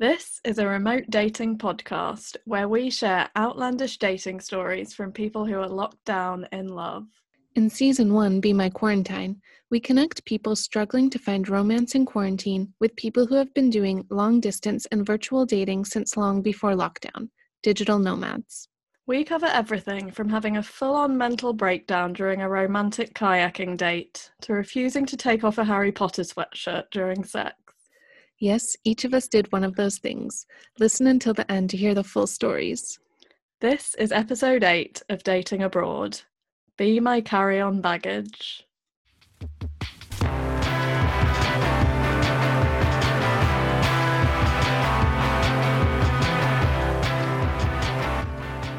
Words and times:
This 0.00 0.40
is 0.44 0.58
a 0.58 0.66
remote 0.66 1.04
dating 1.10 1.58
podcast 1.58 2.34
where 2.46 2.70
we 2.70 2.88
share 2.88 3.28
outlandish 3.36 3.98
dating 3.98 4.40
stories 4.40 4.94
from 4.94 5.12
people 5.12 5.44
who 5.44 5.58
are 5.58 5.68
locked 5.68 6.02
down 6.06 6.48
in 6.52 6.68
love. 6.68 7.04
In 7.54 7.68
season 7.68 8.14
one, 8.14 8.40
Be 8.40 8.54
My 8.54 8.70
Quarantine, 8.70 9.42
we 9.70 9.78
connect 9.78 10.24
people 10.24 10.56
struggling 10.56 11.10
to 11.10 11.18
find 11.18 11.46
romance 11.50 11.94
in 11.94 12.06
quarantine 12.06 12.72
with 12.80 12.96
people 12.96 13.26
who 13.26 13.34
have 13.34 13.52
been 13.52 13.68
doing 13.68 14.06
long 14.08 14.40
distance 14.40 14.86
and 14.86 15.04
virtual 15.04 15.44
dating 15.44 15.84
since 15.84 16.16
long 16.16 16.40
before 16.40 16.72
lockdown 16.72 17.28
digital 17.62 17.98
nomads. 17.98 18.68
We 19.06 19.22
cover 19.22 19.48
everything 19.52 20.12
from 20.12 20.30
having 20.30 20.56
a 20.56 20.62
full 20.62 20.94
on 20.94 21.18
mental 21.18 21.52
breakdown 21.52 22.14
during 22.14 22.40
a 22.40 22.48
romantic 22.48 23.12
kayaking 23.12 23.76
date 23.76 24.30
to 24.40 24.54
refusing 24.54 25.04
to 25.04 25.18
take 25.18 25.44
off 25.44 25.58
a 25.58 25.64
Harry 25.64 25.92
Potter 25.92 26.22
sweatshirt 26.22 26.84
during 26.90 27.22
sex. 27.22 27.54
Yes, 28.42 28.74
each 28.84 29.04
of 29.04 29.12
us 29.12 29.28
did 29.28 29.52
one 29.52 29.64
of 29.64 29.76
those 29.76 29.98
things. 29.98 30.46
Listen 30.78 31.06
until 31.06 31.34
the 31.34 31.48
end 31.52 31.68
to 31.70 31.76
hear 31.76 31.94
the 31.94 32.02
full 32.02 32.26
stories. 32.26 32.98
This 33.60 33.94
is 33.96 34.12
episode 34.12 34.64
8 34.64 35.02
of 35.10 35.22
Dating 35.22 35.62
Abroad. 35.62 36.22
Be 36.78 37.00
my 37.00 37.20
carry 37.20 37.60
on 37.60 37.82
baggage. 37.82 38.66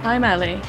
I'm 0.03 0.23
Ellie. 0.23 0.59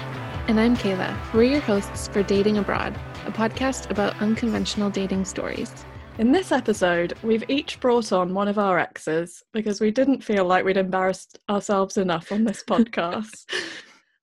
And 0.48 0.60
I'm 0.60 0.76
Kayla. 0.76 1.16
We're 1.32 1.44
your 1.44 1.60
hosts 1.60 2.08
for 2.08 2.22
Dating 2.22 2.58
Abroad, 2.58 2.94
a 3.24 3.32
podcast 3.32 3.90
about 3.90 4.20
unconventional 4.20 4.90
dating 4.90 5.24
stories. 5.24 5.86
In 6.18 6.30
this 6.30 6.52
episode, 6.52 7.14
we've 7.22 7.48
each 7.48 7.80
brought 7.80 8.12
on 8.12 8.34
one 8.34 8.46
of 8.46 8.58
our 8.58 8.78
exes 8.78 9.42
because 9.54 9.80
we 9.80 9.90
didn't 9.90 10.22
feel 10.22 10.44
like 10.44 10.62
we'd 10.62 10.76
embarrassed 10.76 11.38
ourselves 11.48 11.96
enough 11.96 12.30
on 12.30 12.44
this 12.44 12.62
podcast. 12.68 13.46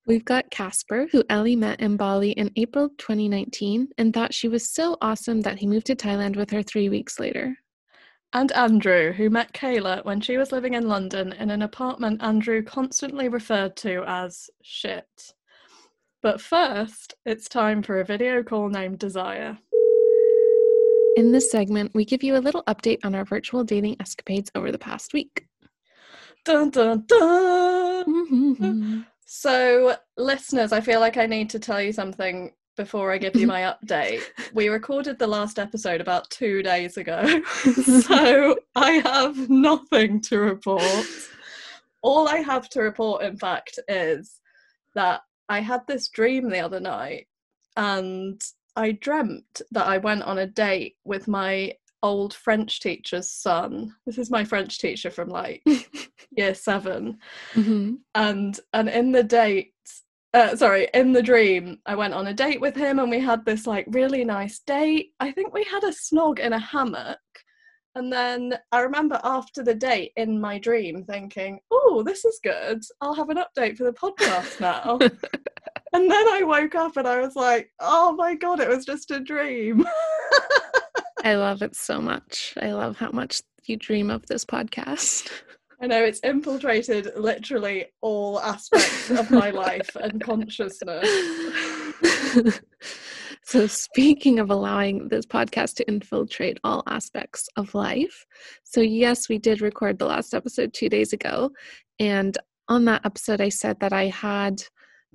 We've 0.06 0.24
got 0.24 0.52
Casper, 0.52 1.08
who 1.12 1.24
Ellie 1.30 1.56
met 1.56 1.80
in 1.80 1.98
Bali 1.98 2.32
in 2.32 2.52
April 2.56 2.90
2019 3.00 3.90
and 3.98 4.14
thought 4.14 4.36
she 4.36 4.48
was 4.48 4.70
so 4.70 4.98
awesome 5.02 5.42
that 5.42 5.58
he 5.58 5.66
moved 5.66 5.88
to 5.88 5.96
Thailand 5.96 6.36
with 6.36 6.52
her 6.52 6.62
three 6.62 6.90
weeks 6.90 7.20
later. 7.20 7.58
And 8.34 8.52
Andrew, 8.52 9.12
who 9.12 9.32
met 9.32 9.54
Kayla 9.54 10.06
when 10.06 10.22
she 10.22 10.38
was 10.38 10.52
living 10.52 10.76
in 10.76 10.88
London 10.88 11.34
in 11.34 11.50
an 11.50 11.64
apartment 11.64 12.22
Andrew 12.22 12.62
constantly 12.62 13.30
referred 13.30 13.76
to 13.78 14.04
as 14.06 14.52
shit. 14.62 15.34
But 16.22 16.40
first, 16.40 17.16
it's 17.26 17.50
time 17.50 17.82
for 17.82 18.00
a 18.00 18.06
video 18.06 18.44
call 18.44 18.70
named 18.70 19.00
Desire. 19.00 19.58
In 21.18 21.32
this 21.32 21.52
segment, 21.52 21.92
we 21.94 22.06
give 22.06 22.24
you 22.24 22.38
a 22.38 22.40
little 22.40 22.64
update 22.64 23.00
on 23.04 23.16
our 23.16 23.26
virtual 23.26 23.64
dating 23.64 23.98
escapades 24.00 24.52
over 24.56 24.72
the 24.72 24.78
past 24.78 25.14
week. 25.14 25.48
Dun 26.46 26.70
dun 26.70 27.04
dun! 27.08 28.06
Mm-hmm. 28.06 29.02
So, 29.26 29.96
listeners, 30.18 30.72
I 30.72 30.82
feel 30.82 31.00
like 31.00 31.18
I 31.18 31.26
need 31.26 31.50
to 31.52 31.60
tell 31.60 31.82
you 31.82 31.92
something 31.92 32.52
before 32.78 33.12
I 33.12 33.18
give 33.18 33.36
you 33.36 33.46
my 33.46 33.62
update. 33.62 34.22
We 34.54 34.70
recorded 34.70 35.20
the 35.20 35.28
last 35.28 35.60
episode 35.60 36.02
about 36.02 36.30
two 36.30 36.64
days 36.64 36.98
ago, 36.98 37.42
so 38.06 38.58
I 38.76 38.92
have 39.06 39.50
nothing 39.50 40.22
to 40.22 40.40
report. 40.40 41.06
All 42.02 42.28
I 42.28 42.38
have 42.38 42.70
to 42.70 42.82
report, 42.82 43.22
in 43.24 43.38
fact, 43.38 43.78
is 43.88 44.40
that 44.96 45.22
I 45.50 45.60
had 45.60 45.82
this 45.88 46.08
dream 46.08 46.50
the 46.50 46.60
other 46.60 46.80
night 46.80 47.28
and 47.76 48.42
I 48.80 48.92
dreamt 48.94 49.62
that 49.72 49.88
I 49.88 49.98
went 49.98 50.24
on 50.24 50.38
a 50.38 50.48
date 50.48 50.96
with 51.04 51.28
my 51.28 51.74
old 52.02 52.34
French 52.34 52.80
teacher's 52.80 53.30
son. 53.30 53.94
This 54.06 54.18
is 54.18 54.32
my 54.32 54.46
French 54.46 54.80
teacher 54.80 55.12
from 55.12 55.28
like 55.28 55.62
year 56.32 56.56
7 56.56 57.18
Mm-hmm. 57.56 57.96
and 58.16 58.60
and 58.74 58.90
in 58.90 59.12
the 59.12 59.24
date 59.24 59.74
uh, 60.34 60.56
sorry 60.56 60.88
in 60.94 61.12
the 61.12 61.24
dream 61.24 61.80
i 61.88 61.96
went 61.96 62.14
on 62.14 62.28
a 62.28 62.34
date 62.34 62.62
with 62.62 62.76
him 62.76 63.00
and 63.00 63.10
we 63.10 63.20
had 63.20 63.44
this 63.46 63.66
like 63.66 63.86
really 63.90 64.24
nice 64.24 64.60
date 64.60 65.08
i 65.20 65.32
think 65.32 65.54
we 65.54 65.64
had 65.64 65.84
a 65.84 65.88
snog 65.92 66.38
in 66.38 66.54
a 66.54 66.60
hammock 66.60 67.18
and 68.00 68.12
then 68.12 68.58
i 68.72 68.80
remember 68.80 69.20
after 69.24 69.62
the 69.62 69.76
date 69.76 70.12
in 70.16 70.40
my 70.40 70.58
dream 70.58 71.04
thinking 71.04 71.60
oh 71.72 72.02
this 72.06 72.26
is 72.26 72.40
good 72.44 72.82
i'll 73.02 73.14
have 73.14 73.30
an 73.30 73.38
update 73.38 73.78
for 73.78 73.84
the 73.84 73.94
podcast 73.94 74.60
now 74.60 74.98
and 75.94 76.10
then 76.10 76.28
i 76.30 76.42
woke 76.44 76.76
up 76.76 76.98
and 76.98 77.08
i 77.08 77.20
was 77.20 77.36
like 77.36 77.70
oh 77.80 78.14
my 78.14 78.34
god 78.34 78.60
it 78.60 78.70
was 78.70 78.86
just 78.86 79.12
a 79.12 79.20
dream 79.20 79.86
I 81.24 81.36
love 81.36 81.62
it 81.62 81.76
so 81.76 82.00
much. 82.00 82.54
I 82.62 82.72
love 82.72 82.96
how 82.96 83.12
much 83.12 83.42
you 83.66 83.76
dream 83.76 84.10
of 84.10 84.26
this 84.28 84.46
podcast. 84.46 85.30
I 85.82 85.88
know 85.88 86.04
it's 86.04 86.22
infiltrated 86.22 87.12
literally 87.18 87.88
all 88.02 88.40
aspects 88.40 89.10
of 89.10 89.30
my 89.30 89.50
life 89.50 89.96
and 89.96 90.22
consciousness. 90.22 91.10
so, 93.50 93.66
speaking 93.66 94.38
of 94.38 94.52
allowing 94.52 95.08
this 95.08 95.26
podcast 95.26 95.74
to 95.78 95.88
infiltrate 95.88 96.60
all 96.64 96.84
aspects 96.86 97.50
of 97.56 97.74
life, 97.74 98.28
so 98.64 98.80
yes, 98.80 99.28
we 99.28 99.40
did 99.40 99.60
record 99.60 99.98
the 99.98 100.06
last 100.06 100.36
episode 100.36 100.72
two 100.72 100.88
days 100.88 101.14
ago. 101.14 101.50
And 102.00 102.38
on 102.68 102.86
that 102.86 103.04
episode, 103.08 103.42
I 103.42 103.50
said 103.50 103.80
that 103.80 103.92
I 103.92 104.06
had 104.06 104.62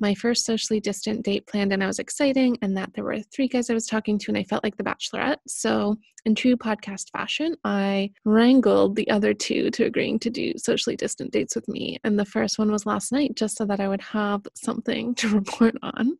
my 0.00 0.15
first 0.17 0.44
socially 0.44 0.81
distant 0.81 1.25
date 1.25 1.47
planned 1.47 1.73
and 1.73 1.81
I 1.81 1.87
was 1.87 2.00
exciting, 2.00 2.59
and 2.61 2.77
that 2.77 2.91
there 2.94 3.05
were 3.05 3.21
three 3.21 3.47
guys 3.47 3.71
I 3.71 3.75
was 3.75 3.87
talking 3.87 4.19
to, 4.19 4.33
and 4.33 4.37
I 4.37 4.43
felt 4.43 4.65
like 4.65 4.78
the 4.78 4.83
bachelorette. 4.83 5.39
So, 5.47 5.94
in 6.25 6.34
true 6.34 6.56
podcast 6.56 7.12
fashion, 7.12 7.55
I 7.62 8.11
wrangled 8.25 8.97
the 8.97 9.09
other 9.11 9.33
two 9.33 9.71
to 9.71 9.84
agreeing 9.84 10.19
to 10.19 10.31
do 10.31 10.55
socially 10.56 10.97
distant 10.97 11.31
dates 11.31 11.55
with 11.55 11.69
me. 11.69 11.99
And 12.03 12.19
the 12.19 12.25
first 12.25 12.59
one 12.59 12.73
was 12.73 12.84
last 12.84 13.12
night, 13.12 13.37
just 13.37 13.56
so 13.56 13.65
that 13.67 13.78
I 13.78 13.87
would 13.87 14.03
have 14.03 14.43
something 14.56 15.15
to 15.19 15.28
report 15.28 15.77
on. 15.84 16.19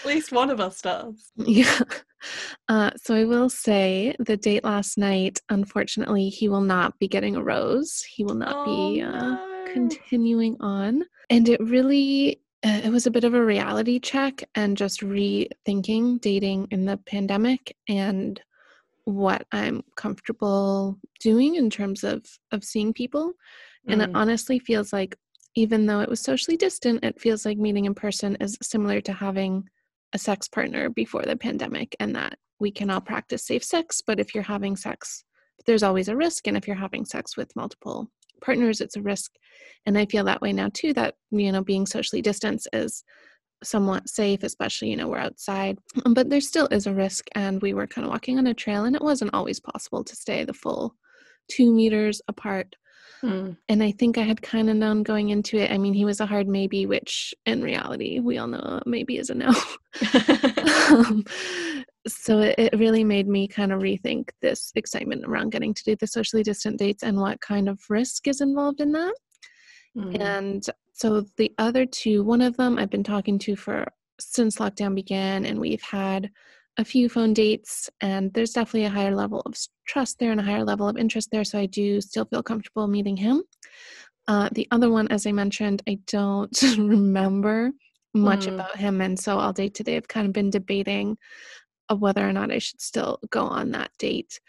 At 0.00 0.06
least 0.06 0.32
one 0.32 0.50
of 0.50 0.60
us 0.60 0.80
does. 0.80 1.32
Yeah. 1.46 1.80
Uh, 2.68 2.90
so 2.96 3.14
I 3.14 3.24
will 3.24 3.48
say 3.50 4.16
the 4.18 4.36
date 4.36 4.64
last 4.64 4.98
night, 4.98 5.40
unfortunately, 5.50 6.28
he 6.28 6.48
will 6.48 6.62
not 6.62 6.98
be 6.98 7.06
getting 7.08 7.36
a 7.36 7.42
rose. 7.42 8.02
He 8.02 8.24
will 8.24 8.34
not 8.34 8.64
be 8.64 9.02
Oh, 9.04 9.08
uh, 9.08 9.20
no. 9.20 9.64
continuing 9.72 10.56
on. 10.60 11.04
And 11.30 11.48
it 11.48 11.60
really, 11.60 12.40
uh, 12.64 12.80
it 12.84 12.90
was 12.90 13.06
a 13.06 13.10
bit 13.10 13.24
of 13.24 13.34
a 13.34 13.44
reality 13.44 14.00
check 14.00 14.42
and 14.54 14.76
just 14.76 15.00
rethinking 15.02 16.20
dating 16.20 16.68
in 16.70 16.84
the 16.86 16.96
pandemic 16.96 17.76
and 17.88 18.40
what 19.04 19.46
I'm 19.52 19.82
comfortable 19.96 20.98
doing 21.20 21.54
in 21.54 21.70
terms 21.70 22.02
of 22.02 22.24
of 22.50 22.64
seeing 22.64 22.92
people. 22.92 23.34
And 23.88 24.02
it 24.02 24.10
Mm. 24.10 24.16
honestly 24.16 24.58
feels 24.58 24.92
like 24.92 25.16
even 25.56 25.86
though 25.86 26.00
it 26.00 26.08
was 26.08 26.20
socially 26.20 26.56
distant, 26.56 27.02
it 27.02 27.20
feels 27.20 27.44
like 27.44 27.58
meeting 27.58 27.86
in 27.86 27.94
person 27.94 28.36
is 28.40 28.56
similar 28.62 29.00
to 29.00 29.12
having 29.12 29.64
a 30.12 30.18
sex 30.18 30.46
partner 30.46 30.88
before 30.90 31.22
the 31.22 31.36
pandemic 31.36 31.96
and 31.98 32.14
that 32.14 32.38
we 32.60 32.70
can 32.70 32.90
all 32.90 33.00
practice 33.00 33.44
safe 33.44 33.64
sex, 33.64 34.00
but 34.06 34.20
if 34.20 34.34
you're 34.34 34.44
having 34.44 34.76
sex, 34.76 35.24
there's 35.66 35.82
always 35.82 36.08
a 36.08 36.16
risk 36.16 36.46
and 36.46 36.56
if 36.56 36.66
you're 36.66 36.76
having 36.76 37.04
sex 37.04 37.36
with 37.36 37.56
multiple 37.56 38.08
partners, 38.40 38.80
it's 38.80 38.96
a 38.96 39.02
risk. 39.02 39.32
And 39.86 39.98
I 39.98 40.06
feel 40.06 40.24
that 40.24 40.42
way 40.42 40.52
now 40.52 40.70
too 40.72 40.92
that 40.92 41.14
you 41.30 41.50
know 41.50 41.64
being 41.64 41.86
socially 41.86 42.22
distanced 42.22 42.68
is 42.72 43.02
somewhat 43.64 44.08
safe, 44.08 44.42
especially, 44.42 44.90
you 44.90 44.96
know, 44.96 45.08
we're 45.08 45.18
outside. 45.18 45.78
But 46.04 46.28
there 46.28 46.40
still 46.40 46.68
is 46.70 46.86
a 46.86 46.94
risk. 46.94 47.26
And 47.34 47.62
we 47.62 47.72
were 47.72 47.86
kind 47.86 48.04
of 48.04 48.10
walking 48.10 48.38
on 48.38 48.46
a 48.46 48.54
trail, 48.54 48.84
and 48.84 48.94
it 48.94 49.02
wasn't 49.02 49.34
always 49.34 49.60
possible 49.60 50.04
to 50.04 50.16
stay 50.16 50.44
the 50.44 50.52
full 50.52 50.94
two 51.48 51.72
meters 51.72 52.20
apart. 52.28 52.76
Mm. 53.22 53.56
And 53.68 53.82
I 53.82 53.92
think 53.92 54.18
I 54.18 54.22
had 54.22 54.42
kind 54.42 54.68
of 54.68 54.76
known 54.76 55.02
going 55.02 55.30
into 55.30 55.56
it. 55.56 55.70
I 55.70 55.78
mean, 55.78 55.94
he 55.94 56.04
was 56.04 56.20
a 56.20 56.26
hard 56.26 56.46
maybe, 56.48 56.86
which 56.86 57.34
in 57.46 57.62
reality, 57.62 58.20
we 58.20 58.38
all 58.38 58.46
know 58.46 58.80
maybe 58.86 59.18
is 59.18 59.30
a 59.30 59.34
no. 59.34 59.48
um, 60.90 61.24
so 62.06 62.40
it, 62.40 62.54
it 62.58 62.78
really 62.78 63.04
made 63.04 63.26
me 63.26 63.48
kind 63.48 63.72
of 63.72 63.80
rethink 63.80 64.30
this 64.42 64.70
excitement 64.76 65.24
around 65.26 65.50
getting 65.50 65.74
to 65.74 65.84
do 65.84 65.96
the 65.96 66.06
socially 66.06 66.42
distant 66.42 66.78
dates 66.78 67.02
and 67.02 67.18
what 67.18 67.40
kind 67.40 67.68
of 67.68 67.80
risk 67.88 68.28
is 68.28 68.40
involved 68.40 68.80
in 68.80 68.92
that. 68.92 69.14
Mm. 69.96 70.20
And 70.20 70.66
so 70.92 71.24
the 71.36 71.52
other 71.58 71.86
two, 71.86 72.22
one 72.22 72.42
of 72.42 72.56
them 72.56 72.78
I've 72.78 72.90
been 72.90 73.04
talking 73.04 73.38
to 73.40 73.56
for 73.56 73.86
since 74.18 74.56
lockdown 74.56 74.94
began, 74.94 75.44
and 75.44 75.58
we've 75.58 75.82
had 75.82 76.30
a 76.78 76.84
few 76.84 77.08
phone 77.08 77.32
dates, 77.32 77.88
and 78.00 78.32
there's 78.34 78.52
definitely 78.52 78.84
a 78.84 78.90
higher 78.90 79.14
level 79.14 79.40
of 79.46 79.54
trust 79.86 80.18
there 80.18 80.30
and 80.30 80.40
a 80.40 80.44
higher 80.44 80.64
level 80.64 80.88
of 80.88 80.96
interest 80.96 81.30
there. 81.30 81.44
So 81.44 81.58
I 81.58 81.66
do 81.66 82.00
still 82.00 82.24
feel 82.26 82.42
comfortable 82.42 82.86
meeting 82.86 83.16
him. 83.16 83.42
Uh, 84.28 84.48
the 84.52 84.66
other 84.70 84.90
one, 84.90 85.08
as 85.08 85.26
I 85.26 85.32
mentioned, 85.32 85.82
I 85.88 85.98
don't 86.06 86.56
remember 86.78 87.72
much 88.14 88.46
Mm. 88.46 88.54
about 88.54 88.76
him, 88.76 89.00
and 89.00 89.18
so 89.18 89.38
all 89.38 89.52
day 89.52 89.68
today 89.68 89.96
I've 89.96 90.08
kind 90.08 90.26
of 90.26 90.32
been 90.32 90.50
debating 90.50 91.16
of 91.88 92.00
whether 92.00 92.26
or 92.26 92.32
not 92.32 92.50
I 92.50 92.58
should 92.58 92.80
still 92.80 93.18
go 93.30 93.44
on 93.44 93.70
that 93.72 93.90
date. 93.98 94.40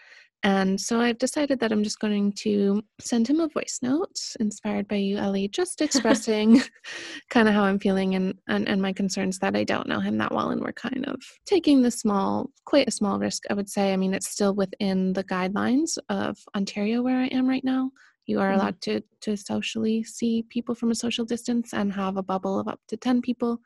And 0.43 0.79
so 0.79 1.01
I've 1.01 1.17
decided 1.17 1.59
that 1.59 1.71
I'm 1.71 1.83
just 1.83 1.99
going 1.99 2.31
to 2.33 2.83
send 2.99 3.27
him 3.27 3.39
a 3.39 3.47
voice 3.47 3.79
note 3.81 4.19
inspired 4.39 4.87
by 4.87 4.95
you, 4.95 5.17
Ellie, 5.17 5.47
just 5.47 5.81
expressing 5.81 6.61
kind 7.29 7.47
of 7.47 7.55
how 7.55 7.63
I'm 7.63 7.79
feeling 7.79 8.15
and, 8.15 8.35
and, 8.47 8.67
and 8.67 8.81
my 8.81 8.93
concerns 8.93 9.39
that 9.39 9.55
I 9.55 9.63
don't 9.63 9.87
know 9.87 9.99
him 9.99 10.17
that 10.19 10.31
well. 10.31 10.51
And 10.51 10.61
we're 10.61 10.73
kind 10.73 11.05
of 11.07 11.21
taking 11.45 11.81
the 11.81 11.91
small, 11.91 12.51
quite 12.65 12.87
a 12.87 12.91
small 12.91 13.17
risk, 13.17 13.43
I 13.49 13.55
would 13.55 13.69
say. 13.69 13.93
I 13.93 13.97
mean, 13.97 14.13
it's 14.13 14.29
still 14.29 14.53
within 14.53 15.13
the 15.13 15.23
guidelines 15.23 15.97
of 16.09 16.37
Ontario 16.55 17.01
where 17.01 17.19
I 17.19 17.27
am 17.27 17.47
right 17.47 17.63
now. 17.63 17.91
you 18.27 18.39
are 18.39 18.51
mm-hmm. 18.51 18.59
allowed 18.59 18.81
to 18.81 19.01
to 19.21 19.35
socially 19.35 20.03
see 20.03 20.43
people 20.49 20.75
from 20.75 20.91
a 20.91 20.95
social 20.95 21.25
distance 21.25 21.73
and 21.73 21.91
have 21.93 22.17
a 22.17 22.23
bubble 22.23 22.59
of 22.59 22.67
up 22.67 22.79
to 22.87 22.97
10 22.97 23.21
people 23.21 23.59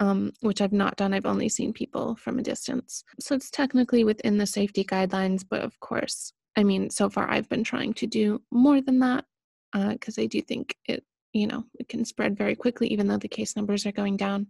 um, 0.00 0.32
which 0.40 0.60
I've 0.60 0.72
not 0.72 0.96
done. 0.96 1.14
I've 1.14 1.26
only 1.26 1.48
seen 1.48 1.72
people 1.72 2.16
from 2.16 2.38
a 2.38 2.42
distance. 2.42 3.04
So 3.20 3.34
it's 3.34 3.50
technically 3.50 4.04
within 4.04 4.38
the 4.38 4.46
safety 4.46 4.84
guidelines, 4.84 5.44
but 5.48 5.62
of 5.62 5.78
course, 5.80 6.32
I 6.56 6.64
mean, 6.64 6.90
so 6.90 7.08
far 7.08 7.30
I've 7.30 7.48
been 7.48 7.64
trying 7.64 7.94
to 7.94 8.06
do 8.06 8.42
more 8.50 8.80
than 8.80 9.00
that 9.00 9.24
because 9.72 10.18
uh, 10.18 10.22
I 10.22 10.26
do 10.26 10.40
think 10.40 10.76
it, 10.86 11.04
you 11.32 11.46
know, 11.46 11.64
it 11.78 11.88
can 11.88 12.04
spread 12.04 12.36
very 12.36 12.54
quickly, 12.54 12.88
even 12.88 13.08
though 13.08 13.18
the 13.18 13.28
case 13.28 13.56
numbers 13.56 13.86
are 13.86 13.92
going 13.92 14.16
down. 14.16 14.46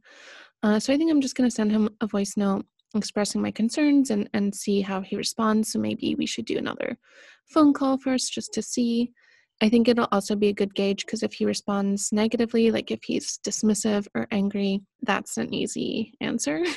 Uh, 0.63 0.79
so 0.79 0.93
I 0.93 0.97
think 0.97 1.11
I'm 1.11 1.21
just 1.21 1.35
going 1.35 1.49
to 1.49 1.55
send 1.55 1.71
him 1.73 1.89
a 2.01 2.07
voice 2.07 2.37
note 2.37 2.67
expressing 2.95 3.43
my 3.43 3.51
concerns 3.51 4.11
and, 4.11 4.29
and 4.35 4.55
see 4.55 4.81
how 4.81 5.01
he 5.01 5.17
responds. 5.17 5.73
So 5.73 5.79
maybe 5.79 6.15
we 6.15 6.27
should 6.27 6.45
do 6.45 6.59
another 6.59 6.99
phone 7.47 7.73
call 7.73 7.99
first 7.99 8.33
just 8.33 8.53
to 8.55 8.63
see. 8.63 9.13
I 9.61 9.69
think 9.69 9.89
it'll 9.89 10.09
also 10.11 10.35
be 10.37 10.49
a 10.49 10.55
good 10.55 10.75
gauge 10.75 11.07
because 11.07 11.23
if 11.23 11.33
he 11.33 11.47
responds 11.47 12.13
negatively, 12.13 12.71
like 12.71 12.91
if 12.91 13.05
he's 13.05 13.39
dismissive 13.39 14.07
or 14.15 14.27
angry, 14.31 14.81
that's 15.03 15.37
an 15.37 15.55
easy 15.55 16.15
answer. 16.21 16.65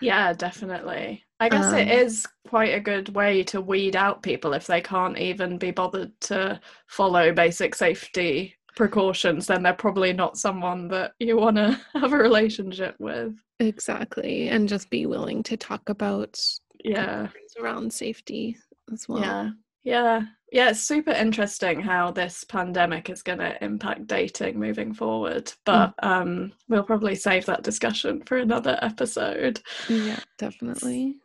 Yeah, 0.00 0.32
definitely. 0.32 1.24
I 1.40 1.48
guess 1.48 1.66
um, 1.66 1.74
it 1.74 1.88
is 1.88 2.26
quite 2.48 2.74
a 2.74 2.80
good 2.80 3.08
way 3.14 3.42
to 3.44 3.60
weed 3.60 3.96
out 3.96 4.22
people 4.22 4.52
if 4.52 4.66
they 4.66 4.80
can't 4.80 5.18
even 5.18 5.58
be 5.58 5.70
bothered 5.70 6.12
to 6.22 6.60
follow 6.86 7.32
basic 7.32 7.74
safety 7.74 8.56
precautions, 8.76 9.46
then 9.46 9.62
they're 9.62 9.72
probably 9.72 10.12
not 10.12 10.36
someone 10.36 10.88
that 10.88 11.12
you 11.18 11.36
want 11.36 11.56
to 11.56 11.80
have 11.94 12.12
a 12.12 12.16
relationship 12.16 12.94
with. 12.98 13.34
Exactly. 13.60 14.48
And 14.48 14.68
just 14.68 14.90
be 14.90 15.06
willing 15.06 15.42
to 15.44 15.56
talk 15.56 15.88
about 15.88 16.40
yeah 16.84 17.28
around 17.60 17.92
safety 17.92 18.56
as 18.92 19.08
well. 19.08 19.20
Yeah. 19.20 19.50
Yeah. 19.82 20.22
Yeah, 20.50 20.70
it's 20.70 20.80
super 20.80 21.10
interesting 21.10 21.80
how 21.80 22.10
this 22.10 22.42
pandemic 22.44 23.10
is 23.10 23.22
going 23.22 23.40
to 23.40 23.62
impact 23.62 24.06
dating 24.06 24.58
moving 24.58 24.94
forward, 24.94 25.52
but 25.66 25.94
mm. 26.02 26.06
um, 26.06 26.52
we'll 26.68 26.82
probably 26.82 27.14
save 27.14 27.44
that 27.46 27.62
discussion 27.62 28.22
for 28.24 28.38
another 28.38 28.78
episode. 28.80 29.60
Yeah, 29.88 30.20
definitely. 30.38 31.16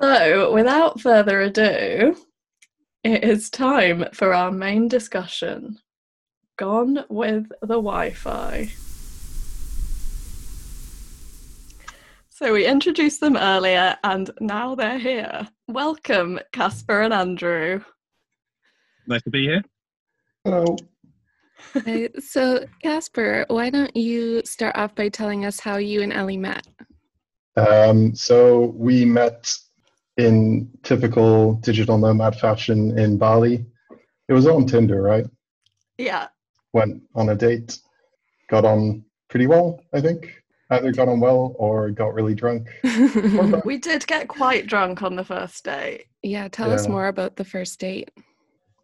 So, 0.00 0.52
without 0.52 1.00
further 1.00 1.40
ado, 1.40 2.16
it 3.02 3.24
is 3.24 3.50
time 3.50 4.06
for 4.12 4.32
our 4.32 4.52
main 4.52 4.88
discussion 4.88 5.78
Gone 6.60 7.04
with 7.08 7.48
the 7.62 7.68
Wi 7.68 8.10
Fi. 8.10 8.70
So 12.28 12.52
we 12.52 12.66
introduced 12.66 13.20
them 13.20 13.38
earlier 13.38 13.96
and 14.04 14.30
now 14.40 14.74
they're 14.74 14.98
here. 14.98 15.48
Welcome, 15.68 16.38
Casper 16.52 17.00
and 17.00 17.14
Andrew. 17.14 17.82
Nice 19.10 19.22
to 19.22 19.30
be 19.30 19.42
here. 19.42 19.64
Hello. 20.44 20.76
so, 22.20 22.64
Casper, 22.80 23.44
why 23.48 23.68
don't 23.68 23.94
you 23.96 24.40
start 24.44 24.76
off 24.76 24.94
by 24.94 25.08
telling 25.08 25.44
us 25.44 25.58
how 25.58 25.78
you 25.78 26.02
and 26.02 26.12
Ellie 26.12 26.36
met? 26.36 26.64
Um, 27.56 28.14
so, 28.14 28.72
we 28.76 29.04
met 29.04 29.52
in 30.16 30.70
typical 30.84 31.54
digital 31.54 31.98
nomad 31.98 32.38
fashion 32.38 32.96
in 32.96 33.18
Bali. 33.18 33.66
It 34.28 34.32
was 34.32 34.46
on 34.46 34.64
Tinder, 34.64 35.02
right? 35.02 35.26
Yeah. 35.98 36.28
Went 36.72 37.02
on 37.16 37.30
a 37.30 37.34
date, 37.34 37.80
got 38.48 38.64
on 38.64 39.04
pretty 39.28 39.48
well, 39.48 39.82
I 39.92 40.00
think. 40.00 40.40
Either 40.70 40.92
got 40.92 41.08
on 41.08 41.18
well 41.18 41.56
or 41.58 41.90
got 41.90 42.14
really 42.14 42.36
drunk. 42.36 42.68
we 43.64 43.76
did 43.76 44.06
get 44.06 44.28
quite 44.28 44.68
drunk 44.68 45.02
on 45.02 45.16
the 45.16 45.24
first 45.24 45.64
date. 45.64 46.04
Yeah, 46.22 46.46
tell 46.46 46.68
yeah. 46.68 46.76
us 46.76 46.86
more 46.86 47.08
about 47.08 47.34
the 47.34 47.44
first 47.44 47.80
date. 47.80 48.08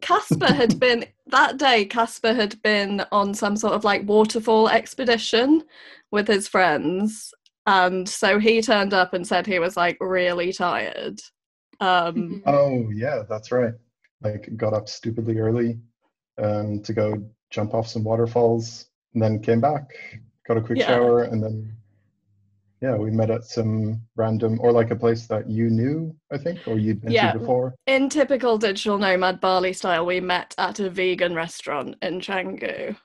Casper 0.01 0.53
had 0.53 0.79
been 0.79 1.05
that 1.27 1.57
day. 1.57 1.85
Casper 1.85 2.33
had 2.33 2.61
been 2.61 3.03
on 3.11 3.33
some 3.33 3.57
sort 3.57 3.73
of 3.73 3.83
like 3.83 4.07
waterfall 4.07 4.69
expedition 4.69 5.63
with 6.11 6.27
his 6.27 6.47
friends, 6.47 7.33
and 7.65 8.07
so 8.07 8.39
he 8.39 8.61
turned 8.61 8.93
up 8.93 9.13
and 9.13 9.27
said 9.27 9.45
he 9.45 9.59
was 9.59 9.77
like 9.77 9.97
really 9.99 10.53
tired. 10.53 11.19
Um, 11.79 12.41
oh 12.45 12.89
yeah, 12.91 13.23
that's 13.29 13.51
right. 13.51 13.73
Like 14.21 14.49
got 14.55 14.73
up 14.73 14.89
stupidly 14.89 15.37
early 15.37 15.79
um, 16.41 16.81
to 16.81 16.93
go 16.93 17.23
jump 17.49 17.73
off 17.73 17.87
some 17.87 18.03
waterfalls, 18.03 18.87
and 19.13 19.21
then 19.21 19.39
came 19.39 19.61
back, 19.61 19.89
got 20.47 20.57
a 20.57 20.61
quick 20.61 20.79
yeah. 20.79 20.87
shower, 20.87 21.23
and 21.23 21.43
then 21.43 21.75
yeah, 22.81 22.95
we 22.95 23.09
met 23.09 23.31
at 23.31 23.43
some 23.43 24.01
random 24.15 24.59
or 24.61 24.71
like 24.71 24.91
a 24.91 24.95
place 24.95 25.25
that 25.27 25.49
you 25.49 25.69
knew, 25.69 26.15
I 26.31 26.37
think, 26.37 26.67
or 26.67 26.77
you'd 26.77 27.01
been 27.01 27.11
yeah. 27.11 27.31
to 27.31 27.39
before. 27.39 27.73
In 27.87 28.09
typical 28.09 28.57
digital 28.57 28.97
nomad 28.97 29.41
Bali 29.41 29.73
style, 29.73 30.05
we 30.05 30.19
met 30.19 30.53
at 30.57 30.79
a 30.79 30.89
vegan 30.89 31.33
restaurant 31.33 31.95
in 32.01 32.19
Canggu. 32.19 32.95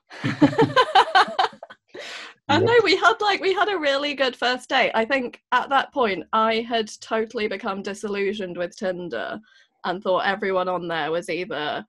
I 2.49 2.59
know 2.59 2.79
we 2.85 2.97
had 2.97 3.15
like 3.21 3.41
we 3.41 3.55
had 3.55 3.69
a 3.71 3.79
really 3.79 4.15
good 4.15 4.37
first 4.37 4.69
date. 4.69 4.93
I 4.95 5.07
think 5.07 5.41
at 5.53 5.71
that 5.71 5.93
point 5.93 6.25
I 6.33 6.57
had 6.57 6.91
totally 7.01 7.49
become 7.49 7.83
disillusioned 7.83 8.59
with 8.59 8.77
Tinder 8.77 9.41
and 9.85 10.03
thought 10.03 10.27
everyone 10.27 10.69
on 10.69 10.87
there 10.87 11.11
was 11.11 11.31
either 11.31 11.85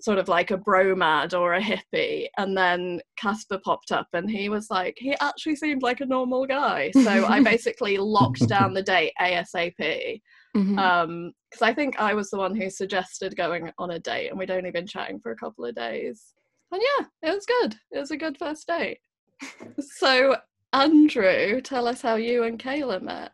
sort 0.00 0.18
of 0.18 0.28
like 0.28 0.50
a 0.50 0.58
bromad 0.58 1.38
or 1.38 1.54
a 1.54 1.60
hippie 1.60 2.26
and 2.38 2.56
then 2.56 3.00
casper 3.16 3.58
popped 3.64 3.92
up 3.92 4.08
and 4.12 4.30
he 4.30 4.48
was 4.48 4.70
like 4.70 4.94
he 4.98 5.14
actually 5.20 5.56
seemed 5.56 5.82
like 5.82 6.00
a 6.00 6.06
normal 6.06 6.46
guy. 6.46 6.90
So 6.92 7.26
i 7.26 7.40
basically 7.42 7.98
locked 7.98 8.46
down 8.48 8.74
the 8.74 8.82
date 8.82 9.12
asap 9.20 10.20
mm-hmm. 10.56 10.78
um 10.78 11.32
because 11.50 11.62
i 11.62 11.72
think 11.72 11.98
i 11.98 12.14
was 12.14 12.30
the 12.30 12.38
one 12.38 12.54
who 12.54 12.70
suggested 12.70 13.36
going 13.36 13.70
on 13.78 13.92
a 13.92 13.98
date 13.98 14.28
and 14.28 14.38
we'd 14.38 14.50
only 14.50 14.70
been 14.70 14.86
chatting 14.86 15.20
for 15.20 15.32
a 15.32 15.36
couple 15.36 15.64
of 15.64 15.74
days. 15.74 16.34
And 16.72 16.82
yeah 16.82 17.06
it 17.22 17.34
was 17.34 17.46
good. 17.46 17.76
It 17.92 17.98
was 17.98 18.10
a 18.10 18.16
good 18.16 18.38
first 18.38 18.66
date. 18.66 18.98
So 19.80 20.36
andrew 20.72 21.60
tell 21.60 21.86
us 21.86 22.02
how 22.02 22.16
you 22.16 22.44
and 22.44 22.58
kayla 22.58 23.00
met. 23.02 23.32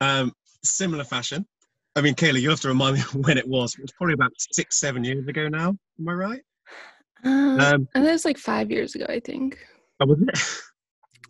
Um 0.00 0.32
similar 0.62 1.04
fashion 1.04 1.46
I 1.96 2.02
mean, 2.02 2.14
Kayla, 2.14 2.40
you 2.40 2.50
have 2.50 2.60
to 2.60 2.68
remind 2.68 2.96
me 2.96 3.00
when 3.14 3.38
it 3.38 3.48
was. 3.48 3.74
It 3.74 3.82
was 3.82 3.92
probably 3.92 4.14
about 4.14 4.32
six, 4.36 4.78
seven 4.78 5.04
years 5.04 5.26
ago 5.26 5.48
now. 5.48 5.76
Am 5.98 6.08
I 6.08 6.12
right? 6.12 6.40
Um, 7.24 7.60
um 7.60 7.88
and 7.94 8.06
that 8.06 8.12
was 8.12 8.24
like 8.24 8.38
five 8.38 8.70
years 8.70 8.94
ago, 8.94 9.06
I 9.08 9.20
think. 9.20 9.58
Oh, 10.00 10.06
was 10.06 10.22
it? 10.22 10.30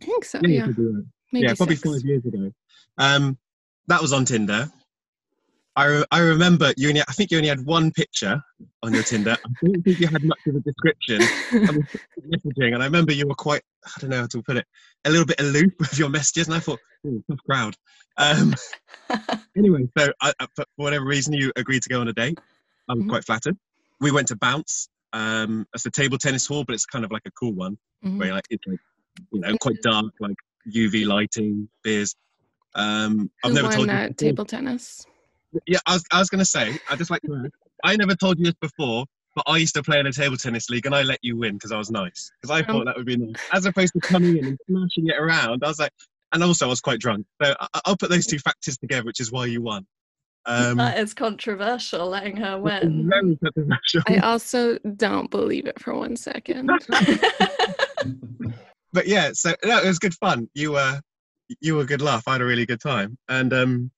I 0.03 0.05
think 0.05 0.25
so. 0.25 0.41
Yeah, 0.43 0.67
yeah. 0.67 1.01
yeah 1.33 1.55
probably 1.55 1.77
five 1.77 2.03
years 2.05 2.25
ago. 2.25 2.53
Um, 2.99 3.39
that 3.89 4.01
was 4.01 4.13
on 4.13 4.25
Tinder. 4.25 4.71
I, 5.77 5.87
re- 5.87 6.05
I 6.11 6.19
remember 6.21 6.73
you 6.77 6.89
only, 6.89 7.01
I 7.03 7.13
think 7.13 7.31
you 7.31 7.37
only 7.37 7.49
had 7.49 7.65
one 7.65 7.93
picture 7.93 8.43
on 8.83 8.93
your 8.93 9.03
Tinder. 9.03 9.37
I 9.45 9.67
don't 9.67 9.83
think 9.83 10.01
you 10.01 10.09
had 10.09 10.23
much 10.25 10.39
of 10.47 10.57
a 10.57 10.61
description. 10.61 11.23
I 11.23 11.57
messaging, 12.29 12.75
and 12.75 12.83
I 12.83 12.87
remember 12.87 13.13
you 13.13 13.27
were 13.27 13.35
quite, 13.35 13.63
I 13.87 14.01
don't 14.01 14.11
know 14.11 14.21
how 14.21 14.27
to 14.27 14.43
put 14.43 14.57
it, 14.57 14.67
a 15.05 15.11
little 15.11 15.27
bit 15.27 15.41
aloof 15.41 15.73
with 15.79 15.99
your 15.99 16.09
messages, 16.09 16.49
and 16.49 16.57
I 16.57 16.61
thought, 16.61 16.81
tough 17.29 17.39
crowd. 17.47 17.75
Um, 18.17 18.55
anyway, 19.57 19.89
so 19.97 20.13
I, 20.21 20.33
for 20.55 20.65
whatever 20.77 21.05
reason, 21.05 21.35
you 21.35 21.53
agreed 21.57 21.83
to 21.85 21.89
go 21.89 22.01
on 22.01 22.09
a 22.09 22.13
date. 22.13 22.39
I 22.89 22.95
was 22.95 23.01
mm-hmm. 23.01 23.11
quite 23.11 23.25
flattered. 23.25 23.57
We 24.01 24.11
went 24.11 24.29
to 24.29 24.37
Bounce. 24.37 24.89
Um, 25.13 25.67
it's 25.75 25.87
a 25.87 25.91
table 25.91 26.19
tennis 26.19 26.47
hall, 26.47 26.65
but 26.65 26.75
it's 26.75 26.87
kind 26.87 27.05
of 27.05 27.13
like 27.13 27.23
a 27.27 27.31
cool 27.33 27.53
one, 27.53 27.79
mm-hmm. 28.05 28.19
where 28.19 28.33
like 28.33 28.45
it's 28.51 28.67
like 28.67 28.79
you 29.33 29.41
know 29.41 29.57
quite 29.59 29.81
dark, 29.83 30.13
like 30.21 30.37
UV 30.75 31.07
lighting, 31.07 31.69
beers. 31.83 32.15
Um, 32.75 33.31
I've 33.45 33.53
never 33.53 33.71
told 33.71 33.89
you 33.89 34.15
table 34.15 34.45
tennis. 34.45 35.05
Yeah, 35.67 35.79
I 35.87 35.95
was, 35.95 36.05
I 36.13 36.19
was 36.19 36.31
going 36.31 36.39
to 36.39 36.45
say, 36.45 36.79
I 36.89 36.97
just 36.97 37.11
like, 37.11 37.23
I 37.85 37.97
never 37.97 38.15
told 38.15 38.39
you 38.39 38.47
this 38.47 38.55
before, 38.61 39.05
but 39.35 39.45
I 39.47 39.57
used 39.57 39.75
to 39.75 39.83
play 39.83 39.99
in 39.99 40.07
a 40.07 40.13
table 40.13 40.37
tennis 40.37 40.71
league 40.71 40.87
and 40.87 40.95
I 40.95 41.03
let 41.03 41.19
you 41.23 41.37
win 41.37 41.55
because 41.55 41.73
I 41.73 41.79
was 41.79 41.91
nice. 41.91 42.31
Because 42.41 42.57
I 42.57 42.61
um, 42.61 42.67
thought 42.67 42.85
that 42.87 42.97
would 42.97 43.07
be 43.07 43.17
nice. 43.17 43.35
As 43.53 43.67
opposed 43.67 43.93
to 43.95 44.01
coming 44.01 44.39
in 44.39 44.47
and 44.47 44.59
smashing 44.69 45.09
it 45.09 45.19
around, 45.19 45.65
I 45.65 45.69
was 45.69 45.79
like, 45.79 45.93
and 46.33 46.43
also 46.43 46.67
I 46.67 46.69
was 46.69 46.81
quite 46.81 47.01
drunk. 47.01 47.27
So 47.43 47.55
I, 47.61 47.81
will 47.87 47.97
put 47.97 48.11
those 48.11 48.27
two 48.27 48.39
factors 48.39 48.79
together, 48.79 49.05
which 49.05 49.21
is 49.21 49.33
why 49.33 49.47
you 49.47 49.63
won. 49.63 49.87
Um, 50.47 50.79
that 50.79 50.99
is 50.99 51.13
controversial, 51.13 52.09
letting 52.09 52.37
her 52.37 52.59
win. 52.59 53.09
Very 53.09 53.37
controversial. 53.37 54.03
I 54.07 54.19
also 54.19 54.79
don't 54.97 55.31
believe 55.31 55.67
it 55.67 55.81
for 55.81 55.95
one 55.95 56.17
second. 56.17 56.71
but 58.93 59.07
yeah, 59.07 59.31
so 59.33 59.55
no, 59.65 59.79
it 59.79 59.87
was 59.87 59.99
good 59.99 60.15
fun. 60.15 60.49
You 60.55 60.73
were, 60.73 60.79
uh, 60.79 61.01
you 61.61 61.75
were 61.75 61.83
a 61.83 61.87
good 61.87 62.01
laugh. 62.01 62.25
I 62.27 62.33
had 62.33 62.41
a 62.41 62.47
really 62.47 62.67
good 62.67 62.81
time, 62.81 63.19
and 63.29 63.53
um, 63.53 63.91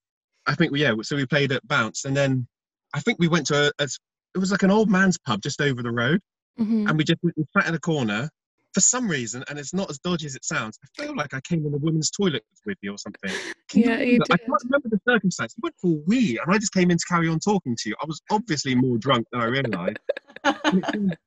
I 0.47 0.55
think 0.55 0.73
we 0.73 0.83
yeah. 0.83 0.95
So 1.03 1.17
we 1.17 1.27
played 1.27 1.53
at 1.53 1.67
Bounce, 1.67 2.05
and 2.05 2.17
then 2.17 2.47
I 2.95 3.01
think 3.01 3.19
we 3.19 3.29
went 3.29 3.47
to 3.47 3.69
a, 3.69 3.83
a 3.83 3.89
it 4.35 4.39
was 4.39 4.51
like 4.51 4.63
an 4.63 4.71
old 4.71 4.91
man's 4.91 5.19
pub 5.19 5.43
just 5.43 5.61
over 5.61 5.83
the 5.83 5.91
road, 5.91 6.21
mm-hmm. 6.59 6.87
and 6.89 6.99
we 6.99 7.05
just 7.05 7.21
we 7.23 7.33
sat 7.57 7.67
in 7.69 7.75
a 7.75 7.79
corner 7.79 8.29
for 8.73 8.81
some 8.81 9.09
reason, 9.09 9.45
and 9.49 9.59
it's 9.59 9.75
not 9.75 9.91
as 9.91 9.99
dodgy 9.99 10.27
as 10.27 10.35
it 10.35 10.45
sounds. 10.45 10.79
I 10.83 11.03
feel 11.03 11.15
like 11.15 11.35
I 11.35 11.41
came 11.41 11.65
in 11.67 11.73
the 11.73 11.79
women's 11.79 12.11
toilet 12.11 12.43
with 12.65 12.79
you 12.81 12.95
or 12.95 12.99
something. 12.99 13.31
Can 13.69 13.81
yeah, 13.83 13.99
you, 14.01 14.13
you 14.15 14.21
I 14.31 14.37
can't 14.37 14.63
remember 14.65 14.89
the 14.89 15.01
circumstance. 15.07 15.55
You 15.57 15.61
went 15.63 15.75
for 15.81 16.03
we, 16.07 16.39
and 16.39 16.55
I 16.55 16.59
just 16.59 16.73
came 16.73 16.91
in 16.91 16.97
to 16.97 17.05
carry 17.09 17.29
on 17.29 17.39
talking 17.39 17.77
to 17.77 17.89
you. 17.89 17.97
I 18.03 18.07
was 18.07 18.21
obviously 18.31 18.75
more 18.75 18.97
drunk 18.99 19.27
than 19.31 19.41
I 19.41 19.45
realised. 19.45 19.99
it, 20.45 21.19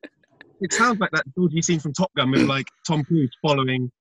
it, 0.62 0.74
sounds 0.74 1.00
like 1.00 1.12
that 1.12 1.26
dodgy 1.36 1.62
scene 1.62 1.80
from 1.80 1.94
Top 1.94 2.12
Gun 2.16 2.32
with 2.32 2.44
like 2.44 2.68
Tom 2.88 3.04
Cruise 3.04 3.32
following 3.42 3.92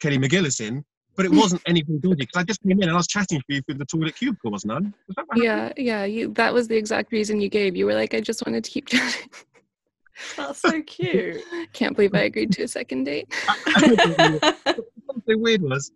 Kelly 0.00 0.18
McGillis 0.18 0.60
in, 0.60 0.84
but 1.16 1.24
it 1.26 1.32
wasn't 1.32 1.62
anything 1.66 1.98
dodgy 1.98 2.16
because 2.16 2.40
I 2.40 2.44
just 2.44 2.62
came 2.62 2.72
in 2.72 2.84
and 2.84 2.92
I 2.92 2.96
was 2.96 3.06
chatting 3.06 3.38
to 3.38 3.54
you 3.54 3.62
through 3.62 3.76
the 3.76 3.84
toilet 3.84 4.16
cubicle, 4.16 4.50
wasn't 4.50 4.72
I? 4.72 4.78
Was 4.80 5.26
yeah, 5.36 5.72
yeah. 5.76 6.04
You, 6.04 6.32
that 6.34 6.52
was 6.52 6.68
the 6.68 6.76
exact 6.76 7.12
reason 7.12 7.40
you 7.40 7.48
gave. 7.48 7.76
You 7.76 7.86
were 7.86 7.94
like, 7.94 8.14
I 8.14 8.20
just 8.20 8.44
wanted 8.46 8.64
to 8.64 8.70
keep 8.70 8.88
chatting. 8.88 9.30
That's 10.36 10.60
so 10.60 10.80
cute. 10.82 11.42
Can't 11.72 11.96
believe 11.96 12.14
I 12.14 12.20
agreed 12.20 12.52
to 12.52 12.62
a 12.62 12.68
second 12.68 13.04
date. 13.04 13.32
Something 13.76 15.42
weird 15.42 15.62
was, 15.62 15.90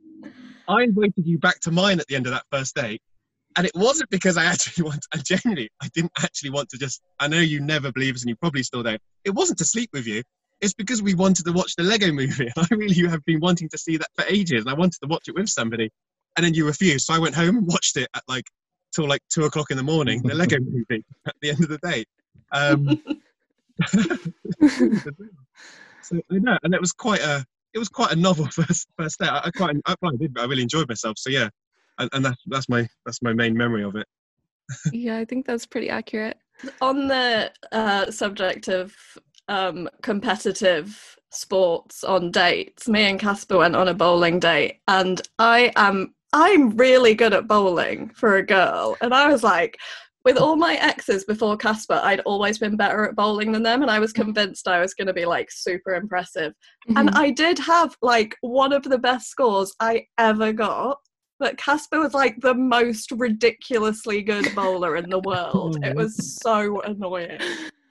I 0.66 0.82
invited 0.82 1.26
you 1.26 1.38
back 1.38 1.60
to 1.60 1.70
mine 1.70 2.00
at 2.00 2.06
the 2.08 2.16
end 2.16 2.26
of 2.26 2.32
that 2.32 2.44
first 2.50 2.74
date, 2.74 3.00
and 3.56 3.66
it 3.66 3.72
wasn't 3.74 4.10
because 4.10 4.36
I 4.36 4.44
actually 4.44 4.84
want. 4.88 5.06
I 5.14 5.18
genuinely, 5.18 5.70
I 5.82 5.88
didn't 5.94 6.12
actually 6.18 6.50
want 6.50 6.68
to 6.70 6.78
just. 6.78 7.02
I 7.18 7.28
know 7.28 7.38
you 7.38 7.60
never 7.60 7.92
believe 7.92 8.14
us, 8.14 8.22
and 8.22 8.28
you 8.28 8.36
probably 8.36 8.62
still 8.62 8.82
don't. 8.82 9.00
It 9.24 9.30
wasn't 9.30 9.58
to 9.58 9.64
sleep 9.64 9.90
with 9.92 10.06
you. 10.06 10.22
It's 10.60 10.74
because 10.74 11.02
we 11.02 11.14
wanted 11.14 11.44
to 11.44 11.52
watch 11.52 11.76
the 11.76 11.84
Lego 11.84 12.10
Movie, 12.12 12.50
and 12.56 12.66
I 12.70 12.74
really 12.74 12.94
have 13.08 13.24
been 13.24 13.40
wanting 13.40 13.68
to 13.70 13.78
see 13.78 13.96
that 13.96 14.08
for 14.14 14.24
ages, 14.28 14.62
and 14.62 14.70
I 14.70 14.74
wanted 14.74 14.98
to 15.02 15.08
watch 15.08 15.28
it 15.28 15.34
with 15.34 15.48
somebody, 15.48 15.90
and 16.36 16.44
then 16.44 16.54
you 16.54 16.66
refused. 16.66 17.06
So 17.06 17.14
I 17.14 17.18
went 17.18 17.34
home 17.34 17.58
and 17.58 17.66
watched 17.66 17.96
it 17.96 18.08
at 18.14 18.22
like 18.28 18.44
till 18.94 19.08
like 19.08 19.22
two 19.32 19.44
o'clock 19.44 19.70
in 19.70 19.76
the 19.76 19.82
morning, 19.82 20.22
the 20.22 20.34
Lego 20.34 20.58
Movie 20.60 21.04
at 21.26 21.34
the 21.40 21.50
end 21.50 21.62
of 21.62 21.68
the 21.68 21.78
day. 21.78 22.04
Um, 22.52 23.02
so 26.02 26.20
I 26.30 26.38
know, 26.38 26.58
and 26.62 26.74
it 26.74 26.80
was 26.80 26.92
quite 26.92 27.20
a 27.20 27.44
it 27.74 27.78
was 27.78 27.88
quite 27.88 28.12
a 28.12 28.16
novel 28.16 28.46
first 28.46 28.88
first 28.96 29.20
day. 29.20 29.26
I, 29.26 29.42
I 29.44 29.50
quite 29.50 29.76
I, 29.86 29.94
I 30.02 30.16
did 30.16 30.34
but 30.34 30.42
I 30.42 30.46
really 30.46 30.62
enjoyed 30.62 30.88
myself. 30.88 31.18
So 31.18 31.30
yeah, 31.30 31.48
and, 31.98 32.08
and 32.12 32.24
that's 32.24 32.42
that's 32.46 32.68
my 32.68 32.88
that's 33.04 33.22
my 33.22 33.32
main 33.32 33.56
memory 33.56 33.84
of 33.84 33.96
it. 33.96 34.06
yeah, 34.92 35.18
I 35.18 35.24
think 35.24 35.46
that's 35.46 35.66
pretty 35.66 35.90
accurate. 35.90 36.38
On 36.80 37.06
the 37.06 37.52
uh, 37.70 38.10
subject 38.10 38.68
of 38.68 38.92
um, 39.48 39.88
competitive 40.02 41.16
sports 41.30 42.04
on 42.04 42.30
dates, 42.30 42.88
me 42.88 43.02
and 43.04 43.20
Casper 43.20 43.58
went 43.58 43.76
on 43.76 43.88
a 43.88 43.94
bowling 43.94 44.38
date, 44.40 44.80
and 44.88 45.20
I 45.38 45.72
am 45.76 46.14
I'm 46.32 46.76
really 46.76 47.14
good 47.14 47.32
at 47.32 47.48
bowling 47.48 48.10
for 48.10 48.36
a 48.36 48.46
girl, 48.46 48.96
and 49.00 49.14
I 49.14 49.28
was 49.28 49.42
like, 49.42 49.78
with 50.24 50.36
all 50.36 50.56
my 50.56 50.74
exes 50.74 51.24
before 51.24 51.56
Casper, 51.56 52.00
I'd 52.02 52.20
always 52.20 52.58
been 52.58 52.76
better 52.76 53.04
at 53.06 53.16
bowling 53.16 53.52
than 53.52 53.62
them, 53.62 53.82
and 53.82 53.90
I 53.90 53.98
was 53.98 54.12
Mm-hmm. 54.12 54.24
convinced 54.24 54.68
I 54.68 54.80
was 54.80 54.92
going 54.92 55.06
to 55.06 55.14
be 55.14 55.24
like 55.24 55.50
super 55.50 55.94
impressive. 55.94 56.52
And 56.96 57.08
I 57.10 57.30
did 57.30 57.58
have 57.60 57.96
like 58.02 58.36
one 58.42 58.72
of 58.72 58.82
the 58.82 58.98
best 58.98 59.28
scores 59.30 59.72
I 59.80 60.06
ever 60.18 60.52
got. 60.52 60.98
But 61.38 61.56
Casper 61.56 62.00
was 62.00 62.14
like 62.14 62.40
the 62.40 62.54
most 62.54 63.12
ridiculously 63.12 64.22
good 64.22 64.52
bowler 64.54 64.96
in 64.96 65.08
the 65.08 65.20
world. 65.20 65.78
It 65.84 65.96
was 65.96 66.14
so 66.42 66.80
annoying. 66.82 67.40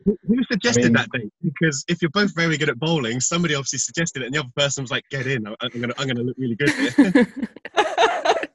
Who 0.08 0.18
who 0.26 0.42
suggested 0.50 0.86
mean- 0.86 0.94
that 0.94 1.10
date? 1.12 1.30
Because 1.44 1.84
if 1.90 2.02
you're 2.02 2.10
both 2.12 2.34
very 2.34 2.56
good 2.58 2.70
at 2.70 2.80
bowling, 2.80 3.20
somebody 3.20 3.56
obviously 3.56 3.80
suggested 3.80 4.22
it, 4.22 4.28
and 4.28 4.34
the 4.36 4.40
other 4.40 4.50
person 4.56 4.82
was 4.86 4.90
like, 4.92 5.04
"Get 5.12 5.28
in! 5.28 5.46
I- 5.46 5.56
I'm 5.62 5.82
gonna 5.82 5.94
I'm 5.98 6.08
gonna 6.08 6.22
look 6.24 6.38
really 6.38 6.56
good." 6.56 6.70
Here. 6.70 7.28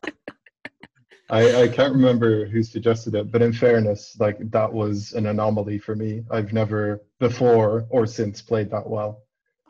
I, 1.31 1.63
I 1.63 1.69
can't 1.69 1.93
remember 1.95 2.47
who 2.47 2.63
suggested 2.63 3.15
it, 3.15 3.31
but 3.31 3.41
in 3.43 3.53
fairness, 3.55 4.17
like 4.19 4.39
that 4.51 4.71
was 4.71 5.13
an 5.13 5.27
anomaly 5.27 5.79
for 5.79 5.95
me. 5.95 6.23
I've 6.31 6.53
never 6.53 7.03
before 7.21 7.87
or 7.91 8.07
since 8.07 8.41
played 8.43 8.71
that 8.71 8.87
well. 8.89 9.23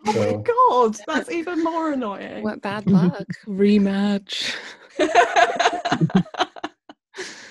oh 0.06 0.12
So- 0.12 0.36
my 0.36 0.42
god, 0.42 0.96
that's 1.06 1.30
even 1.32 1.62
more 1.64 1.92
annoying. 1.92 2.42
what 2.44 2.62
bad 2.62 2.86
luck. 2.88 3.26
Rematch. 3.46 4.54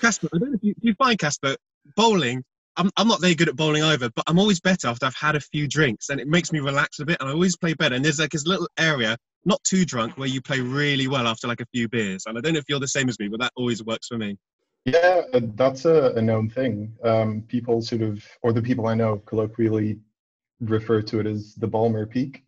Casper, 0.00 0.28
I 0.34 0.38
don't 0.38 0.50
know 0.50 0.56
if 0.56 0.62
you, 0.62 0.74
you 0.80 0.94
find 0.94 1.18
Casper 1.18 1.56
bowling. 1.96 2.42
I'm, 2.76 2.90
I'm 2.96 3.08
not 3.08 3.20
very 3.20 3.34
good 3.34 3.48
at 3.48 3.56
bowling 3.56 3.82
either, 3.82 4.10
but 4.14 4.24
I'm 4.26 4.38
always 4.38 4.60
better 4.60 4.88
after 4.88 5.06
I've 5.06 5.14
had 5.14 5.36
a 5.36 5.40
few 5.40 5.68
drinks, 5.68 6.08
and 6.08 6.20
it 6.20 6.28
makes 6.28 6.52
me 6.52 6.60
relax 6.60 6.98
a 7.00 7.04
bit, 7.04 7.18
and 7.20 7.28
I 7.28 7.32
always 7.32 7.56
play 7.56 7.74
better. 7.74 7.94
And 7.94 8.04
there's 8.04 8.18
like 8.18 8.30
this 8.30 8.46
little 8.46 8.68
area, 8.78 9.16
not 9.44 9.62
too 9.64 9.84
drunk, 9.84 10.16
where 10.16 10.28
you 10.28 10.40
play 10.40 10.60
really 10.60 11.08
well 11.08 11.26
after 11.26 11.48
like 11.48 11.60
a 11.60 11.66
few 11.66 11.88
beers. 11.88 12.24
And 12.26 12.38
I 12.38 12.40
don't 12.40 12.54
know 12.54 12.58
if 12.58 12.64
you're 12.68 12.80
the 12.80 12.88
same 12.88 13.08
as 13.08 13.18
me, 13.18 13.28
but 13.28 13.40
that 13.40 13.52
always 13.56 13.84
works 13.84 14.08
for 14.08 14.18
me. 14.18 14.36
Yeah, 14.84 15.22
uh, 15.32 15.40
that's 15.54 15.84
a, 15.84 16.12
a 16.16 16.22
known 16.22 16.50
thing. 16.50 16.96
Um, 17.04 17.42
people 17.46 17.82
sort 17.82 18.02
of, 18.02 18.24
or 18.42 18.52
the 18.52 18.62
people 18.62 18.88
I 18.88 18.94
know 18.94 19.18
colloquially 19.18 20.00
refer 20.60 21.02
to 21.02 21.20
it 21.20 21.26
as 21.26 21.54
the 21.54 21.68
Ballmer 21.68 22.08
Peak, 22.08 22.44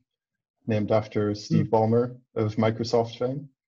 named 0.67 0.91
after 0.91 1.35
Steve 1.35 1.67
Ballmer 1.67 2.17
of 2.35 2.57
Microsoft 2.57 3.19
fame. 3.19 3.49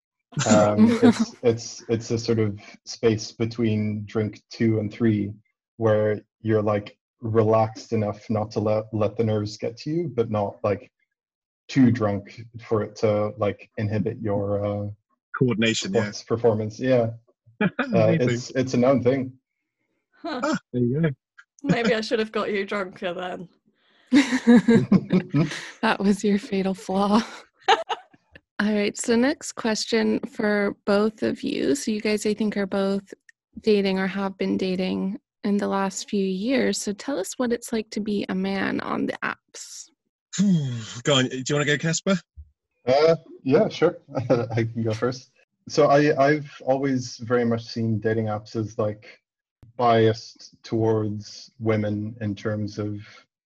Um, 0.50 0.90
it's 1.02 1.34
it's 1.42 1.84
it's 1.88 2.10
a 2.10 2.18
sort 2.18 2.40
of 2.40 2.60
space 2.84 3.32
between 3.32 4.04
drink 4.04 4.42
two 4.50 4.80
and 4.80 4.92
three, 4.92 5.32
where 5.78 6.20
you're 6.46 6.62
like 6.62 6.96
relaxed 7.20 7.92
enough 7.92 8.28
not 8.30 8.50
to 8.52 8.60
let 8.60 8.84
let 8.92 9.16
the 9.16 9.24
nerves 9.24 9.56
get 9.56 9.76
to 9.78 9.90
you, 9.90 10.12
but 10.14 10.30
not 10.30 10.56
like 10.62 10.90
too 11.68 11.90
drunk 11.90 12.40
for 12.60 12.82
it 12.82 12.94
to 12.96 13.32
like 13.38 13.68
inhibit 13.76 14.18
your 14.20 14.64
uh, 14.64 14.88
Coordination, 15.36 15.92
yeah. 15.92 16.12
performance. 16.26 16.78
Yeah, 16.78 17.10
uh, 17.62 17.68
it's 18.20 18.50
it's 18.50 18.74
a 18.74 18.76
known 18.76 19.02
thing. 19.02 19.32
Huh. 20.12 20.40
Ah, 20.44 20.58
there 20.72 20.82
you 20.82 21.00
go. 21.00 21.08
Maybe 21.62 21.94
I 21.94 22.00
should 22.00 22.20
have 22.20 22.32
got 22.32 22.52
you 22.52 22.64
drunker 22.64 23.12
then. 23.12 23.48
that 25.82 25.98
was 25.98 26.22
your 26.22 26.38
fatal 26.38 26.74
flaw. 26.74 27.20
All 28.58 28.72
right. 28.72 28.96
So, 28.96 29.16
next 29.16 29.52
question 29.52 30.20
for 30.20 30.76
both 30.86 31.22
of 31.22 31.42
you. 31.42 31.74
So, 31.74 31.90
you 31.90 32.00
guys, 32.00 32.24
I 32.24 32.32
think, 32.32 32.56
are 32.56 32.66
both 32.66 33.12
dating 33.60 33.98
or 33.98 34.06
have 34.06 34.38
been 34.38 34.56
dating 34.56 35.18
in 35.46 35.56
the 35.56 35.68
last 35.68 36.10
few 36.10 36.24
years. 36.24 36.78
So, 36.78 36.92
tell 36.92 37.18
us 37.18 37.38
what 37.38 37.52
it's 37.52 37.72
like 37.72 37.88
to 37.90 38.00
be 38.00 38.26
a 38.28 38.34
man 38.34 38.80
on 38.80 39.06
the 39.06 39.18
apps. 39.22 39.90
go 41.02 41.14
on. 41.14 41.28
Do 41.28 41.36
you 41.36 41.54
want 41.54 41.66
to 41.66 41.76
go, 41.76 41.78
Casper? 41.78 42.16
Uh, 42.86 43.16
yeah, 43.42 43.68
sure. 43.68 43.98
I 44.30 44.64
can 44.64 44.82
go 44.82 44.92
first. 44.92 45.30
So 45.68 45.88
I, 45.88 46.24
I've 46.24 46.50
always 46.64 47.16
very 47.18 47.44
much 47.44 47.64
seen 47.64 47.98
dating 47.98 48.26
apps 48.26 48.54
as 48.54 48.78
like 48.78 49.20
biased 49.76 50.54
towards 50.62 51.50
women 51.58 52.14
in 52.20 52.34
terms 52.34 52.78
of 52.78 53.00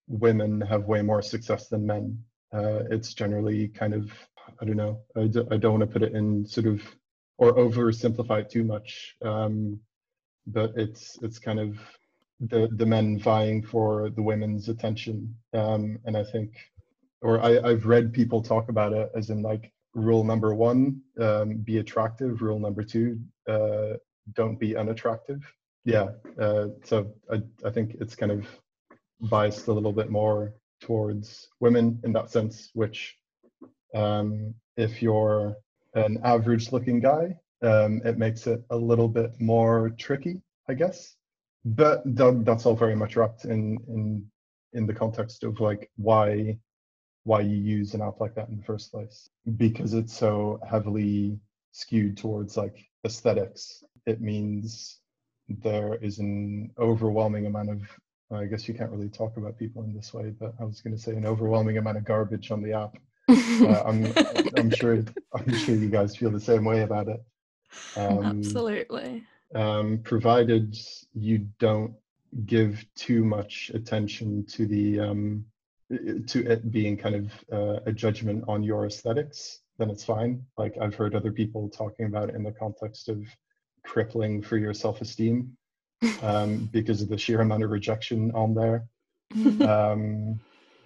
women 0.07 0.61
have 0.61 0.85
way 0.85 1.01
more 1.01 1.23
success 1.23 1.69
than 1.69 1.87
men. 1.87 2.23
Uh, 2.53 2.83
it's 2.91 3.15
generally 3.15 3.69
kind 3.69 3.95
of, 3.95 4.11
I 4.61 4.65
don't 4.67 4.77
know, 4.77 5.01
I, 5.17 5.29
d- 5.29 5.47
I 5.51 5.57
don't 5.57 5.79
want 5.79 5.91
to 5.91 5.93
put 5.93 6.03
it 6.03 6.15
in 6.15 6.45
sort 6.45 6.67
of, 6.67 6.83
or 7.39 7.55
oversimplify 7.55 8.43
it 8.43 8.51
too 8.51 8.65
much. 8.65 9.17
Um, 9.23 9.81
but 10.47 10.73
it's, 10.77 11.19
it's 11.23 11.39
kind 11.39 11.61
of 11.61 11.79
the, 12.41 12.69
the 12.77 12.87
men 12.87 13.19
vying 13.19 13.63
for 13.63 14.11
the 14.11 14.23
women's 14.23 14.69
attention. 14.69 15.35
Um, 15.53 15.99
and 16.05 16.17
I 16.17 16.25
think 16.25 16.53
or 17.23 17.43
I, 17.43 17.61
I've 17.61 17.87
read 17.87 18.13
people 18.13 18.43
talk 18.43 18.69
about 18.69 18.93
it 18.93 19.11
as 19.15 19.31
in 19.31 19.43
like 19.43 19.73
rule 19.95 20.25
number 20.25 20.55
one, 20.55 21.01
um, 21.21 21.57
be 21.59 21.79
attractive. 21.79 22.43
Rule 22.43 22.59
number 22.59 22.83
two, 22.83 23.19
uh, 23.49 23.95
don't 24.35 24.59
be 24.59 24.77
unattractive. 24.77 25.41
Yeah. 25.85 26.11
Uh, 26.39 26.69
so 26.85 27.13
I, 27.31 27.43
I 27.65 27.71
think 27.71 27.97
it's 28.01 28.15
kind 28.15 28.33
of 28.33 28.47
biased 29.23 29.67
a 29.67 29.73
little 29.73 29.93
bit 29.93 30.11
more 30.11 30.55
towards 30.81 31.49
women 31.61 32.01
in 32.05 32.13
that 32.13 32.31
sense, 32.31 32.71
which 32.75 33.17
um, 33.95 34.55
if 34.77 35.03
you're 35.03 35.57
an 35.95 36.21
average 36.25 36.73
looking 36.73 37.01
guy, 37.01 37.37
um, 37.63 38.01
it 38.05 38.19
makes 38.19 38.47
it 38.47 38.63
a 38.71 38.77
little 38.77 39.09
bit 39.09 39.41
more 39.41 39.91
tricky, 39.99 40.41
I 40.69 40.75
guess. 40.75 41.17
But 41.65 42.03
that, 42.17 42.45
that's 42.45 42.65
all 42.67 42.75
very 42.75 42.97
much 42.97 43.17
wrapped 43.17 43.45
in, 43.45 43.79
in 43.89 44.27
in 44.73 44.87
the 44.87 44.95
context 44.95 45.43
of 45.45 45.61
like 45.61 45.91
why 45.97 46.59
why 47.25 47.41
you 47.41 47.57
use 47.57 47.93
an 47.95 48.01
app 48.01 48.21
like 48.21 48.35
that 48.35 48.49
in 48.49 48.57
the 48.57 48.65
first 48.65 48.91
place. 48.93 49.29
Because 49.57 49.93
it's 49.95 50.17
so 50.17 50.59
heavily 50.69 51.39
skewed 51.73 52.17
towards 52.17 52.57
like 52.57 52.89
aesthetics 53.05 53.83
it 54.07 54.21
means 54.21 55.01
there 55.49 55.97
is 55.97 56.19
an 56.19 56.71
overwhelming 56.79 57.47
amount 57.47 57.71
of 57.71 57.83
i 58.33 58.45
guess 58.45 58.69
you 58.69 58.75
can't 58.75 58.91
really 58.91 59.09
talk 59.09 59.37
about 59.37 59.59
people 59.59 59.83
in 59.83 59.95
this 59.95 60.13
way 60.15 60.33
but 60.39 60.55
i 60.61 60.65
was 60.65 60.81
going 60.81 60.95
to 60.95 61.01
say 61.01 61.13
an 61.13 61.27
overwhelming 61.27 61.79
amount 61.79 61.97
of 61.97 62.05
garbage 62.05 62.51
on 62.51 62.63
the 62.63 62.73
app. 62.73 62.97
Uh, 63.61 63.83
i'm 63.85 64.07
i'm 64.57 64.71
sure 64.71 65.05
i'm 65.35 65.55
sure 65.55 65.75
you 65.75 65.91
guys 65.91 66.17
feel 66.17 66.31
the 66.31 66.41
same 66.41 66.65
way 66.65 66.81
about 66.81 67.09
it 67.09 67.23
um, 67.97 68.25
Absolutely. 68.25 69.25
um, 69.55 69.99
provided 70.03 70.77
you 71.15 71.47
don't 71.59 71.95
give 72.47 72.85
too 72.95 73.25
much 73.25 73.71
attention 73.75 74.45
to 74.47 74.67
the 74.67 75.01
um, 75.01 75.45
to 76.27 76.47
it 76.47 76.71
being 76.71 76.97
kind 76.97 77.17
of 77.17 77.33
uh, 77.53 77.81
a 77.87 77.93
judgment 77.93 78.45
on 78.47 78.63
your 78.63 78.87
aesthetics, 78.87 79.61
then 79.79 79.91
it's 79.91 80.05
fine. 80.05 80.45
Like 80.57 80.77
I've 80.81 80.95
heard 80.95 81.15
other 81.15 81.33
people 81.33 81.69
talking 81.69 82.07
about 82.07 82.29
it 82.29 82.37
in 82.37 82.45
the 82.45 82.53
context 82.53 83.09
of 83.09 83.27
crippling 83.85 84.41
for 84.43 84.57
your 84.57 84.75
self-esteem 84.75 85.57
um, 86.23 86.69
because 86.73 87.03
of 87.03 87.09
the 87.09 87.19
sheer 87.19 87.41
amount 87.41 87.65
of 87.65 87.71
rejection 87.71 88.31
on 88.33 88.55
there. 88.55 88.85
Um, 89.67 90.41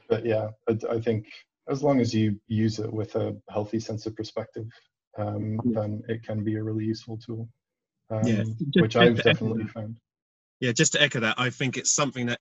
but 0.08 0.24
yeah, 0.24 0.48
I, 0.68 0.78
I 0.90 1.00
think 1.00 1.26
as 1.68 1.82
long 1.82 2.00
as 2.00 2.14
you 2.14 2.38
use 2.46 2.78
it 2.78 2.92
with 2.92 3.14
a 3.16 3.36
healthy 3.50 3.80
sense 3.80 4.06
of 4.06 4.14
perspective, 4.16 4.68
um, 5.16 5.60
Yeah. 5.64 5.80
then 5.80 6.02
it 6.08 6.22
can 6.22 6.44
be 6.44 6.56
a 6.56 6.62
really 6.62 6.84
useful 6.84 7.16
tool. 7.18 7.48
Um, 8.10 8.26
Yeah, 8.26 8.44
which 8.74 8.96
I've 8.96 9.16
definitely 9.22 9.66
found. 9.68 9.96
yeah, 10.60 10.72
just 10.72 10.92
to 10.92 11.02
echo 11.02 11.20
that, 11.20 11.38
I 11.38 11.50
think 11.50 11.76
it's 11.76 11.94
something 11.94 12.26
that 12.26 12.40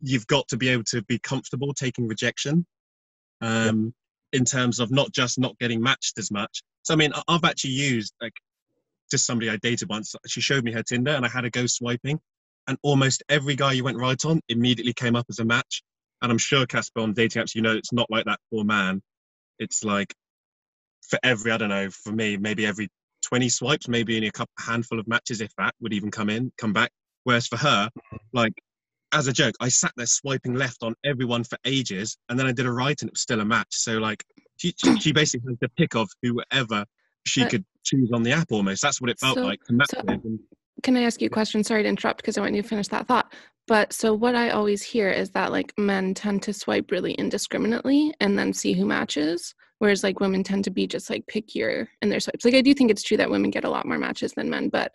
you've 0.00 0.26
got 0.26 0.46
to 0.48 0.56
be 0.56 0.68
able 0.68 0.84
to 0.84 1.02
be 1.02 1.18
comfortable 1.18 1.74
taking 1.74 2.06
rejection 2.06 2.66
um, 3.40 3.92
in 4.32 4.44
terms 4.44 4.78
of 4.78 4.90
not 4.90 5.12
just 5.12 5.38
not 5.38 5.58
getting 5.58 5.80
matched 5.80 6.18
as 6.18 6.30
much. 6.30 6.62
So, 6.82 6.94
I 6.94 6.96
mean, 6.96 7.12
I've 7.28 7.44
actually 7.44 7.72
used 7.72 8.14
like 8.20 8.34
just 9.10 9.26
somebody 9.26 9.50
I 9.50 9.56
dated 9.56 9.88
once. 9.88 10.14
She 10.26 10.40
showed 10.40 10.64
me 10.64 10.72
her 10.72 10.82
Tinder 10.82 11.12
and 11.12 11.24
I 11.24 11.28
had 11.28 11.42
to 11.42 11.50
go 11.50 11.66
swiping, 11.66 12.20
and 12.68 12.78
almost 12.82 13.22
every 13.28 13.56
guy 13.56 13.72
you 13.72 13.84
went 13.84 13.98
right 13.98 14.24
on 14.24 14.40
immediately 14.48 14.92
came 14.92 15.16
up 15.16 15.26
as 15.28 15.38
a 15.38 15.44
match. 15.44 15.82
And 16.22 16.30
I'm 16.30 16.38
sure 16.38 16.66
Casper 16.66 17.00
on 17.00 17.14
dating 17.14 17.42
apps, 17.42 17.54
you 17.54 17.62
know, 17.62 17.74
it's 17.74 17.92
not 17.92 18.10
like 18.10 18.26
that 18.26 18.40
for 18.50 18.60
a 18.62 18.64
man. 18.64 19.02
It's 19.58 19.82
like 19.84 20.14
for 21.10 21.18
every, 21.22 21.50
I 21.50 21.56
don't 21.56 21.68
know, 21.68 21.90
for 21.90 22.12
me, 22.12 22.36
maybe 22.36 22.66
every 22.66 22.88
20 23.26 23.48
swipes, 23.48 23.88
maybe 23.88 24.16
in 24.16 24.24
a 24.24 24.30
couple 24.30 24.52
handful 24.58 24.98
of 24.98 25.06
matches, 25.06 25.40
if 25.40 25.54
that 25.58 25.74
would 25.80 25.92
even 25.92 26.10
come 26.10 26.30
in, 26.30 26.52
come 26.56 26.72
back. 26.72 26.90
Whereas 27.24 27.46
for 27.46 27.56
her, 27.56 27.88
mm-hmm. 27.88 28.16
like 28.32 28.54
as 29.12 29.26
a 29.26 29.32
joke, 29.32 29.54
I 29.60 29.68
sat 29.68 29.92
there 29.96 30.06
swiping 30.06 30.54
left 30.54 30.82
on 30.82 30.94
everyone 31.04 31.44
for 31.44 31.58
ages, 31.64 32.16
and 32.28 32.38
then 32.38 32.46
I 32.46 32.52
did 32.52 32.66
a 32.66 32.72
right, 32.72 33.00
and 33.02 33.08
it 33.08 33.12
was 33.12 33.20
still 33.20 33.40
a 33.40 33.44
match. 33.44 33.68
So 33.70 33.98
like, 33.98 34.24
she 34.56 34.72
she 35.00 35.12
basically 35.12 35.52
had 35.52 35.58
the 35.60 35.68
pick 35.76 35.94
of 35.96 36.08
whoever 36.22 36.84
she 37.26 37.42
But- 37.42 37.50
could 37.50 37.64
choose 37.84 38.10
on 38.12 38.22
the 38.22 38.32
app. 38.32 38.52
Almost 38.52 38.82
that's 38.82 39.00
what 39.00 39.10
it 39.10 39.18
felt 39.18 39.36
So- 39.36 39.44
like 39.44 39.60
so- 39.66 40.02
Can 40.82 40.96
I 40.96 41.02
ask 41.02 41.20
you 41.20 41.26
a 41.26 41.30
question? 41.30 41.62
Sorry 41.62 41.82
to 41.82 41.88
interrupt 41.88 42.18
because 42.18 42.38
I 42.38 42.40
want 42.40 42.54
you 42.54 42.62
to 42.62 42.68
finish 42.68 42.88
that 42.88 43.06
thought. 43.06 43.32
But 43.66 43.92
so 43.92 44.14
what 44.14 44.34
I 44.34 44.50
always 44.50 44.82
hear 44.82 45.10
is 45.10 45.30
that 45.30 45.52
like 45.52 45.72
men 45.76 46.14
tend 46.14 46.42
to 46.44 46.52
swipe 46.54 46.90
really 46.90 47.12
indiscriminately 47.12 48.14
and 48.18 48.38
then 48.38 48.52
see 48.52 48.72
who 48.72 48.86
matches, 48.86 49.54
whereas 49.80 50.04
like 50.04 50.20
women 50.20 50.42
tend 50.44 50.62
to 50.64 50.70
be 50.70 50.86
just 50.86 51.10
like 51.10 51.24
pickier 51.26 51.86
in 52.02 52.08
their 52.08 52.20
swipes. 52.20 52.44
Like 52.44 52.54
I 52.54 52.60
do 52.60 52.72
think 52.72 52.90
it's 52.90 53.02
true 53.02 53.16
that 53.16 53.30
women 53.30 53.50
get 53.50 53.64
a 53.64 53.70
lot 53.70 53.86
more 53.86 53.98
matches 53.98 54.32
than 54.32 54.48
men, 54.48 54.68
but 54.68 54.92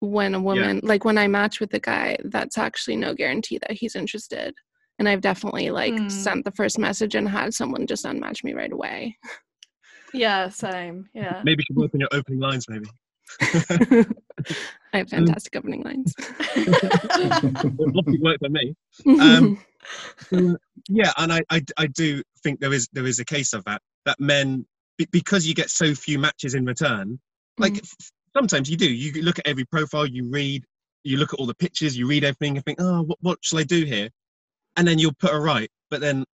when 0.00 0.34
a 0.34 0.40
woman 0.40 0.80
like 0.82 1.04
when 1.04 1.18
I 1.18 1.26
match 1.28 1.60
with 1.60 1.72
a 1.74 1.80
guy, 1.80 2.16
that's 2.24 2.56
actually 2.58 2.96
no 2.96 3.12
guarantee 3.14 3.58
that 3.58 3.72
he's 3.72 3.94
interested. 3.96 4.54
And 4.98 5.08
I've 5.08 5.20
definitely 5.20 5.70
like 5.70 5.98
Hmm. 5.98 6.08
sent 6.08 6.44
the 6.44 6.52
first 6.52 6.78
message 6.78 7.14
and 7.16 7.28
had 7.28 7.52
someone 7.54 7.86
just 7.86 8.04
unmatch 8.04 8.44
me 8.44 8.54
right 8.54 8.72
away. 8.72 9.16
Yeah, 10.12 10.48
same. 10.48 11.08
Yeah. 11.12 11.42
maybe 11.44 11.62
you 11.62 11.64
should 11.66 11.76
work 11.76 11.90
on 11.94 12.00
your 12.00 12.08
opening 12.12 12.38
lines. 12.40 12.66
Maybe 12.68 12.86
I 14.92 14.98
have 14.98 15.08
fantastic 15.08 15.56
opening 15.56 15.82
lines. 15.82 16.14
it 16.54 18.20
worked 18.22 18.40
for 18.44 18.48
me. 18.50 18.74
Um, 19.20 19.58
So, 20.30 20.56
yeah, 20.88 21.12
and 21.18 21.30
I, 21.32 21.40
I, 21.50 21.62
I 21.76 21.86
do 21.88 22.22
think 22.42 22.60
there 22.60 22.72
is 22.72 22.88
there 22.92 23.06
is 23.06 23.18
a 23.18 23.24
case 23.24 23.52
of 23.52 23.62
that 23.64 23.82
that 24.06 24.20
men 24.20 24.66
because 25.10 25.46
you 25.46 25.54
get 25.54 25.70
so 25.70 25.94
few 25.94 26.18
matches 26.18 26.54
in 26.54 26.64
return. 26.64 27.18
Like 27.58 27.78
f- 27.78 28.10
sometimes 28.36 28.70
you 28.70 28.76
do. 28.76 28.92
You 28.92 29.22
look 29.22 29.38
at 29.38 29.46
every 29.46 29.64
profile, 29.64 30.06
you 30.06 30.28
read, 30.28 30.64
you 31.04 31.16
look 31.16 31.32
at 31.32 31.40
all 31.40 31.46
the 31.46 31.54
pictures, 31.54 31.96
you 31.96 32.06
read 32.06 32.24
everything, 32.24 32.56
and 32.56 32.64
think, 32.64 32.80
oh, 32.80 33.02
what, 33.02 33.18
what 33.20 33.38
shall 33.42 33.58
I 33.58 33.64
do 33.64 33.84
here? 33.84 34.08
And 34.76 34.86
then 34.86 34.98
you'll 34.98 35.14
put 35.14 35.32
a 35.32 35.38
right. 35.38 35.70
But 35.90 36.00
then, 36.00 36.24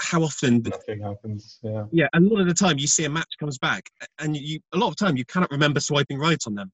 how 0.00 0.22
often? 0.22 0.62
Nothing 0.62 1.02
happens. 1.02 1.58
Yeah. 1.62 1.84
Yeah, 1.90 2.08
a 2.14 2.20
lot 2.20 2.40
of 2.40 2.46
the 2.46 2.54
time 2.54 2.78
you 2.78 2.86
see 2.86 3.04
a 3.04 3.10
match 3.10 3.32
comes 3.38 3.58
back, 3.58 3.88
and 4.18 4.36
you 4.36 4.60
a 4.72 4.78
lot 4.78 4.88
of 4.88 4.96
time 4.96 5.16
you 5.16 5.24
cannot 5.24 5.50
remember 5.50 5.80
swiping 5.80 6.18
right 6.18 6.42
on 6.46 6.54
them, 6.54 6.70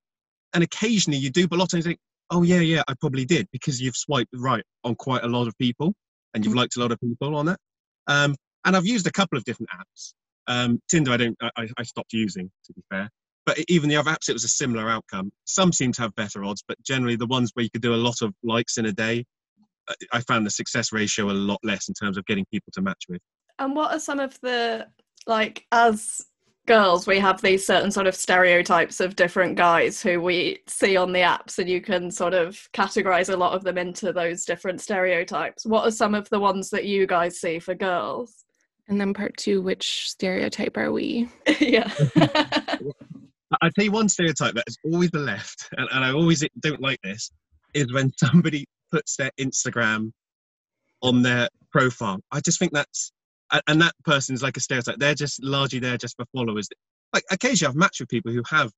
and 0.52 0.62
occasionally 0.62 1.18
you 1.18 1.30
do, 1.30 1.48
but 1.48 1.56
a 1.56 1.58
lot 1.58 1.64
of 1.64 1.70
times 1.70 1.86
you 1.86 1.90
think, 1.90 2.00
oh 2.30 2.42
yeah, 2.42 2.60
yeah, 2.60 2.82
I 2.88 2.94
probably 3.00 3.24
did 3.24 3.48
because 3.52 3.80
you've 3.80 3.96
swiped 3.96 4.30
right 4.34 4.64
on 4.84 4.94
quite 4.94 5.24
a 5.24 5.28
lot 5.28 5.48
of 5.48 5.56
people, 5.58 5.94
and 6.32 6.44
you've 6.44 6.54
liked 6.54 6.76
a 6.76 6.80
lot 6.80 6.92
of 6.92 7.00
people 7.00 7.36
on 7.36 7.48
it. 7.48 7.58
Um, 8.06 8.34
and 8.64 8.76
I've 8.76 8.86
used 8.86 9.06
a 9.06 9.12
couple 9.12 9.36
of 9.36 9.44
different 9.44 9.70
apps. 9.70 10.14
Um, 10.46 10.80
Tinder, 10.90 11.12
I 11.12 11.16
don't, 11.16 11.36
I, 11.40 11.68
I 11.78 11.82
stopped 11.82 12.12
using 12.12 12.50
to 12.66 12.72
be 12.72 12.82
fair. 12.90 13.08
But 13.46 13.58
even 13.68 13.88
the 13.90 13.96
other 13.96 14.10
apps, 14.10 14.28
it 14.28 14.32
was 14.32 14.44
a 14.44 14.48
similar 14.48 14.88
outcome. 14.88 15.30
Some 15.44 15.72
seem 15.72 15.92
to 15.92 16.02
have 16.02 16.14
better 16.14 16.44
odds, 16.44 16.64
but 16.66 16.82
generally 16.82 17.16
the 17.16 17.26
ones 17.26 17.50
where 17.54 17.62
you 17.62 17.70
could 17.70 17.82
do 17.82 17.94
a 17.94 17.96
lot 17.96 18.22
of 18.22 18.32
likes 18.42 18.78
in 18.78 18.86
a 18.86 18.92
day, 18.92 19.24
I- 19.88 19.94
I 20.14 20.20
found 20.20 20.46
the 20.46 20.50
success 20.50 20.92
ratio 20.92 21.30
a 21.30 21.32
lot 21.32 21.58
less 21.62 21.88
in 21.88 21.94
terms 21.94 22.16
of 22.16 22.24
getting 22.24 22.46
people 22.50 22.72
to 22.72 22.80
match 22.80 23.04
with. 23.08 23.20
And 23.58 23.76
what 23.76 23.92
are 23.92 24.00
some 24.00 24.18
of 24.18 24.40
the 24.40 24.88
like 25.26 25.66
as 25.72 26.20
girls 26.66 27.06
we 27.06 27.18
have 27.18 27.42
these 27.42 27.66
certain 27.66 27.90
sort 27.90 28.06
of 28.06 28.14
stereotypes 28.14 29.00
of 29.00 29.16
different 29.16 29.56
guys 29.56 30.00
who 30.00 30.20
we 30.20 30.58
see 30.66 30.96
on 30.96 31.12
the 31.12 31.20
apps 31.20 31.58
and 31.58 31.68
you 31.68 31.80
can 31.80 32.10
sort 32.10 32.32
of 32.32 32.68
categorize 32.72 33.32
a 33.32 33.36
lot 33.36 33.52
of 33.52 33.62
them 33.64 33.76
into 33.76 34.12
those 34.12 34.46
different 34.46 34.80
stereotypes. 34.80 35.66
What 35.66 35.86
are 35.86 35.90
some 35.90 36.14
of 36.14 36.28
the 36.30 36.40
ones 36.40 36.70
that 36.70 36.86
you 36.86 37.06
guys 37.06 37.38
see 37.38 37.58
for 37.58 37.74
girls? 37.74 38.44
And 38.88 39.00
then 39.00 39.14
part 39.14 39.36
two, 39.36 39.62
which 39.62 40.08
stereotype 40.08 40.76
are 40.76 40.92
we? 40.92 41.28
yeah. 41.60 41.92
I- 42.16 42.78
I 43.62 43.70
tell 43.70 43.84
you 43.84 43.92
one 43.92 44.08
stereotype 44.08 44.54
that 44.54 44.64
is 44.66 44.76
always 44.84 45.10
the 45.10 45.20
left, 45.20 45.68
and, 45.76 45.88
and 45.92 46.04
I 46.04 46.12
always 46.12 46.44
don't 46.60 46.80
like 46.80 47.00
this, 47.02 47.30
is 47.72 47.92
when 47.92 48.10
somebody 48.16 48.64
puts 48.90 49.16
their 49.16 49.30
Instagram 49.38 50.10
on 51.02 51.22
their 51.22 51.48
profile. 51.70 52.18
I 52.32 52.40
just 52.40 52.58
think 52.58 52.72
that's, 52.72 53.12
and 53.68 53.80
that 53.80 53.94
person's 54.04 54.42
like 54.42 54.56
a 54.56 54.60
stereotype. 54.60 54.96
They're 54.98 55.14
just 55.14 55.42
largely 55.42 55.78
there 55.78 55.96
just 55.96 56.16
for 56.16 56.24
followers. 56.34 56.68
Like 57.12 57.24
occasionally 57.30 57.70
I've 57.70 57.76
matched 57.76 58.00
with 58.00 58.08
people 58.08 58.32
who 58.32 58.42
have 58.48 58.72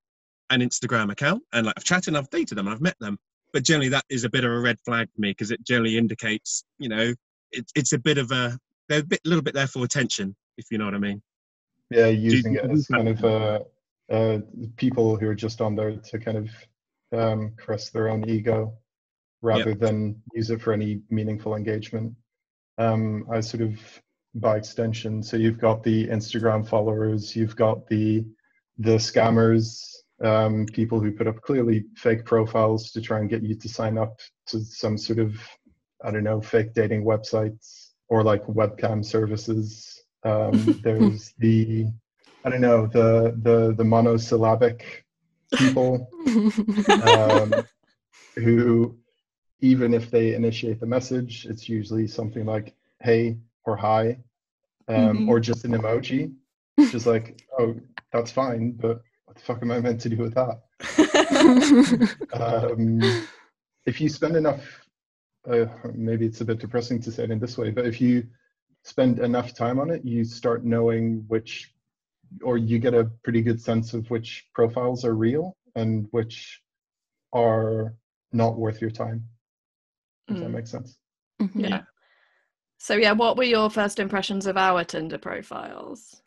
an 0.50 0.60
Instagram 0.60 1.10
account, 1.10 1.42
and 1.52 1.66
like 1.66 1.74
I've 1.78 1.84
chatted 1.84 2.08
and 2.08 2.18
I've 2.18 2.30
dated 2.30 2.58
them 2.58 2.66
and 2.66 2.74
I've 2.74 2.82
met 2.82 2.96
them, 3.00 3.16
but 3.52 3.62
generally 3.62 3.88
that 3.90 4.04
is 4.10 4.24
a 4.24 4.28
bit 4.30 4.44
of 4.44 4.50
a 4.52 4.58
red 4.60 4.78
flag 4.84 5.08
for 5.14 5.20
me 5.20 5.30
because 5.30 5.50
it 5.50 5.64
generally 5.64 5.96
indicates, 5.96 6.64
you 6.78 6.88
know, 6.88 7.14
it, 7.52 7.64
it's 7.74 7.92
a 7.92 7.98
bit 7.98 8.18
of 8.18 8.30
a, 8.30 8.58
they're 8.88 9.00
a 9.00 9.04
bit, 9.04 9.20
little 9.24 9.42
bit 9.42 9.54
there 9.54 9.66
for 9.66 9.84
attention, 9.84 10.36
if 10.56 10.66
you 10.70 10.78
know 10.78 10.84
what 10.84 10.94
I 10.94 10.98
mean. 10.98 11.22
Yeah, 11.90 12.06
you 12.06 12.30
using 12.32 12.54
it 12.54 12.70
as 12.70 12.86
kind 12.86 13.08
of 13.08 13.24
uh, 13.24 13.60
uh, 14.10 14.38
people 14.76 15.16
who 15.16 15.28
are 15.28 15.34
just 15.34 15.60
on 15.60 15.76
there 15.76 15.96
to 15.96 16.18
kind 16.18 16.38
of 16.38 16.50
um, 17.18 17.52
caress 17.56 17.90
their 17.90 18.08
own 18.08 18.28
ego 18.28 18.74
rather 19.42 19.74
than 19.74 20.20
use 20.34 20.50
it 20.50 20.60
for 20.60 20.72
any 20.72 21.00
meaningful 21.10 21.54
engagement. 21.54 22.12
Um, 22.78 23.26
I 23.30 23.40
sort 23.40 23.62
of, 23.62 23.78
by 24.34 24.56
extension, 24.56 25.22
so 25.22 25.36
you've 25.36 25.58
got 25.58 25.82
the 25.82 26.08
Instagram 26.08 26.68
followers, 26.68 27.34
you've 27.36 27.56
got 27.56 27.86
the 27.88 28.24
the 28.78 28.96
scammers, 28.96 29.90
um, 30.22 30.66
people 30.66 31.00
who 31.00 31.10
put 31.10 31.26
up 31.26 31.40
clearly 31.40 31.86
fake 31.96 32.26
profiles 32.26 32.90
to 32.92 33.00
try 33.00 33.20
and 33.20 33.30
get 33.30 33.42
you 33.42 33.54
to 33.54 33.68
sign 33.68 33.96
up 33.96 34.18
to 34.48 34.62
some 34.62 34.98
sort 34.98 35.18
of, 35.18 35.34
I 36.04 36.10
don't 36.10 36.24
know, 36.24 36.42
fake 36.42 36.74
dating 36.74 37.02
websites 37.02 37.85
or 38.08 38.22
like 38.22 38.44
webcam 38.46 39.04
services. 39.04 40.02
Um, 40.24 40.80
there's 40.84 41.32
the 41.38 41.86
I 42.44 42.50
don't 42.50 42.60
know 42.60 42.86
the 42.86 43.34
the 43.42 43.74
the 43.76 43.84
monosyllabic 43.84 45.04
people 45.56 46.08
um, 47.02 47.64
who 48.36 48.96
even 49.60 49.94
if 49.94 50.10
they 50.10 50.34
initiate 50.34 50.80
the 50.80 50.86
message, 50.86 51.46
it's 51.46 51.68
usually 51.68 52.06
something 52.06 52.44
like 52.44 52.74
"Hey" 53.02 53.38
or 53.64 53.76
"Hi," 53.76 54.18
um, 54.88 55.18
Mhm. 55.18 55.28
or 55.28 55.40
just 55.40 55.64
an 55.64 55.72
emoji. 55.72 56.32
Just 56.92 57.06
like, 57.06 57.42
oh, 57.58 57.74
that's 58.12 58.30
fine, 58.30 58.72
but 58.72 59.00
what 59.24 59.36
the 59.36 59.42
fuck 59.42 59.62
am 59.62 59.70
I 59.72 59.80
meant 59.80 60.00
to 60.02 60.08
do 60.10 60.18
with 60.18 60.34
that? 60.34 60.60
um, 62.32 63.26
if 63.86 64.00
you 64.00 64.08
spend 64.08 64.36
enough, 64.36 64.85
uh, 65.50 65.66
maybe 65.94 66.26
it's 66.26 66.40
a 66.40 66.44
bit 66.44 66.58
depressing 66.58 67.00
to 67.02 67.12
say 67.12 67.24
it 67.24 67.30
in 67.30 67.38
this 67.38 67.56
way, 67.58 67.70
but 67.70 67.86
if 67.86 68.00
you 68.00 68.26
spend 68.84 69.18
enough 69.18 69.54
time 69.54 69.78
on 69.78 69.90
it, 69.90 70.04
you 70.04 70.24
start 70.24 70.64
knowing 70.64 71.24
which, 71.28 71.74
or 72.42 72.58
you 72.58 72.78
get 72.78 72.94
a 72.94 73.10
pretty 73.24 73.42
good 73.42 73.60
sense 73.60 73.94
of 73.94 74.08
which 74.10 74.46
profiles 74.54 75.04
are 75.04 75.14
real 75.14 75.56
and 75.74 76.06
which 76.10 76.62
are 77.32 77.94
not 78.32 78.56
worth 78.56 78.80
your 78.80 78.90
time. 78.90 79.24
Does 80.28 80.40
that 80.40 80.48
Mm. 80.48 80.54
make 80.54 80.66
sense? 80.66 80.98
Mhm. 81.40 81.68
Yeah. 81.68 81.82
So 82.78 82.94
yeah, 82.94 83.12
what 83.12 83.36
were 83.36 83.44
your 83.44 83.70
first 83.70 83.98
impressions 83.98 84.46
of 84.46 84.56
our 84.56 84.84
Tinder 84.84 85.18
profiles? 85.18 86.22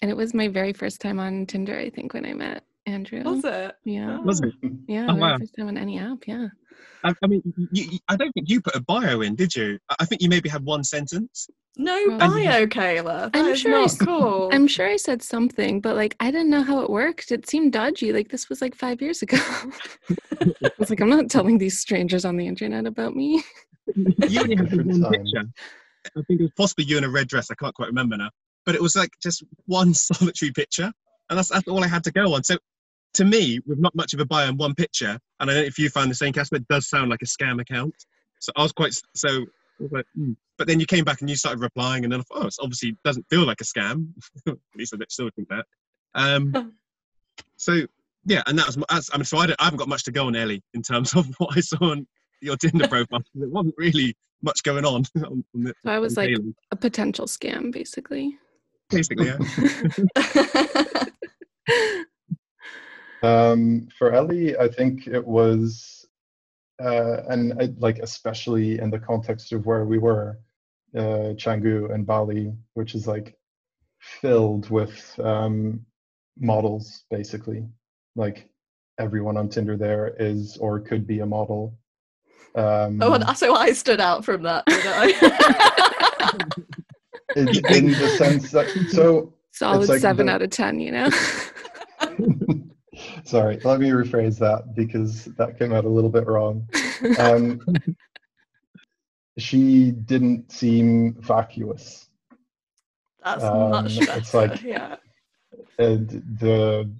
And 0.00 0.10
it 0.10 0.16
was 0.16 0.32
my 0.32 0.48
very 0.48 0.72
first 0.72 1.00
time 1.00 1.18
on 1.18 1.46
Tinder, 1.46 1.76
I 1.76 1.90
think, 1.90 2.14
when 2.14 2.24
I 2.24 2.34
met 2.34 2.64
Andrew. 2.88 3.22
Was 3.22 3.44
it? 3.44 3.74
Yeah. 3.84 4.18
Oh. 4.18 4.22
Was 4.22 4.40
it? 4.40 4.52
Yeah. 4.88 5.04
Oh, 5.08 5.14
very 5.14 5.20
wow. 5.20 5.38
First 5.38 5.54
time 5.56 5.68
on 5.68 5.76
any 5.76 5.98
app. 5.98 6.26
Yeah. 6.26 6.48
I, 7.04 7.12
I 7.22 7.26
mean, 7.26 7.42
you, 7.72 7.84
you, 7.92 7.98
I 8.08 8.16
don't 8.16 8.32
think 8.32 8.48
you 8.48 8.60
put 8.60 8.74
a 8.74 8.80
bio 8.80 9.20
in, 9.20 9.34
did 9.34 9.54
you? 9.54 9.78
I- 9.90 9.96
I 10.00 10.04
think 10.04 10.22
you 10.22 10.28
maybe 10.28 10.48
had 10.48 10.64
one 10.64 10.82
sentence. 10.84 11.48
No 11.76 11.94
Well- 12.08 12.18
bio, 12.18 12.66
Kayla. 12.66 13.32
That 13.32 13.36
I'm 13.36 13.46
is 13.52 13.60
sure 13.60 13.74
I 13.74 13.80
not 13.80 13.84
s- 13.90 13.98
cool. 13.98 14.48
I'm 14.52 14.66
sure 14.66 14.86
I 14.88 14.96
said 14.96 15.22
something, 15.22 15.80
but 15.80 15.94
like 15.96 16.16
I 16.18 16.30
didn't 16.30 16.50
know 16.50 16.62
how 16.62 16.80
it 16.80 16.90
worked. 16.90 17.30
It 17.30 17.48
seemed 17.48 17.72
dodgy. 17.72 18.12
Like 18.12 18.28
this 18.30 18.48
was 18.48 18.60
like 18.60 18.74
five 18.74 19.00
years 19.00 19.22
ago. 19.22 19.38
I 20.40 20.70
was 20.78 20.90
like, 20.90 21.00
I'm 21.00 21.10
not 21.10 21.30
telling 21.30 21.58
these 21.58 21.78
strangers 21.78 22.24
on 22.24 22.36
the 22.36 22.46
internet 22.46 22.86
about 22.86 23.14
me. 23.14 23.42
You 24.28 24.40
only 24.40 24.56
had 24.56 24.72
one 24.76 25.10
picture. 25.12 25.44
I 26.16 26.20
think 26.26 26.40
it 26.40 26.44
was 26.44 26.52
possibly 26.56 26.84
you 26.84 26.98
in 26.98 27.04
a 27.04 27.08
red 27.10 27.28
dress. 27.28 27.50
I 27.50 27.54
can't 27.54 27.74
quite 27.74 27.88
remember 27.88 28.16
now. 28.16 28.30
But 28.66 28.74
it 28.74 28.82
was 28.82 28.96
like 28.96 29.10
just 29.22 29.44
one 29.66 29.94
solitary 30.08 30.52
picture, 30.52 30.92
and 31.30 31.38
that's, 31.38 31.48
that's 31.48 31.68
all 31.68 31.82
I 31.84 31.86
had 31.88 32.04
to 32.04 32.10
go 32.12 32.34
on. 32.34 32.42
So, 32.44 32.56
to 33.18 33.24
me, 33.24 33.58
with 33.66 33.80
not 33.80 33.94
much 33.96 34.14
of 34.14 34.20
a 34.20 34.24
bio 34.24 34.48
and 34.48 34.56
one 34.56 34.76
picture, 34.76 35.18
and 35.40 35.50
I 35.50 35.54
don't 35.54 35.62
know 35.62 35.66
if 35.66 35.76
you 35.76 35.90
found 35.90 36.08
the 36.08 36.14
same, 36.14 36.32
Casper, 36.32 36.56
it 36.56 36.68
does 36.68 36.88
sound 36.88 37.10
like 37.10 37.20
a 37.20 37.24
scam 37.26 37.60
account. 37.60 37.94
So 38.38 38.52
I 38.56 38.62
was 38.62 38.70
quite 38.70 38.94
so. 39.14 39.28
I 39.28 39.82
was 39.82 39.92
like, 39.92 40.06
hmm. 40.14 40.32
But 40.56 40.68
then 40.68 40.78
you 40.78 40.86
came 40.86 41.04
back 41.04 41.20
and 41.20 41.28
you 41.28 41.34
started 41.34 41.60
replying, 41.60 42.04
and 42.04 42.12
then 42.12 42.20
I 42.20 42.22
thought, 42.22 42.44
oh, 42.44 42.46
it 42.46 42.54
obviously 42.60 42.96
doesn't 43.04 43.26
feel 43.28 43.44
like 43.44 43.60
a 43.60 43.64
scam. 43.64 44.08
At 44.46 44.56
least 44.76 44.94
I 44.94 44.98
still 45.08 45.30
think 45.34 45.48
that. 45.48 45.64
Um, 46.14 46.74
so 47.56 47.80
yeah, 48.24 48.42
and 48.46 48.56
that 48.56 48.66
was. 48.66 48.76
my- 48.76 48.86
That's, 48.88 49.10
I 49.12 49.16
mean, 49.16 49.24
so 49.24 49.38
I, 49.38 49.48
don't, 49.48 49.60
I 49.60 49.64
haven't 49.64 49.78
got 49.78 49.88
much 49.88 50.04
to 50.04 50.12
go 50.12 50.28
on, 50.28 50.36
Ellie, 50.36 50.62
in 50.74 50.82
terms 50.82 51.12
of 51.16 51.26
what 51.38 51.56
I 51.56 51.60
saw 51.60 51.90
on 51.90 52.06
your 52.40 52.56
Tinder 52.56 52.86
profile. 52.86 53.22
There 53.34 53.48
wasn't 53.48 53.74
really 53.76 54.14
much 54.42 54.62
going 54.62 54.84
on. 54.84 55.02
on, 55.16 55.44
on 55.54 55.64
the, 55.64 55.74
So 55.84 55.90
I 55.90 55.98
was 55.98 56.16
on 56.16 56.24
like 56.24 56.36
a 56.70 56.76
potential 56.76 57.26
scam, 57.26 57.72
basically. 57.72 58.38
basically, 58.90 59.26
yeah. 59.26 59.38
Um, 63.22 63.88
for 63.96 64.12
Ellie, 64.12 64.56
I 64.56 64.68
think 64.68 65.06
it 65.06 65.26
was, 65.26 66.06
uh, 66.82 67.22
and 67.28 67.54
I, 67.60 67.70
like 67.78 67.98
especially 67.98 68.78
in 68.78 68.90
the 68.90 68.98
context 68.98 69.52
of 69.52 69.66
where 69.66 69.84
we 69.84 69.98
were, 69.98 70.38
uh, 70.96 71.34
Canggu 71.36 71.92
and 71.92 72.06
Bali, 72.06 72.52
which 72.74 72.94
is 72.94 73.06
like 73.06 73.36
filled 74.00 74.70
with 74.70 75.18
um, 75.22 75.84
models, 76.38 77.04
basically. 77.10 77.66
Like 78.16 78.48
everyone 78.98 79.36
on 79.36 79.48
Tinder 79.48 79.76
there 79.76 80.14
is 80.18 80.56
or 80.58 80.80
could 80.80 81.06
be 81.06 81.20
a 81.20 81.26
model. 81.26 81.78
Um, 82.54 83.00
oh, 83.02 83.12
and 83.12 83.36
so 83.36 83.54
I 83.54 83.72
stood 83.72 84.00
out 84.00 84.24
from 84.24 84.42
that, 84.42 84.64
did 84.66 84.82
I? 84.86 86.44
in, 87.36 87.48
in 87.48 87.92
the 87.92 88.08
sense 88.16 88.50
that 88.52 88.68
so 88.90 89.34
solid 89.52 89.88
like 89.88 90.00
seven 90.00 90.26
the, 90.26 90.32
out 90.32 90.42
of 90.42 90.50
ten, 90.50 90.80
you 90.80 90.92
know. 90.92 91.10
sorry, 93.28 93.60
let 93.64 93.80
me 93.80 93.90
rephrase 93.90 94.38
that 94.38 94.74
because 94.74 95.26
that 95.36 95.58
came 95.58 95.72
out 95.72 95.84
a 95.84 95.88
little 95.88 96.10
bit 96.10 96.26
wrong. 96.26 96.68
Um, 97.18 97.60
she 99.38 99.92
didn't 99.92 100.50
seem 100.50 101.14
vacuous. 101.20 102.08
That's 103.22 103.44
um, 103.44 103.70
much 103.70 103.98
better. 104.00 104.18
It's 104.18 104.34
like 104.34 104.62
yeah. 104.62 104.96
And 105.78 106.08
the 106.40 106.90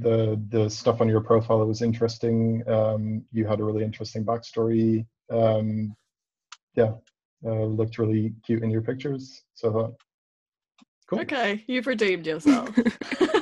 the 0.00 0.40
the 0.48 0.68
stuff 0.68 1.00
on 1.00 1.08
your 1.08 1.20
profile 1.20 1.64
was 1.66 1.82
interesting. 1.82 2.62
Um, 2.68 3.24
you 3.32 3.46
had 3.46 3.60
a 3.60 3.64
really 3.64 3.84
interesting 3.84 4.24
backstory. 4.24 5.06
Um, 5.30 5.96
yeah, 6.74 6.92
uh, 7.44 7.64
looked 7.64 7.98
really 7.98 8.34
cute 8.44 8.62
in 8.62 8.70
your 8.70 8.82
pictures. 8.82 9.42
So 9.54 9.70
I 9.70 9.72
thought, 9.72 9.94
cool. 11.08 11.20
Okay, 11.20 11.64
you've 11.66 11.86
redeemed 11.86 12.26
yourself. 12.26 12.68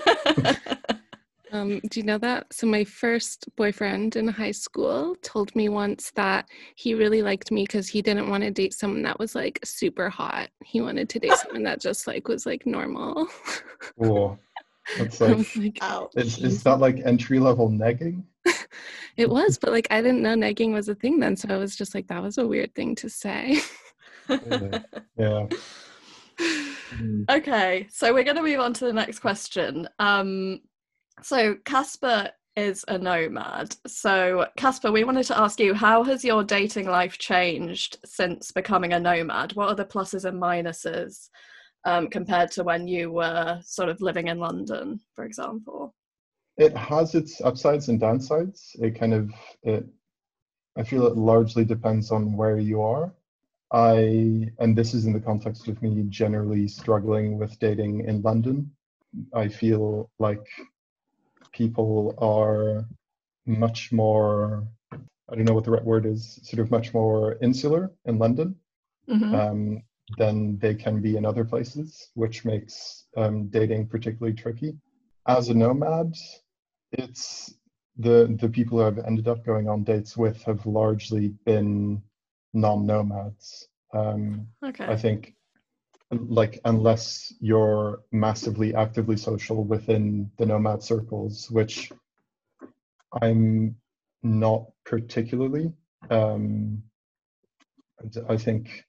Um, 1.52 1.80
do 1.90 2.00
you 2.00 2.06
know 2.06 2.18
that? 2.18 2.52
So, 2.52 2.66
my 2.66 2.84
first 2.84 3.48
boyfriend 3.56 4.16
in 4.16 4.28
high 4.28 4.50
school 4.50 5.16
told 5.22 5.54
me 5.56 5.68
once 5.68 6.12
that 6.14 6.48
he 6.76 6.94
really 6.94 7.22
liked 7.22 7.50
me 7.50 7.64
because 7.64 7.88
he 7.88 8.02
didn't 8.02 8.28
want 8.28 8.42
to 8.44 8.50
date 8.50 8.74
someone 8.74 9.02
that 9.02 9.18
was 9.18 9.34
like 9.34 9.58
super 9.64 10.10
hot. 10.10 10.50
He 10.64 10.80
wanted 10.80 11.08
to 11.10 11.18
date 11.18 11.34
someone 11.34 11.62
that 11.64 11.80
just 11.80 12.06
like 12.06 12.28
was 12.28 12.46
like 12.46 12.66
normal. 12.66 13.28
Cool. 14.00 14.38
That's 14.96 15.20
like, 15.20 15.56
like 15.56 15.78
is, 16.16 16.38
is 16.38 16.62
that 16.62 16.80
like 16.80 17.00
entry 17.04 17.38
level 17.38 17.70
negging? 17.70 18.24
it 19.16 19.28
was, 19.28 19.58
but 19.58 19.72
like 19.72 19.86
I 19.90 20.00
didn't 20.00 20.22
know 20.22 20.34
negging 20.34 20.72
was 20.72 20.88
a 20.88 20.94
thing 20.94 21.20
then. 21.20 21.36
So 21.36 21.48
I 21.50 21.56
was 21.56 21.76
just 21.76 21.94
like, 21.94 22.08
that 22.08 22.22
was 22.22 22.38
a 22.38 22.46
weird 22.46 22.74
thing 22.74 22.94
to 22.96 23.08
say. 23.08 23.60
yeah. 24.28 24.78
yeah. 25.16 25.46
Okay, 27.28 27.86
so 27.90 28.14
we're 28.14 28.24
going 28.24 28.36
to 28.36 28.42
move 28.42 28.60
on 28.60 28.72
to 28.74 28.86
the 28.86 28.92
next 28.92 29.18
question. 29.18 29.88
Um, 29.98 30.60
so 31.22 31.56
Casper 31.64 32.30
is 32.56 32.84
a 32.88 32.98
nomad. 32.98 33.76
So 33.86 34.46
Casper, 34.56 34.90
we 34.90 35.04
wanted 35.04 35.26
to 35.26 35.38
ask 35.38 35.60
you, 35.60 35.74
how 35.74 36.02
has 36.04 36.24
your 36.24 36.42
dating 36.42 36.88
life 36.88 37.18
changed 37.18 37.98
since 38.04 38.50
becoming 38.50 38.92
a 38.92 39.00
nomad? 39.00 39.52
What 39.52 39.68
are 39.68 39.76
the 39.76 39.84
pluses 39.84 40.24
and 40.24 40.40
minuses 40.42 41.28
um, 41.84 42.08
compared 42.08 42.50
to 42.52 42.64
when 42.64 42.88
you 42.88 43.12
were 43.12 43.60
sort 43.64 43.88
of 43.88 44.00
living 44.00 44.26
in 44.26 44.38
London, 44.38 45.00
for 45.14 45.24
example? 45.24 45.94
It 46.56 46.76
has 46.76 47.14
its 47.14 47.40
upsides 47.40 47.88
and 47.88 48.00
downsides. 48.00 48.70
It 48.82 48.98
kind 48.98 49.14
of, 49.14 49.30
it, 49.62 49.86
I 50.76 50.82
feel 50.82 51.06
it 51.06 51.16
largely 51.16 51.64
depends 51.64 52.10
on 52.10 52.36
where 52.36 52.58
you 52.58 52.82
are. 52.82 53.14
I, 53.72 54.50
and 54.58 54.76
this 54.76 54.94
is 54.94 55.06
in 55.06 55.12
the 55.12 55.20
context 55.20 55.68
of 55.68 55.80
me 55.80 56.04
generally 56.08 56.66
struggling 56.66 57.38
with 57.38 57.58
dating 57.60 58.06
in 58.08 58.22
London. 58.22 58.70
I 59.34 59.46
feel 59.46 60.10
like 60.18 60.46
people 61.52 62.14
are 62.18 62.86
much 63.46 63.92
more 63.92 64.66
I 65.30 65.34
don't 65.34 65.44
know 65.44 65.54
what 65.54 65.64
the 65.64 65.70
right 65.70 65.84
word 65.84 66.06
is, 66.06 66.40
sort 66.42 66.60
of 66.60 66.70
much 66.70 66.94
more 66.94 67.36
insular 67.42 67.92
in 68.06 68.18
London 68.18 68.56
mm-hmm. 69.08 69.34
um, 69.34 69.82
than 70.16 70.58
they 70.58 70.74
can 70.74 71.02
be 71.02 71.16
in 71.16 71.26
other 71.26 71.44
places, 71.44 72.08
which 72.14 72.44
makes 72.44 73.04
um, 73.16 73.48
dating 73.48 73.88
particularly 73.88 74.34
tricky. 74.34 74.78
As 75.26 75.50
a 75.50 75.54
nomad, 75.54 76.14
it's 76.92 77.54
the 77.98 78.34
the 78.40 78.48
people 78.48 78.78
who 78.78 78.84
I've 78.84 78.98
ended 78.98 79.28
up 79.28 79.44
going 79.44 79.68
on 79.68 79.84
dates 79.84 80.16
with 80.16 80.42
have 80.44 80.64
largely 80.64 81.34
been 81.44 82.02
non-nomads. 82.54 83.68
Um, 83.92 84.46
okay. 84.64 84.86
I 84.86 84.96
think 84.96 85.34
like 86.10 86.60
unless 86.64 87.32
you're 87.40 88.00
massively 88.12 88.74
actively 88.74 89.16
social 89.16 89.64
within 89.64 90.30
the 90.38 90.46
nomad 90.46 90.82
circles 90.82 91.50
which 91.50 91.92
i'm 93.20 93.76
not 94.22 94.64
particularly 94.84 95.70
um 96.10 96.82
i 98.28 98.36
think 98.36 98.84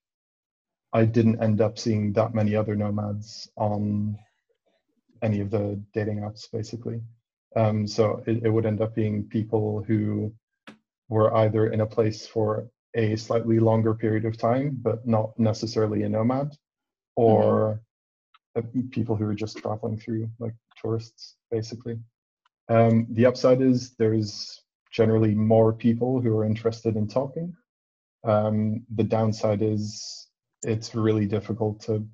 i 0.93 1.03
didn't 1.03 1.43
end 1.43 1.59
up 1.61 1.77
seeing 1.77 2.13
that 2.13 2.33
many 2.33 2.55
other 2.55 2.75
nomads 2.75 3.49
on 3.57 4.17
any 5.21 5.41
of 5.41 5.49
the 5.49 5.81
dating 5.93 6.19
apps 6.19 6.49
basically. 6.51 7.01
Um 7.55 7.87
so 7.87 8.23
it, 8.25 8.43
it 8.43 8.49
would 8.49 8.65
end 8.65 8.81
up 8.81 8.95
being 8.95 9.23
people 9.23 9.83
who 9.87 10.33
were 11.09 11.35
either 11.37 11.67
in 11.67 11.81
a 11.81 11.85
place 11.85 12.27
for 12.27 12.69
a 12.95 13.15
slightly 13.15 13.59
longer 13.59 13.93
period 13.93 14.25
of 14.25 14.37
time 14.37 14.77
but 14.81 15.07
not 15.07 15.37
necessarily 15.37 16.03
a 16.03 16.09
nomad 16.09 16.55
or 17.19 17.81
mm-hmm. 18.57 18.87
people 18.87 19.15
who 19.15 19.25
are 19.25 19.35
just 19.35 19.57
traveling 19.57 19.99
through, 19.99 20.29
like 20.39 20.53
tourists, 20.81 21.35
basically. 21.51 21.99
Um, 22.69 23.07
the 23.09 23.25
upside 23.25 23.61
is 23.61 23.95
there's 23.99 24.61
generally 24.91 25.35
more 25.35 25.73
people 25.73 26.21
who 26.21 26.35
are 26.37 26.45
interested 26.45 26.95
in 26.95 27.07
talking. 27.07 27.53
Um, 28.23 28.85
the 28.95 29.03
downside 29.03 29.61
is 29.61 30.27
it's 30.63 30.95
really 30.95 31.25
difficult 31.25 31.81
to 31.81 32.07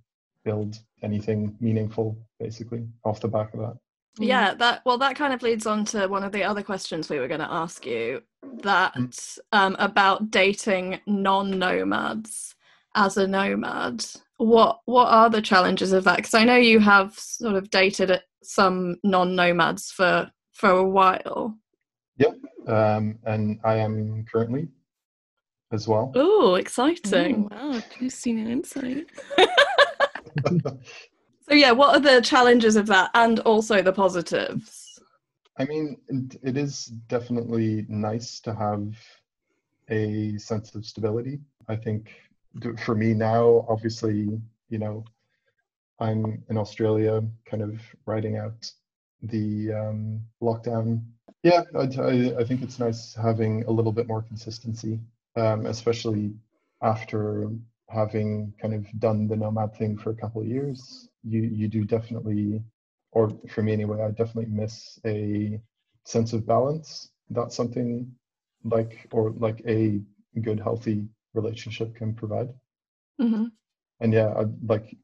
build 0.43 0.79
anything 1.03 1.55
meaningful, 1.59 2.17
basically, 2.39 2.87
off 3.03 3.19
the 3.19 3.27
back 3.27 3.53
of 3.53 3.59
that. 3.59 3.77
Yeah, 4.17 4.55
that 4.55 4.81
well, 4.85 4.97
that 4.99 5.15
kind 5.15 5.33
of 5.33 5.43
leads 5.43 5.67
on 5.67 5.85
to 5.85 6.07
one 6.07 6.23
of 6.23 6.31
the 6.31 6.43
other 6.43 6.63
questions 6.63 7.09
we 7.09 7.19
were 7.19 7.27
going 7.27 7.41
to 7.41 7.51
ask 7.51 7.85
you. 7.85 8.23
That 8.63 8.95
mm. 8.95 9.39
um, 9.51 9.75
about 9.77 10.31
dating 10.31 11.01
non-nomads 11.05 12.55
as 12.95 13.17
a 13.17 13.27
nomad 13.27 14.05
what 14.37 14.79
what 14.85 15.07
are 15.07 15.29
the 15.29 15.41
challenges 15.41 15.93
of 15.93 16.03
that? 16.03 16.17
Because 16.17 16.33
i 16.33 16.43
know 16.43 16.55
you 16.57 16.79
have 16.79 17.17
sort 17.17 17.55
of 17.55 17.69
dated 17.69 18.21
some 18.43 18.97
non-nomads 19.03 19.91
for 19.91 20.29
for 20.53 20.69
a 20.69 20.83
while. 20.83 21.57
Yep 22.17 22.35
um, 22.67 23.19
and 23.25 23.59
i 23.63 23.75
am 23.75 24.25
currently 24.31 24.67
as 25.71 25.87
well. 25.87 26.11
Oh 26.15 26.55
exciting. 26.55 27.49
Ooh, 27.53 27.55
wow 27.55 27.81
juicy 27.97 28.31
insight. 28.31 29.07
So 31.47 31.53
yeah 31.53 31.71
what 31.71 31.95
are 31.95 31.99
the 31.99 32.21
challenges 32.21 32.75
of 32.75 32.87
that 32.87 33.11
and 33.13 33.39
also 33.41 33.81
the 33.81 33.93
positives? 33.93 34.99
I 35.59 35.65
mean 35.65 35.97
it 36.43 36.57
is 36.57 36.87
definitely 37.07 37.85
nice 37.87 38.39
to 38.41 38.55
have 38.55 38.97
a 39.89 40.37
sense 40.39 40.73
of 40.73 40.85
stability. 40.85 41.39
I 41.69 41.75
think 41.75 42.11
for 42.79 42.95
me 42.95 43.13
now, 43.13 43.65
obviously, 43.69 44.39
you 44.69 44.77
know, 44.77 45.03
I'm 45.99 46.43
in 46.49 46.57
Australia, 46.57 47.23
kind 47.45 47.63
of 47.63 47.79
writing 48.05 48.37
out 48.37 48.71
the 49.21 49.73
um, 49.73 50.21
lockdown. 50.41 51.03
Yeah, 51.43 51.61
I, 51.75 51.83
I, 52.01 52.39
I, 52.39 52.43
think 52.43 52.61
it's 52.61 52.79
nice 52.79 53.13
having 53.13 53.63
a 53.65 53.71
little 53.71 53.91
bit 53.91 54.07
more 54.07 54.21
consistency, 54.21 54.99
um, 55.35 55.65
especially 55.67 56.33
after 56.81 57.49
having 57.89 58.53
kind 58.61 58.73
of 58.73 58.85
done 58.99 59.27
the 59.27 59.35
nomad 59.35 59.75
thing 59.75 59.97
for 59.97 60.09
a 60.09 60.15
couple 60.15 60.41
of 60.41 60.47
years. 60.47 61.07
You 61.23 61.41
you 61.41 61.67
do 61.67 61.85
definitely, 61.85 62.61
or 63.11 63.31
for 63.49 63.61
me 63.61 63.73
anyway, 63.73 64.01
I 64.01 64.09
definitely 64.09 64.51
miss 64.51 64.99
a 65.05 65.59
sense 66.03 66.33
of 66.33 66.45
balance. 66.45 67.09
That's 67.29 67.55
something 67.55 68.11
like 68.63 69.07
or 69.11 69.31
like 69.31 69.61
a 69.67 70.01
good 70.41 70.59
healthy 70.59 71.07
relationship 71.35 71.95
can 71.95 72.13
provide. 72.13 72.49
Mm-hmm. 73.21 73.45
And 74.01 74.13
yeah, 74.13 74.27
I, 74.27 74.45
like 74.65 74.95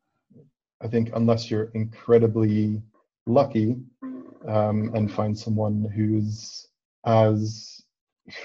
I 0.81 0.87
think 0.87 1.11
unless 1.13 1.49
you're 1.49 1.71
incredibly 1.73 2.81
lucky 3.27 3.77
um, 4.47 4.91
and 4.95 5.11
find 5.11 5.37
someone 5.37 5.85
who's 5.95 6.67
as 7.05 7.81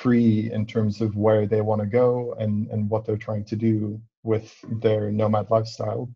free 0.01 0.51
in 0.53 0.67
terms 0.67 1.01
of 1.01 1.17
where 1.17 1.47
they 1.47 1.61
want 1.61 1.81
to 1.81 1.87
go 1.87 2.35
and 2.39 2.69
and 2.71 2.89
what 2.89 3.05
they're 3.05 3.17
trying 3.17 3.45
to 3.45 3.57
do 3.57 4.01
with 4.23 4.53
their 4.83 5.11
nomad 5.11 5.51
lifestyle, 5.51 6.11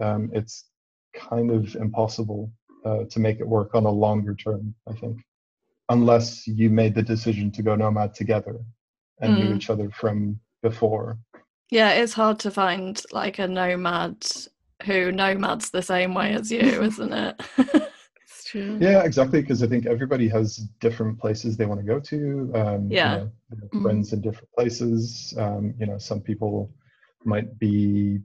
um, 0.00 0.30
it's 0.32 0.66
kind 1.14 1.50
of 1.50 1.74
impossible 1.76 2.52
uh, 2.84 3.04
to 3.10 3.18
make 3.18 3.40
it 3.40 3.48
work 3.48 3.74
on 3.74 3.84
a 3.84 3.90
longer 3.90 4.34
term. 4.34 4.74
I 4.88 4.92
think, 4.94 5.20
unless 5.88 6.46
you 6.46 6.70
made 6.70 6.94
the 6.94 7.02
decision 7.02 7.50
to 7.52 7.62
go 7.62 7.74
nomad 7.74 8.14
together 8.14 8.56
and 9.20 9.36
mm. 9.36 9.44
knew 9.44 9.54
each 9.54 9.70
other 9.70 9.90
from 9.90 10.40
before. 10.62 11.18
Yeah, 11.70 11.90
it's 11.90 12.12
hard 12.12 12.38
to 12.40 12.50
find 12.50 13.00
like 13.12 13.38
a 13.38 13.46
nomad 13.46 14.26
who 14.84 15.12
nomads 15.12 15.70
the 15.70 15.82
same 15.82 16.14
way 16.14 16.34
as 16.34 16.50
you, 16.50 16.60
isn't 16.82 17.12
it? 17.12 17.40
it's 17.58 18.44
true. 18.44 18.78
Yeah, 18.80 19.02
exactly. 19.02 19.40
Because 19.40 19.62
I 19.62 19.66
think 19.66 19.86
everybody 19.86 20.28
has 20.28 20.56
different 20.80 21.18
places 21.18 21.56
they 21.56 21.66
want 21.66 21.80
to 21.80 21.86
go 21.86 22.00
to. 22.00 22.52
Um, 22.54 22.88
yeah. 22.90 23.12
You 23.12 23.20
know, 23.20 23.30
mm-hmm. 23.54 23.82
friends 23.82 24.12
in 24.12 24.20
different 24.20 24.50
places. 24.56 25.34
Um, 25.38 25.74
you 25.78 25.86
know, 25.86 25.98
some 25.98 26.20
people 26.20 26.72
might 27.24 27.58
be, 27.58 28.20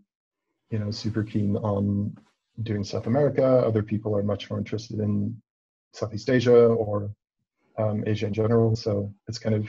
you 0.70 0.80
know, 0.80 0.92
super 0.92 1.24
keen 1.24 1.58
on 1.58 2.18
doing 2.64 2.84
South 2.84 3.08
America. 3.08 3.46
Other 3.46 3.84
people 3.84 4.16
are 4.16 4.24
much 4.24 4.50
more 4.50 4.58
interested 4.58 5.00
in 5.00 5.36
Southeast 5.94 6.30
Asia 6.30 6.68
or 6.68 7.12
um, 7.78 8.04
Asia 8.08 8.28
in 8.28 8.34
general. 8.34 8.76
So 8.76 9.14
it's 9.28 9.38
kind 9.38 9.56
of 9.56 9.68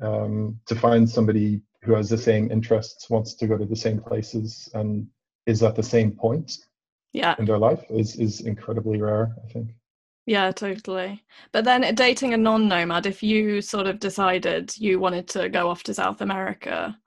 um, 0.00 0.58
to 0.66 0.74
find 0.74 1.08
somebody 1.08 1.62
who 1.84 1.94
has 1.94 2.08
the 2.08 2.18
same 2.18 2.50
interests, 2.50 3.10
wants 3.10 3.34
to 3.34 3.46
go 3.46 3.58
to 3.58 3.66
the 3.66 3.76
same 3.76 4.00
places, 4.00 4.68
and 4.74 5.06
is 5.46 5.62
at 5.62 5.76
the 5.76 5.82
same 5.82 6.10
point 6.10 6.58
yeah. 7.12 7.34
in 7.38 7.44
their 7.44 7.58
life 7.58 7.84
is 7.90 8.16
is 8.16 8.40
incredibly 8.40 9.00
rare. 9.00 9.34
I 9.44 9.52
think. 9.52 9.70
Yeah, 10.26 10.50
totally. 10.52 11.22
But 11.52 11.64
then 11.64 11.94
dating 11.94 12.32
a 12.32 12.38
non-nomad, 12.38 13.04
if 13.04 13.22
you 13.22 13.60
sort 13.60 13.86
of 13.86 14.00
decided 14.00 14.74
you 14.78 14.98
wanted 14.98 15.28
to 15.28 15.50
go 15.50 15.68
off 15.68 15.82
to 15.82 15.92
South 15.92 16.22
America, 16.22 16.98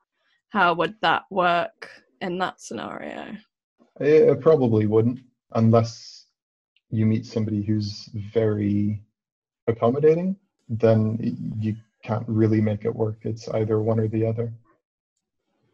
how 0.49 0.75
would 0.75 0.93
that 1.01 1.23
work 1.31 1.89
in 2.21 2.37
that 2.37 2.61
scenario? 2.61 3.35
It 3.99 4.39
probably 4.39 4.85
wouldn't, 4.85 5.19
unless 5.53 6.25
you 6.91 7.07
meet 7.07 7.25
somebody 7.25 7.63
who's 7.63 8.07
very 8.31 9.01
accommodating. 9.65 10.35
Then 10.69 11.17
you 11.59 11.75
can't 12.03 12.27
really 12.27 12.61
make 12.61 12.85
it 12.85 12.95
work. 12.95 13.19
It's 13.23 13.47
either 13.49 13.81
one 13.81 13.99
or 13.99 14.07
the 14.07 14.25
other. 14.27 14.53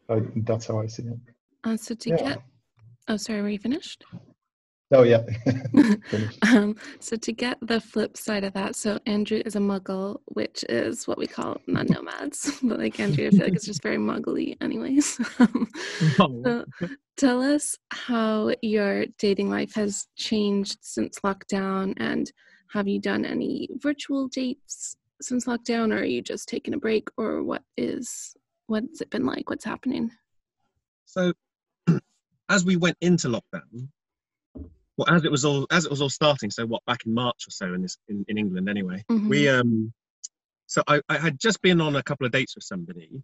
I, 0.08 0.22
that's 0.36 0.66
how 0.66 0.80
I 0.80 0.86
see 0.86 1.04
it. 1.04 1.18
Uh, 1.64 1.76
so 1.76 1.94
to 1.94 2.10
yeah. 2.10 2.16
get, 2.16 2.42
oh, 3.08 3.16
sorry, 3.16 3.42
were 3.42 3.48
you 3.48 3.58
finished? 3.58 4.04
Oh 4.92 5.02
yeah. 5.02 5.22
um, 6.42 6.76
so 7.00 7.16
to 7.16 7.32
get 7.32 7.58
the 7.62 7.80
flip 7.80 8.16
side 8.16 8.44
of 8.44 8.52
that, 8.52 8.76
so 8.76 8.98
Andrew 9.06 9.40
is 9.44 9.56
a 9.56 9.60
muggle, 9.60 10.20
which 10.26 10.64
is 10.68 11.08
what 11.08 11.18
we 11.18 11.26
call 11.26 11.60
non 11.66 11.86
nomads. 11.86 12.58
but 12.62 12.78
like 12.78 13.00
Andrew, 13.00 13.26
I 13.26 13.30
feel 13.30 13.40
like 13.40 13.54
it's 13.54 13.66
just 13.66 13.82
very 13.82 13.96
muggly, 13.96 14.56
anyways. 14.60 15.18
oh. 16.20 16.42
so 16.44 16.64
tell 17.16 17.42
us 17.42 17.76
how 17.90 18.54
your 18.62 19.06
dating 19.18 19.50
life 19.50 19.74
has 19.74 20.06
changed 20.16 20.78
since 20.82 21.18
lockdown, 21.20 21.94
and 21.96 22.30
have 22.72 22.86
you 22.86 23.00
done 23.00 23.24
any 23.24 23.68
virtual 23.78 24.28
dates 24.28 24.96
since 25.20 25.46
lockdown, 25.46 25.92
or 25.92 26.00
are 26.00 26.04
you 26.04 26.20
just 26.22 26.48
taking 26.48 26.74
a 26.74 26.78
break, 26.78 27.08
or 27.16 27.42
what 27.42 27.62
is 27.76 28.36
what's 28.66 29.00
it 29.00 29.10
been 29.10 29.26
like? 29.26 29.50
What's 29.50 29.64
happening? 29.64 30.10
So, 31.06 31.32
as 32.48 32.64
we 32.64 32.76
went 32.76 32.96
into 33.00 33.28
lockdown, 33.28 33.88
well, 34.96 35.08
as 35.10 35.24
it 35.24 35.30
was 35.30 35.44
all 35.44 35.66
as 35.70 35.84
it 35.84 35.90
was 35.90 36.00
all 36.00 36.10
starting, 36.10 36.50
so 36.50 36.66
what 36.66 36.84
back 36.86 37.04
in 37.06 37.14
March 37.14 37.46
or 37.46 37.50
so 37.50 37.74
in 37.74 37.82
this 37.82 37.96
in, 38.08 38.24
in 38.28 38.38
England 38.38 38.68
anyway, 38.68 39.04
mm-hmm. 39.10 39.28
we 39.28 39.48
um, 39.48 39.92
so 40.66 40.82
I, 40.86 41.00
I 41.08 41.18
had 41.18 41.38
just 41.38 41.60
been 41.62 41.80
on 41.80 41.96
a 41.96 42.02
couple 42.02 42.26
of 42.26 42.32
dates 42.32 42.54
with 42.54 42.64
somebody. 42.64 43.22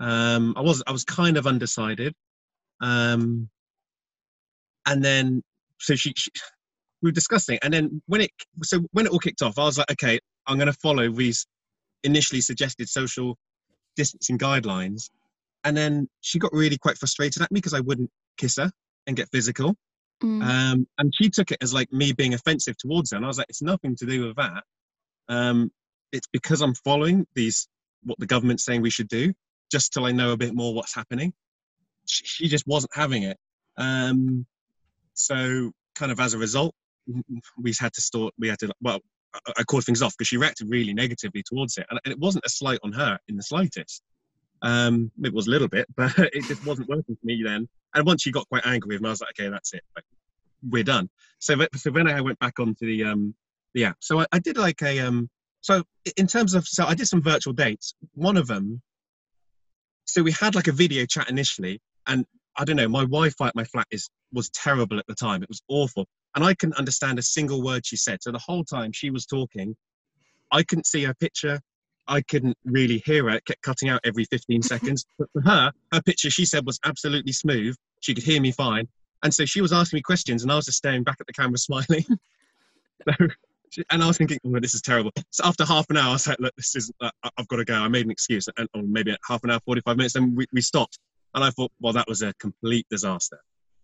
Um, 0.00 0.54
I 0.56 0.60
was 0.60 0.82
I 0.86 0.92
was 0.92 1.04
kind 1.04 1.36
of 1.36 1.46
undecided, 1.46 2.14
um, 2.80 3.48
and 4.86 5.02
then 5.02 5.42
so 5.80 5.94
she, 5.94 6.12
she 6.16 6.30
we 7.02 7.08
were 7.08 7.12
discussing, 7.12 7.58
and 7.62 7.72
then 7.72 8.02
when 8.06 8.20
it 8.20 8.30
so 8.62 8.80
when 8.92 9.06
it 9.06 9.12
all 9.12 9.18
kicked 9.18 9.42
off, 9.42 9.58
I 9.58 9.64
was 9.64 9.78
like, 9.78 9.90
okay, 9.92 10.18
I'm 10.46 10.56
going 10.56 10.66
to 10.66 10.78
follow 10.82 11.10
these 11.10 11.46
initially 12.02 12.42
suggested 12.42 12.88
social 12.88 13.38
distancing 13.96 14.38
guidelines. 14.38 15.10
And 15.64 15.76
then 15.76 16.08
she 16.20 16.38
got 16.38 16.52
really 16.52 16.76
quite 16.76 16.98
frustrated 16.98 17.42
at 17.42 17.50
me 17.50 17.58
because 17.58 17.74
I 17.74 17.80
wouldn't 17.80 18.10
kiss 18.36 18.56
her 18.56 18.70
and 19.06 19.16
get 19.16 19.30
physical. 19.30 19.74
Mm. 20.22 20.42
Um, 20.42 20.86
and 20.98 21.12
she 21.14 21.28
took 21.28 21.50
it 21.50 21.58
as 21.62 21.74
like 21.74 21.92
me 21.92 22.12
being 22.12 22.34
offensive 22.34 22.76
towards 22.76 23.10
her. 23.10 23.16
And 23.16 23.24
I 23.24 23.28
was 23.28 23.38
like, 23.38 23.48
it's 23.48 23.62
nothing 23.62 23.96
to 23.96 24.06
do 24.06 24.26
with 24.26 24.36
that. 24.36 24.62
Um, 25.28 25.70
it's 26.12 26.28
because 26.32 26.60
I'm 26.60 26.74
following 26.74 27.26
these, 27.34 27.68
what 28.02 28.18
the 28.18 28.26
government's 28.26 28.64
saying 28.64 28.82
we 28.82 28.90
should 28.90 29.08
do, 29.08 29.32
just 29.70 29.92
till 29.92 30.04
I 30.04 30.12
know 30.12 30.32
a 30.32 30.36
bit 30.36 30.54
more 30.54 30.74
what's 30.74 30.94
happening. 30.94 31.32
She, 32.06 32.24
she 32.24 32.48
just 32.48 32.66
wasn't 32.66 32.92
having 32.94 33.24
it. 33.24 33.38
Um, 33.76 34.46
so, 35.14 35.72
kind 35.94 36.12
of 36.12 36.20
as 36.20 36.34
a 36.34 36.38
result, 36.38 36.74
we 37.58 37.72
had 37.78 37.92
to 37.94 38.00
start, 38.00 38.32
we 38.38 38.48
had 38.48 38.58
to, 38.60 38.72
well, 38.80 39.00
I 39.56 39.64
called 39.64 39.84
things 39.84 40.02
off 40.02 40.14
because 40.16 40.28
she 40.28 40.36
reacted 40.36 40.68
really 40.70 40.94
negatively 40.94 41.42
towards 41.44 41.76
it, 41.78 41.86
and 41.90 41.98
it 42.04 42.18
wasn't 42.18 42.44
a 42.46 42.50
slight 42.50 42.78
on 42.82 42.92
her 42.92 43.18
in 43.28 43.36
the 43.36 43.42
slightest. 43.42 44.02
Um, 44.62 45.10
it 45.22 45.32
was 45.32 45.46
a 45.46 45.50
little 45.50 45.68
bit, 45.68 45.86
but 45.96 46.12
it 46.18 46.44
just 46.44 46.64
wasn't 46.64 46.88
working 46.88 47.16
for 47.16 47.26
me 47.26 47.42
then. 47.44 47.68
And 47.94 48.06
once 48.06 48.22
she 48.22 48.32
got 48.32 48.48
quite 48.48 48.66
angry 48.66 48.96
with 48.96 49.02
me, 49.02 49.08
I 49.08 49.12
was 49.12 49.20
like, 49.20 49.30
okay, 49.38 49.48
that's 49.50 49.74
it, 49.74 49.82
like, 49.94 50.04
we're 50.68 50.84
done. 50.84 51.10
So, 51.40 51.54
so 51.76 51.90
then 51.90 52.08
I 52.08 52.20
went 52.20 52.38
back 52.38 52.58
onto 52.58 52.86
the 52.86 53.04
um, 53.04 53.34
the 53.74 53.84
app. 53.86 53.96
So 54.00 54.20
I, 54.20 54.26
I 54.32 54.38
did 54.38 54.56
like 54.56 54.82
a 54.82 55.00
um, 55.00 55.28
so 55.60 55.82
in 56.16 56.26
terms 56.26 56.54
of 56.54 56.66
so 56.66 56.86
I 56.86 56.94
did 56.94 57.06
some 57.06 57.22
virtual 57.22 57.52
dates. 57.52 57.94
One 58.14 58.36
of 58.36 58.46
them, 58.46 58.80
so 60.06 60.22
we 60.22 60.32
had 60.32 60.54
like 60.54 60.68
a 60.68 60.72
video 60.72 61.04
chat 61.04 61.28
initially, 61.28 61.80
and 62.06 62.24
I 62.56 62.64
don't 62.64 62.76
know, 62.76 62.88
my 62.88 63.02
Wi-Fi 63.02 63.48
at 63.48 63.54
my 63.54 63.64
flat 63.64 63.86
is 63.90 64.08
was 64.32 64.48
terrible 64.50 64.98
at 64.98 65.06
the 65.06 65.14
time. 65.14 65.42
It 65.42 65.48
was 65.48 65.62
awful 65.68 66.06
and 66.34 66.44
I 66.44 66.54
couldn't 66.54 66.76
understand 66.76 67.18
a 67.18 67.22
single 67.22 67.62
word 67.62 67.86
she 67.86 67.96
said. 67.96 68.22
So 68.22 68.32
the 68.32 68.38
whole 68.38 68.64
time 68.64 68.92
she 68.92 69.10
was 69.10 69.26
talking, 69.26 69.76
I 70.50 70.62
couldn't 70.62 70.86
see 70.86 71.04
her 71.04 71.14
picture. 71.14 71.60
I 72.06 72.20
couldn't 72.22 72.56
really 72.64 73.02
hear 73.06 73.24
her. 73.24 73.36
It 73.36 73.44
kept 73.44 73.62
cutting 73.62 73.88
out 73.88 74.00
every 74.04 74.24
15 74.24 74.62
seconds. 74.74 75.06
But 75.18 75.28
for 75.32 75.42
her, 75.42 75.72
her 75.92 76.02
picture, 76.02 76.30
she 76.30 76.44
said, 76.44 76.66
was 76.66 76.78
absolutely 76.84 77.32
smooth. 77.32 77.76
She 78.00 78.14
could 78.14 78.24
hear 78.24 78.40
me 78.40 78.52
fine. 78.52 78.88
And 79.22 79.32
so 79.32 79.46
she 79.46 79.62
was 79.62 79.72
asking 79.72 79.98
me 79.98 80.02
questions, 80.02 80.42
and 80.42 80.52
I 80.52 80.56
was 80.56 80.66
just 80.66 80.78
staring 80.78 81.02
back 81.02 81.16
at 81.18 81.26
the 81.26 81.32
camera, 81.32 81.56
smiling. 81.58 82.04
so, 83.70 83.82
and 83.90 84.02
I 84.02 84.06
was 84.06 84.18
thinking, 84.18 84.38
oh, 84.44 84.60
this 84.60 84.74
is 84.74 84.82
terrible. 84.82 85.12
So 85.30 85.44
after 85.44 85.64
half 85.64 85.86
an 85.88 85.96
hour, 85.96 86.10
I 86.10 86.12
was 86.12 86.26
like, 86.26 86.38
look, 86.40 86.54
this 86.56 86.76
is, 86.76 86.92
uh, 87.00 87.10
I've 87.38 87.48
got 87.48 87.56
to 87.56 87.64
go. 87.64 87.74
I 87.74 87.88
made 87.88 88.04
an 88.04 88.10
excuse, 88.10 88.48
and 88.58 88.68
or 88.74 88.82
maybe 88.82 89.16
half 89.26 89.42
an 89.44 89.50
hour, 89.50 89.60
45 89.64 89.96
minutes, 89.96 90.14
and 90.16 90.36
we, 90.36 90.46
we 90.52 90.60
stopped. 90.60 90.98
And 91.34 91.42
I 91.42 91.50
thought, 91.50 91.72
well, 91.80 91.94
that 91.94 92.06
was 92.06 92.22
a 92.22 92.34
complete 92.34 92.86
disaster. 92.90 93.40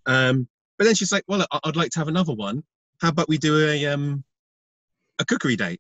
Um, 0.06 0.46
but 0.80 0.86
then 0.86 0.94
she's 0.94 1.12
like, 1.12 1.24
well, 1.28 1.44
I'd 1.62 1.76
like 1.76 1.90
to 1.90 1.98
have 1.98 2.08
another 2.08 2.32
one. 2.32 2.62
How 3.02 3.10
about 3.10 3.28
we 3.28 3.36
do 3.36 3.68
a 3.68 3.84
um, 3.84 4.24
a 5.18 5.26
cookery 5.26 5.54
date? 5.54 5.78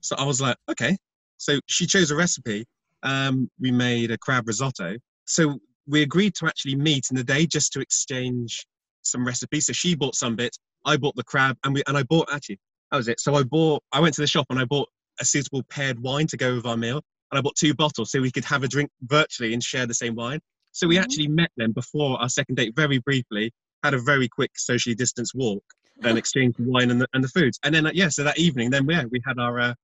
So 0.00 0.16
I 0.16 0.24
was 0.24 0.40
like, 0.40 0.56
okay. 0.68 0.96
So 1.36 1.60
she 1.66 1.86
chose 1.86 2.10
a 2.10 2.16
recipe. 2.16 2.64
Um, 3.04 3.48
we 3.60 3.70
made 3.70 4.10
a 4.10 4.18
crab 4.18 4.48
risotto. 4.48 4.96
So 5.24 5.60
we 5.86 6.02
agreed 6.02 6.34
to 6.40 6.46
actually 6.48 6.74
meet 6.74 7.06
in 7.12 7.16
the 7.16 7.22
day 7.22 7.46
just 7.46 7.72
to 7.74 7.80
exchange 7.80 8.66
some 9.02 9.24
recipes. 9.24 9.66
So 9.66 9.72
she 9.72 9.94
bought 9.94 10.16
some 10.16 10.34
bits, 10.34 10.58
I 10.84 10.96
bought 10.96 11.14
the 11.14 11.22
crab, 11.22 11.56
and 11.62 11.72
we 11.72 11.84
and 11.86 11.96
I 11.96 12.02
bought 12.02 12.28
actually 12.32 12.58
that 12.90 12.96
was 12.96 13.06
it. 13.06 13.20
So 13.20 13.36
I 13.36 13.44
bought. 13.44 13.84
I 13.92 14.00
went 14.00 14.16
to 14.16 14.20
the 14.20 14.26
shop 14.26 14.46
and 14.50 14.58
I 14.58 14.64
bought 14.64 14.88
a 15.20 15.24
suitable 15.24 15.62
paired 15.70 16.00
wine 16.00 16.26
to 16.26 16.36
go 16.36 16.56
with 16.56 16.66
our 16.66 16.76
meal, 16.76 17.02
and 17.30 17.38
I 17.38 17.40
bought 17.40 17.54
two 17.54 17.72
bottles 17.72 18.10
so 18.10 18.20
we 18.20 18.32
could 18.32 18.46
have 18.46 18.64
a 18.64 18.68
drink 18.68 18.90
virtually 19.02 19.54
and 19.54 19.62
share 19.62 19.86
the 19.86 19.94
same 19.94 20.16
wine. 20.16 20.40
So 20.72 20.88
we 20.88 20.96
mm-hmm. 20.96 21.04
actually 21.04 21.28
met 21.28 21.52
them 21.56 21.70
before 21.70 22.20
our 22.20 22.28
second 22.28 22.56
date 22.56 22.74
very 22.74 22.98
briefly, 22.98 23.52
had 23.84 23.94
a 23.94 23.98
very 23.98 24.28
quick 24.28 24.50
socially 24.56 24.94
distanced 24.94 25.34
walk 25.34 25.62
and 26.02 26.18
exchanged 26.18 26.56
wine 26.58 26.90
and 26.90 27.00
the, 27.00 27.06
and 27.14 27.22
the 27.22 27.28
foods. 27.28 27.60
And 27.62 27.74
then, 27.74 27.86
uh, 27.86 27.90
yeah, 27.94 28.08
so 28.08 28.24
that 28.24 28.38
evening, 28.38 28.70
then 28.70 28.86
yeah, 28.88 29.04
we 29.10 29.20
had 29.24 29.38
our 29.38 29.60
uh, 29.60 29.74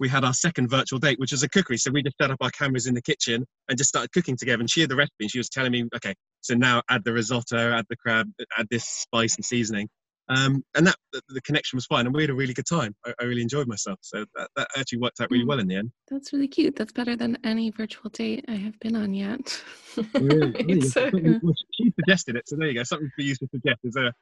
we 0.00 0.08
had 0.08 0.24
our 0.24 0.32
second 0.32 0.70
virtual 0.70 0.98
date, 0.98 1.20
which 1.20 1.30
was 1.30 1.42
a 1.42 1.48
cookery. 1.48 1.76
So 1.76 1.90
we 1.90 2.02
just 2.02 2.16
set 2.20 2.30
up 2.30 2.38
our 2.40 2.50
cameras 2.50 2.86
in 2.86 2.94
the 2.94 3.02
kitchen 3.02 3.46
and 3.68 3.76
just 3.76 3.90
started 3.90 4.10
cooking 4.12 4.34
together. 4.34 4.60
And 4.60 4.70
she 4.70 4.80
had 4.80 4.88
the 4.88 4.96
recipe. 4.96 5.24
And 5.24 5.30
she 5.30 5.38
was 5.38 5.50
telling 5.50 5.72
me, 5.72 5.84
okay, 5.94 6.14
so 6.40 6.54
now 6.54 6.82
add 6.88 7.04
the 7.04 7.12
risotto, 7.12 7.72
add 7.72 7.84
the 7.90 7.96
crab, 7.96 8.26
add 8.56 8.66
this 8.70 8.84
spice 8.84 9.36
and 9.36 9.44
seasoning. 9.44 9.88
Um, 10.30 10.64
and 10.76 10.86
that 10.86 10.94
the 11.28 11.40
connection 11.40 11.76
was 11.76 11.86
fine, 11.86 12.06
and 12.06 12.14
we 12.14 12.22
had 12.22 12.30
a 12.30 12.34
really 12.34 12.54
good 12.54 12.66
time. 12.66 12.94
I, 13.04 13.12
I 13.20 13.24
really 13.24 13.42
enjoyed 13.42 13.66
myself, 13.66 13.98
so 14.00 14.24
that, 14.36 14.48
that, 14.54 14.68
actually 14.78 14.98
worked 14.98 15.20
out 15.20 15.28
really 15.28 15.44
mm. 15.44 15.48
well 15.48 15.58
in 15.58 15.66
the 15.66 15.74
end. 15.74 15.90
That's 16.08 16.32
really 16.32 16.46
cute. 16.46 16.76
That's 16.76 16.92
better 16.92 17.16
than 17.16 17.36
any 17.42 17.70
virtual 17.70 18.10
date 18.10 18.44
I 18.46 18.54
have 18.54 18.78
been 18.78 18.94
on 18.94 19.12
yet. 19.12 19.60
really, 20.14 20.52
really. 20.64 20.80
So, 20.82 21.10
well, 21.12 21.54
she 21.74 21.92
suggested 21.98 22.36
it, 22.36 22.48
so 22.48 22.54
there 22.56 22.68
you 22.68 22.74
go. 22.74 22.84
Something 22.84 23.10
for 23.16 23.22
you 23.22 23.34
to 23.34 23.48
suggest 23.50 23.80
is 23.82 23.96
a 23.96 24.12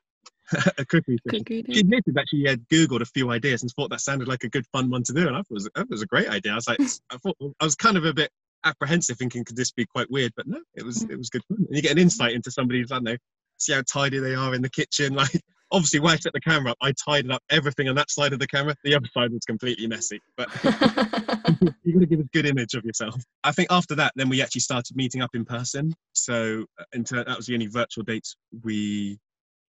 a 0.78 0.84
cookery. 0.86 1.18
cookery 1.28 1.62
she 1.70 1.80
admitted 1.80 2.14
that 2.14 2.24
she 2.28 2.42
had 2.44 2.66
googled 2.68 3.02
a 3.02 3.06
few 3.06 3.30
ideas 3.30 3.60
and 3.60 3.70
thought 3.72 3.90
that 3.90 4.00
sounded 4.00 4.28
like 4.28 4.44
a 4.44 4.48
good 4.48 4.66
fun 4.72 4.88
one 4.88 5.02
to 5.02 5.12
do, 5.12 5.28
and 5.28 5.36
I 5.36 5.40
thought 5.40 5.50
it 5.50 5.54
was, 5.54 5.68
that 5.74 5.90
was 5.90 6.02
a 6.02 6.06
great 6.06 6.30
idea. 6.30 6.52
I 6.52 6.54
was 6.54 6.68
like, 6.68 6.80
I 7.10 7.18
thought 7.18 7.36
I 7.60 7.64
was 7.64 7.74
kind 7.74 7.98
of 7.98 8.06
a 8.06 8.14
bit 8.14 8.30
apprehensive, 8.64 9.18
thinking 9.18 9.44
could 9.44 9.56
this 9.56 9.72
be 9.72 9.84
quite 9.84 10.10
weird, 10.10 10.32
but 10.36 10.46
no, 10.46 10.60
it 10.74 10.86
was 10.86 11.04
mm. 11.04 11.10
it 11.10 11.18
was 11.18 11.28
good 11.28 11.42
fun. 11.48 11.58
And 11.58 11.76
you 11.76 11.82
get 11.82 11.92
an 11.92 11.98
insight 11.98 12.32
into 12.32 12.50
somebody's 12.50 12.90
I 12.90 12.96
don't 12.96 13.04
know, 13.04 13.16
see 13.58 13.74
how 13.74 13.82
tidy 13.82 14.20
they 14.20 14.34
are 14.34 14.54
in 14.54 14.62
the 14.62 14.70
kitchen, 14.70 15.12
like 15.14 15.38
obviously 15.70 16.00
when 16.00 16.12
I 16.12 16.16
set 16.16 16.32
the 16.32 16.40
camera 16.40 16.72
up, 16.72 16.78
I 16.80 16.92
tidied 16.92 17.30
up 17.30 17.42
everything 17.50 17.88
on 17.88 17.94
that 17.96 18.10
side 18.10 18.32
of 18.32 18.38
the 18.38 18.46
camera. 18.46 18.74
The 18.84 18.94
other 18.94 19.06
side 19.12 19.32
was 19.32 19.44
completely 19.46 19.86
messy. 19.86 20.20
But 20.36 20.48
you've 20.64 21.94
got 21.94 22.00
to 22.00 22.06
give 22.06 22.20
a 22.20 22.28
good 22.32 22.46
image 22.46 22.74
of 22.74 22.84
yourself. 22.84 23.14
I 23.44 23.52
think 23.52 23.68
after 23.70 23.94
that, 23.96 24.12
then 24.16 24.28
we 24.28 24.42
actually 24.42 24.62
started 24.62 24.96
meeting 24.96 25.22
up 25.22 25.30
in 25.34 25.44
person. 25.44 25.94
So 26.12 26.64
uh, 26.80 26.84
into, 26.92 27.16
that 27.16 27.36
was 27.36 27.46
the 27.46 27.54
only 27.54 27.66
virtual 27.66 28.04
dates 28.04 28.36
we 28.62 29.18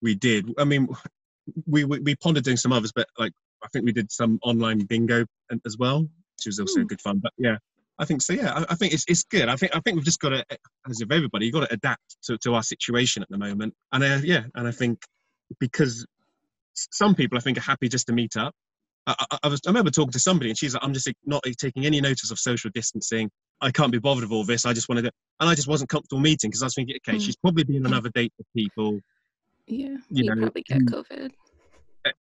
we 0.02 0.16
did. 0.16 0.50
I 0.58 0.64
mean, 0.64 0.88
we, 1.66 1.84
we, 1.84 2.00
we 2.00 2.16
pondered 2.16 2.44
doing 2.44 2.58
some 2.58 2.72
others, 2.72 2.92
but 2.94 3.08
like 3.18 3.34
I 3.64 3.68
think 3.74 3.86
we 3.86 3.92
did 3.92 4.12
some 4.12 4.40
online 4.44 4.80
bingo 4.86 5.26
as 5.66 5.78
well, 5.78 6.02
which 6.02 6.46
was 6.46 6.60
also 6.60 6.82
mm. 6.82 6.88
good 6.88 7.02
fun. 7.02 7.20
But 7.22 7.34
yeah, 7.38 7.58
I 8.00 8.06
think 8.06 8.22
so. 8.22 8.34
Yeah, 8.34 8.54
I, 8.54 8.66
I, 8.70 8.76
think 8.76 8.94
it's 8.94 9.04
it's 9.08 9.24
good. 9.24 9.50
I 9.50 9.58
think 9.58 9.76
I 9.76 9.82
think 9.82 9.96
we've 9.96 10.06
just 10.06 10.22
got 10.22 10.30
to, 10.30 10.46
as 10.90 11.02
of 11.02 11.12
everybody, 11.12 11.46
you've 11.46 11.54
got 11.54 11.68
to 11.68 11.74
adapt 11.74 12.18
to, 12.24 12.38
to 12.40 12.54
our 12.54 12.64
situation 12.64 13.24
at 13.24 13.30
the 13.30 13.38
moment. 13.38 13.74
And 13.92 14.04
uh, 14.04 14.20
yeah, 14.24 14.44
and 14.56 14.68
I 14.68 14.72
think 14.72 15.00
because 15.60 16.06
some 16.76 17.16
people 17.16 17.38
I 17.38 17.42
think 17.42 17.58
are 17.58 17.62
happy 17.62 17.90
just 17.90 18.08
to 18.08 18.14
meet 18.14 18.36
up. 18.38 18.54
I, 19.08 19.16
I, 19.32 19.40
I, 19.44 19.48
was 19.48 19.62
I 19.66 19.70
remember 19.70 19.92
talking 19.92 20.12
to 20.12 20.20
somebody 20.20 20.50
and 20.50 20.58
she's 20.58 20.74
like, 20.74 20.84
I'm 20.84 20.94
just 20.94 21.10
not 21.26 21.44
taking 21.58 21.86
any 21.86 22.00
notice 22.02 22.32
of 22.32 22.40
social 22.40 22.70
distancing. 22.74 23.30
I 23.62 23.72
can't 23.72 23.92
be 23.92 24.00
bothered 24.00 24.24
with 24.24 24.32
all 24.32 24.44
this. 24.46 24.66
I 24.66 24.74
just 24.74 24.88
wanted 24.88 25.04
to, 25.04 25.12
and 25.40 25.50
I 25.50 25.56
just 25.56 25.68
wasn't 25.68 25.90
comfortable 25.90 26.22
meeting 26.22 26.50
because 26.50 26.62
I 26.62 26.68
was 26.68 26.76
thinking, 26.76 26.96
okay, 27.08 27.18
Mm. 27.18 27.22
she's 27.22 27.36
probably 27.38 27.64
been 27.64 27.86
on 27.86 27.94
other 27.94 28.10
dates 28.14 28.36
with 28.38 28.48
people. 28.56 29.00
Yeah. 29.68 29.88
You 29.88 30.00
You, 30.10 30.24
know, 30.36 30.42
probably 30.42 30.64
get. 30.64 30.82
COVID. 30.86 31.32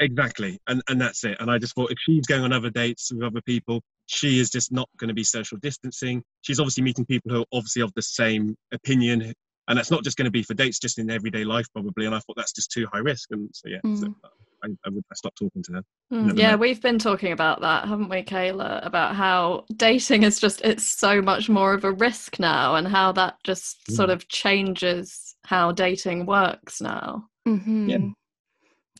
Exactly, 0.02 0.60
and 0.68 0.82
and 0.90 1.00
that's 1.00 1.24
it. 1.24 1.38
And 1.40 1.50
I 1.50 1.58
just 1.58 1.74
thought 1.74 1.90
if 1.90 1.98
she's 2.06 2.28
going 2.28 2.44
on 2.44 2.52
other 2.52 2.70
dates 2.70 3.12
with 3.14 3.24
other 3.24 3.42
people, 3.42 3.82
she 4.08 4.38
is 4.40 4.50
just 4.50 4.74
not 4.74 4.90
going 4.98 5.08
to 5.08 5.14
be 5.14 5.24
social 5.24 5.58
distancing. 5.58 6.22
She's 6.42 6.60
obviously 6.60 6.84
meeting 6.84 7.06
people 7.06 7.32
who 7.32 7.42
are 7.42 7.46
obviously 7.54 7.82
of 7.84 7.94
the 7.96 8.02
same 8.02 8.56
opinion, 8.74 9.34
and 9.70 9.78
that's 9.78 9.92
not 9.92 10.04
just 10.04 10.18
going 10.18 10.26
to 10.26 10.32
be 10.32 10.44
for 10.44 10.54
dates, 10.56 10.80
just 10.80 11.00
in 11.00 11.10
everyday 11.10 11.46
life 11.46 11.68
probably. 11.72 12.06
And 12.06 12.14
I 12.16 12.20
thought 12.20 12.36
that's 12.36 12.52
just 12.54 12.72
too 12.72 12.86
high 12.92 13.00
risk, 13.00 13.30
and 13.32 13.50
so 13.54 13.70
yeah, 13.70 13.80
so 13.96 14.08
Mm. 14.08 14.16
I, 14.62 14.68
I, 14.86 14.90
would, 14.90 15.06
I 15.10 15.16
stopped 15.16 15.38
talking 15.38 15.64
to 15.64 15.72
her. 15.74 15.84
Mm, 16.12 16.26
Never 16.26 16.40
yeah, 16.40 16.52
met. 16.52 16.60
we've 16.60 16.82
been 16.82 17.00
talking 17.00 17.32
about 17.32 17.62
that, 17.62 17.88
haven't 17.88 18.10
we, 18.10 18.24
Kayla? 18.24 18.86
About 18.86 19.16
how 19.16 19.64
dating 19.78 20.24
is 20.24 20.38
just, 20.38 20.60
it's 20.66 20.84
so 20.86 21.22
much 21.22 21.48
more 21.48 21.74
of 21.74 21.86
a 21.86 21.94
risk 21.94 22.40
now, 22.40 22.76
and 22.76 22.86
how 22.86 23.14
that 23.14 23.36
just 23.46 23.90
sort 23.90 24.10
Mm. 24.10 24.14
of 24.14 24.28
changes 24.28 25.36
how 25.46 25.72
dating 25.72 26.26
works 26.26 26.82
now. 26.82 27.30
Mm-hmm. 27.48 28.10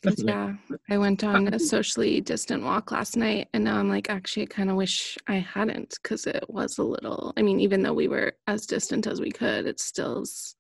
'Cause, 0.02 0.16
definitely. 0.16 0.32
yeah, 0.32 0.76
I 0.96 0.98
went 0.98 1.26
on 1.26 1.50
a 1.50 1.60
socially 1.60 2.22
distant 2.22 2.64
walk 2.64 2.92
last 2.94 3.18
night, 3.18 3.50
and 3.54 3.66
now 3.66 3.78
I'm 3.78 3.90
like, 3.90 4.10
actually, 4.10 4.44
I 4.44 4.46
kind 4.46 4.70
of 4.70 4.78
wish 4.78 5.18
I 5.28 5.36
hadn't 5.40 5.98
because 6.02 6.26
it 6.26 6.46
was 6.48 6.78
a 6.78 6.84
little. 6.84 7.34
I 7.36 7.42
mean, 7.42 7.60
even 7.60 7.84
though 7.84 7.94
we 7.94 8.08
were 8.08 8.32
as 8.48 8.66
distant 8.66 9.08
as 9.08 9.20
we 9.20 9.30
could, 9.30 9.66
it 9.66 9.82
still 9.82 10.22
s- 10.22 10.56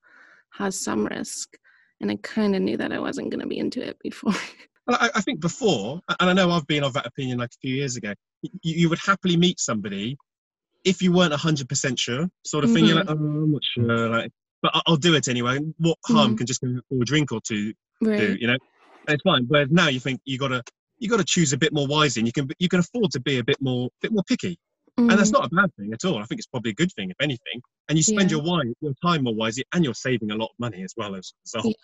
has 0.53 0.79
some 0.79 1.05
risk. 1.05 1.49
And 2.01 2.09
I 2.11 2.17
kind 2.23 2.55
of 2.55 2.61
knew 2.61 2.77
that 2.77 2.91
I 2.93 2.99
wasn't 2.99 3.29
going 3.29 3.41
to 3.41 3.47
be 3.47 3.59
into 3.59 3.85
it 3.85 3.97
before. 4.01 4.33
Well, 4.87 4.97
I, 4.99 5.09
I 5.15 5.21
think 5.21 5.39
before, 5.39 6.01
and 6.19 6.29
I 6.31 6.33
know 6.33 6.49
I've 6.49 6.65
been 6.65 6.83
of 6.83 6.93
that 6.93 7.05
opinion 7.05 7.37
like 7.37 7.51
a 7.51 7.59
few 7.61 7.75
years 7.75 7.95
ago, 7.95 8.11
you, 8.41 8.49
you 8.63 8.89
would 8.89 8.97
happily 9.05 9.37
meet 9.37 9.59
somebody 9.59 10.17
if 10.83 10.99
you 10.99 11.11
weren't 11.11 11.31
100% 11.31 11.99
sure, 11.99 12.27
sort 12.43 12.63
of 12.63 12.71
thing. 12.71 12.85
You're 12.87 12.95
like, 12.95 13.05
oh, 13.07 13.11
I'm 13.11 13.51
not 13.51 13.61
sure, 13.75 14.09
like, 14.09 14.31
but 14.63 14.71
I- 14.73 14.81
I'll 14.87 14.95
do 14.95 15.13
it 15.13 15.27
anyway. 15.27 15.59
What 15.77 15.97
harm 16.07 16.33
Mhm. 16.33 16.37
can 16.39 16.47
just 16.47 16.63
a 16.63 16.81
drink 17.03 17.31
or 17.31 17.39
two 17.47 17.71
do, 18.01 18.35
you 18.39 18.47
know? 18.47 18.57
And 19.07 19.13
it's 19.13 19.21
fine. 19.21 19.45
But 19.45 19.69
now 19.69 19.89
you 19.89 19.99
think 19.99 20.21
you 20.25 20.39
gotta 20.39 20.63
you 20.97 21.07
gotta 21.07 21.23
choose 21.23 21.53
a 21.53 21.57
bit 21.57 21.71
more 21.71 21.85
wisely, 21.85 22.21
and 22.21 22.27
you 22.27 22.33
can 22.33 22.49
you 22.57 22.67
can 22.67 22.79
afford 22.79 23.11
to 23.11 23.19
be 23.19 23.37
a 23.37 23.43
bit 23.43 23.57
more 23.61 23.89
bit 24.01 24.11
more 24.11 24.23
picky, 24.23 24.57
and 25.09 25.19
that's 25.19 25.29
Mhm. 25.29 25.33
not 25.33 25.45
a 25.45 25.55
bad 25.55 25.75
thing 25.75 25.93
at 25.93 26.03
all. 26.05 26.17
I 26.19 26.25
think 26.25 26.39
it's 26.39 26.47
probably 26.47 26.71
a 26.71 26.75
good 26.75 26.91
thing 26.93 27.09
if 27.09 27.17
anything. 27.21 27.61
And 27.87 27.97
you 27.97 28.03
spend 28.03 28.29
Yeah. 28.31 28.37
your 28.37 28.43
wise, 28.45 28.73
your 28.81 28.93
time 29.01 29.23
more 29.23 29.35
wisely, 29.35 29.63
and 29.73 29.83
you're 29.83 29.93
saving 29.93 30.31
a 30.31 30.35
lot 30.35 30.45
of 30.51 30.59
money 30.59 30.83
as 30.83 30.93
well 30.97 31.15
as 31.15 31.31
a 31.55 31.57
result. 31.59 31.75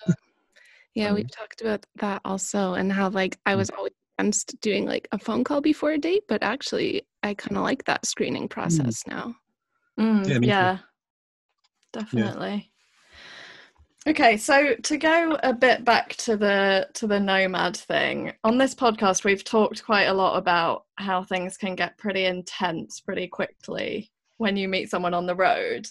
Yeah, 0.94 1.10
Um, 1.10 1.16
we've 1.16 1.32
talked 1.32 1.62
about 1.62 1.86
that 1.96 2.22
also, 2.26 2.74
and 2.74 2.92
how 2.92 3.10
like 3.10 3.38
I 3.46 3.54
Mm. 3.54 3.58
was 3.58 3.70
always 3.72 3.94
against 4.18 4.60
doing 4.62 4.86
like 4.86 5.08
a 5.12 5.18
phone 5.20 5.44
call 5.44 5.62
before 5.62 5.92
a 5.92 5.98
date, 5.98 6.24
but 6.28 6.42
actually, 6.44 7.04
I 7.24 7.34
kind 7.34 7.58
of 7.58 7.64
like 7.64 7.84
that 7.86 8.06
screening 8.06 8.48
process 8.48 9.02
now. 9.08 9.36
Mm, 10.00 10.28
Yeah, 10.30 10.38
me 10.40 10.48
too. 10.48 10.54
yeah, 10.54 10.78
definitely. 11.92 12.72
Okay, 14.08 14.38
so 14.38 14.76
to 14.76 14.98
go 14.98 15.36
a 15.42 15.52
bit 15.52 15.84
back 15.84 16.16
to 16.18 16.38
the 16.38 16.88
to 16.94 17.08
the 17.08 17.20
nomad 17.20 17.76
thing, 17.76 18.34
on 18.44 18.60
this 18.60 18.76
podcast 18.76 19.24
we've 19.24 19.44
talked 19.44 19.84
quite 19.84 20.04
a 20.04 20.14
lot 20.14 20.38
about 20.38 20.86
how 20.98 21.24
things 21.24 21.58
can 21.58 21.74
get 21.74 21.98
pretty 21.98 22.26
intense 22.26 23.00
pretty 23.00 23.28
quickly 23.28 24.12
when 24.38 24.58
you 24.58 24.68
meet 24.68 24.92
someone 24.92 25.16
on 25.16 25.26
the 25.26 25.36
road. 25.36 25.88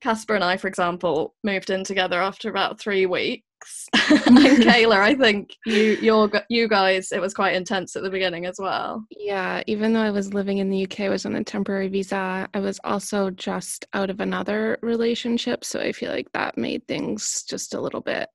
Casper 0.00 0.34
and 0.34 0.44
I, 0.44 0.56
for 0.56 0.68
example, 0.68 1.34
moved 1.44 1.68
in 1.68 1.84
together 1.84 2.22
after 2.22 2.48
about 2.48 2.80
three 2.80 3.04
weeks. 3.04 3.44
and 4.26 4.38
Kayla, 4.38 4.98
I 4.98 5.14
think 5.14 5.56
you 5.66 5.96
your 6.00 6.30
you 6.48 6.68
guys 6.68 7.12
it 7.12 7.20
was 7.20 7.34
quite 7.34 7.54
intense 7.54 7.96
at 7.96 8.02
the 8.02 8.10
beginning 8.10 8.46
as 8.46 8.56
well. 8.58 9.04
Yeah, 9.10 9.62
even 9.66 9.92
though 9.92 10.00
I 10.02 10.10
was 10.10 10.34
living 10.34 10.58
in 10.58 10.70
the 10.70 10.84
UK, 10.84 11.00
I 11.00 11.08
was 11.08 11.26
on 11.26 11.36
a 11.36 11.44
temporary 11.44 11.88
visa. 11.88 12.48
I 12.52 12.60
was 12.60 12.80
also 12.84 13.30
just 13.30 13.86
out 13.92 14.10
of 14.10 14.20
another 14.20 14.78
relationship, 14.82 15.64
so 15.64 15.80
I 15.80 15.92
feel 15.92 16.10
like 16.10 16.30
that 16.32 16.58
made 16.58 16.86
things 16.86 17.44
just 17.48 17.74
a 17.74 17.80
little 17.80 18.00
bit 18.00 18.28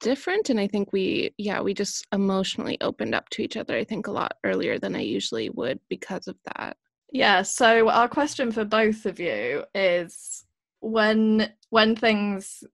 different. 0.00 0.50
And 0.50 0.58
I 0.58 0.66
think 0.66 0.92
we, 0.92 1.34
yeah, 1.38 1.60
we 1.60 1.74
just 1.74 2.06
emotionally 2.12 2.78
opened 2.80 3.14
up 3.14 3.28
to 3.30 3.42
each 3.42 3.56
other. 3.56 3.76
I 3.76 3.84
think 3.84 4.06
a 4.06 4.12
lot 4.12 4.32
earlier 4.44 4.78
than 4.78 4.96
I 4.96 5.00
usually 5.00 5.50
would 5.50 5.78
because 5.88 6.26
of 6.26 6.36
that. 6.54 6.76
Yeah, 7.12 7.42
so 7.42 7.88
our 7.88 8.08
question 8.08 8.52
for 8.52 8.64
both 8.64 9.04
of 9.06 9.20
you 9.20 9.64
is 9.74 10.44
when 10.80 11.52
when 11.68 11.94
things 11.94 12.64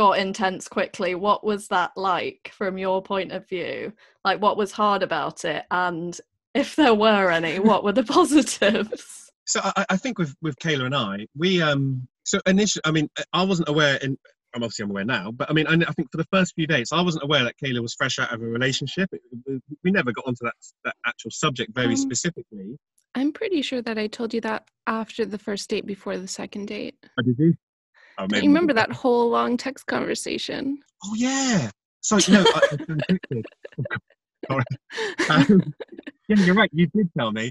got 0.00 0.18
intense 0.18 0.66
quickly, 0.66 1.14
what 1.14 1.44
was 1.44 1.68
that 1.68 1.90
like 1.94 2.50
from 2.54 2.78
your 2.78 3.02
point 3.02 3.32
of 3.32 3.46
view? 3.46 3.92
Like 4.24 4.40
what 4.40 4.56
was 4.56 4.72
hard 4.72 5.02
about 5.02 5.44
it 5.44 5.64
and 5.70 6.18
if 6.54 6.74
there 6.74 6.94
were 6.94 7.30
any, 7.30 7.58
what 7.58 7.84
were 7.84 7.92
the 7.92 8.02
positives? 8.18 9.30
So 9.44 9.60
I, 9.62 9.84
I 9.90 9.96
think 9.98 10.18
with 10.18 10.34
with 10.40 10.56
Kayla 10.56 10.86
and 10.86 10.94
I, 10.94 11.26
we 11.36 11.60
um 11.60 12.08
so 12.24 12.38
initially, 12.46 12.80
I 12.86 12.92
mean, 12.92 13.08
I 13.34 13.42
wasn't 13.42 13.68
aware, 13.68 13.98
and 14.02 14.16
I'm 14.54 14.62
obviously 14.62 14.84
I'm 14.84 14.90
aware 14.90 15.04
now, 15.04 15.30
but 15.32 15.50
I 15.50 15.52
mean, 15.52 15.66
I, 15.66 15.74
I 15.74 15.92
think 15.92 16.10
for 16.10 16.16
the 16.16 16.28
first 16.32 16.54
few 16.54 16.66
days, 16.66 16.92
I 16.92 17.02
wasn't 17.02 17.24
aware 17.24 17.44
that 17.44 17.56
Kayla 17.62 17.82
was 17.82 17.94
fresh 17.94 18.18
out 18.18 18.32
of 18.32 18.40
a 18.40 18.46
relationship. 18.46 19.08
It- 19.12 19.20
it- 19.46 19.62
we 19.84 19.90
never 19.90 20.12
got 20.12 20.24
onto 20.26 20.44
that 20.44 20.54
that 20.86 20.96
actual 21.06 21.30
subject 21.30 21.74
very 21.74 21.94
Um, 21.94 21.96
specifically. 21.96 22.68
I'm 23.14 23.32
pretty 23.32 23.60
sure 23.60 23.82
that 23.82 23.98
I 23.98 24.06
told 24.06 24.32
you 24.32 24.40
that 24.42 24.62
after 24.86 25.26
the 25.26 25.38
first 25.38 25.68
date 25.68 25.84
before 25.84 26.16
the 26.16 26.28
second 26.28 26.66
date. 26.68 26.96
Oh, 27.18 27.22
did 27.22 27.38
you? 27.38 27.54
Oh, 28.20 28.26
Don't 28.26 28.42
you 28.42 28.50
remember 28.50 28.74
that 28.74 28.92
whole 28.92 29.30
long 29.30 29.56
text 29.56 29.86
conversation? 29.86 30.78
Oh 31.04 31.14
yeah. 31.14 31.70
Sorry, 32.02 32.22
no, 32.28 32.44
I, 32.46 32.60
I. 32.72 33.42
Sorry. 34.50 34.64
Um, 35.30 35.74
yeah, 36.28 36.36
you're 36.44 36.54
right. 36.54 36.70
You 36.72 36.86
did 36.88 37.08
tell 37.16 37.30
me. 37.32 37.50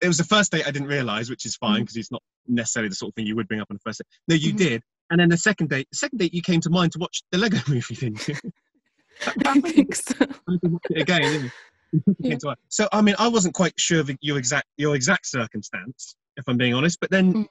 It 0.00 0.08
was 0.08 0.18
the 0.18 0.24
first 0.24 0.50
date 0.52 0.66
I 0.66 0.70
didn't 0.72 0.88
realise, 0.88 1.30
which 1.30 1.46
is 1.46 1.54
fine 1.56 1.80
because 1.82 1.96
it's 1.96 2.10
not 2.10 2.22
necessarily 2.48 2.88
the 2.88 2.94
sort 2.96 3.10
of 3.10 3.14
thing 3.14 3.26
you 3.26 3.36
would 3.36 3.46
bring 3.48 3.60
up 3.60 3.68
on 3.70 3.76
the 3.76 3.80
first 3.88 3.98
date. 4.00 4.06
No, 4.28 4.34
you 4.34 4.52
Mhm. 4.52 4.58
did. 4.58 4.82
And 5.10 5.20
then 5.20 5.28
the 5.28 5.36
second 5.36 5.68
date, 5.70 5.86
the 5.90 5.96
second 5.96 6.18
date, 6.18 6.34
you 6.34 6.42
came 6.42 6.60
to 6.62 6.70
mind 6.70 6.92
to 6.92 6.98
watch 6.98 7.22
the 7.30 7.38
Lego 7.38 7.58
movie, 7.68 7.94
didn't 7.94 8.26
you? 8.28 8.34
I 9.46 9.60
think 9.60 9.94
so. 9.94 10.14
I 10.20 10.24
to 10.24 10.68
watch 10.68 10.82
it 10.90 11.02
again. 11.02 11.20
Didn't 11.22 11.44
you? 11.44 11.50
You 11.92 12.00
took 12.06 12.16
it 12.20 12.42
Yeah. 12.44 12.54
So 12.68 12.88
I 12.92 13.00
mean, 13.02 13.14
I 13.18 13.28
wasn't 13.28 13.54
quite 13.54 13.74
sure 13.78 14.00
of 14.00 14.10
your 14.20 14.38
exact 14.38 14.66
your 14.76 14.96
exact 14.96 15.26
circumstance, 15.26 16.16
if 16.36 16.44
I'm 16.48 16.56
being 16.56 16.74
honest. 16.74 16.98
But 17.00 17.10
then, 17.10 17.32
Mm. 17.34 17.46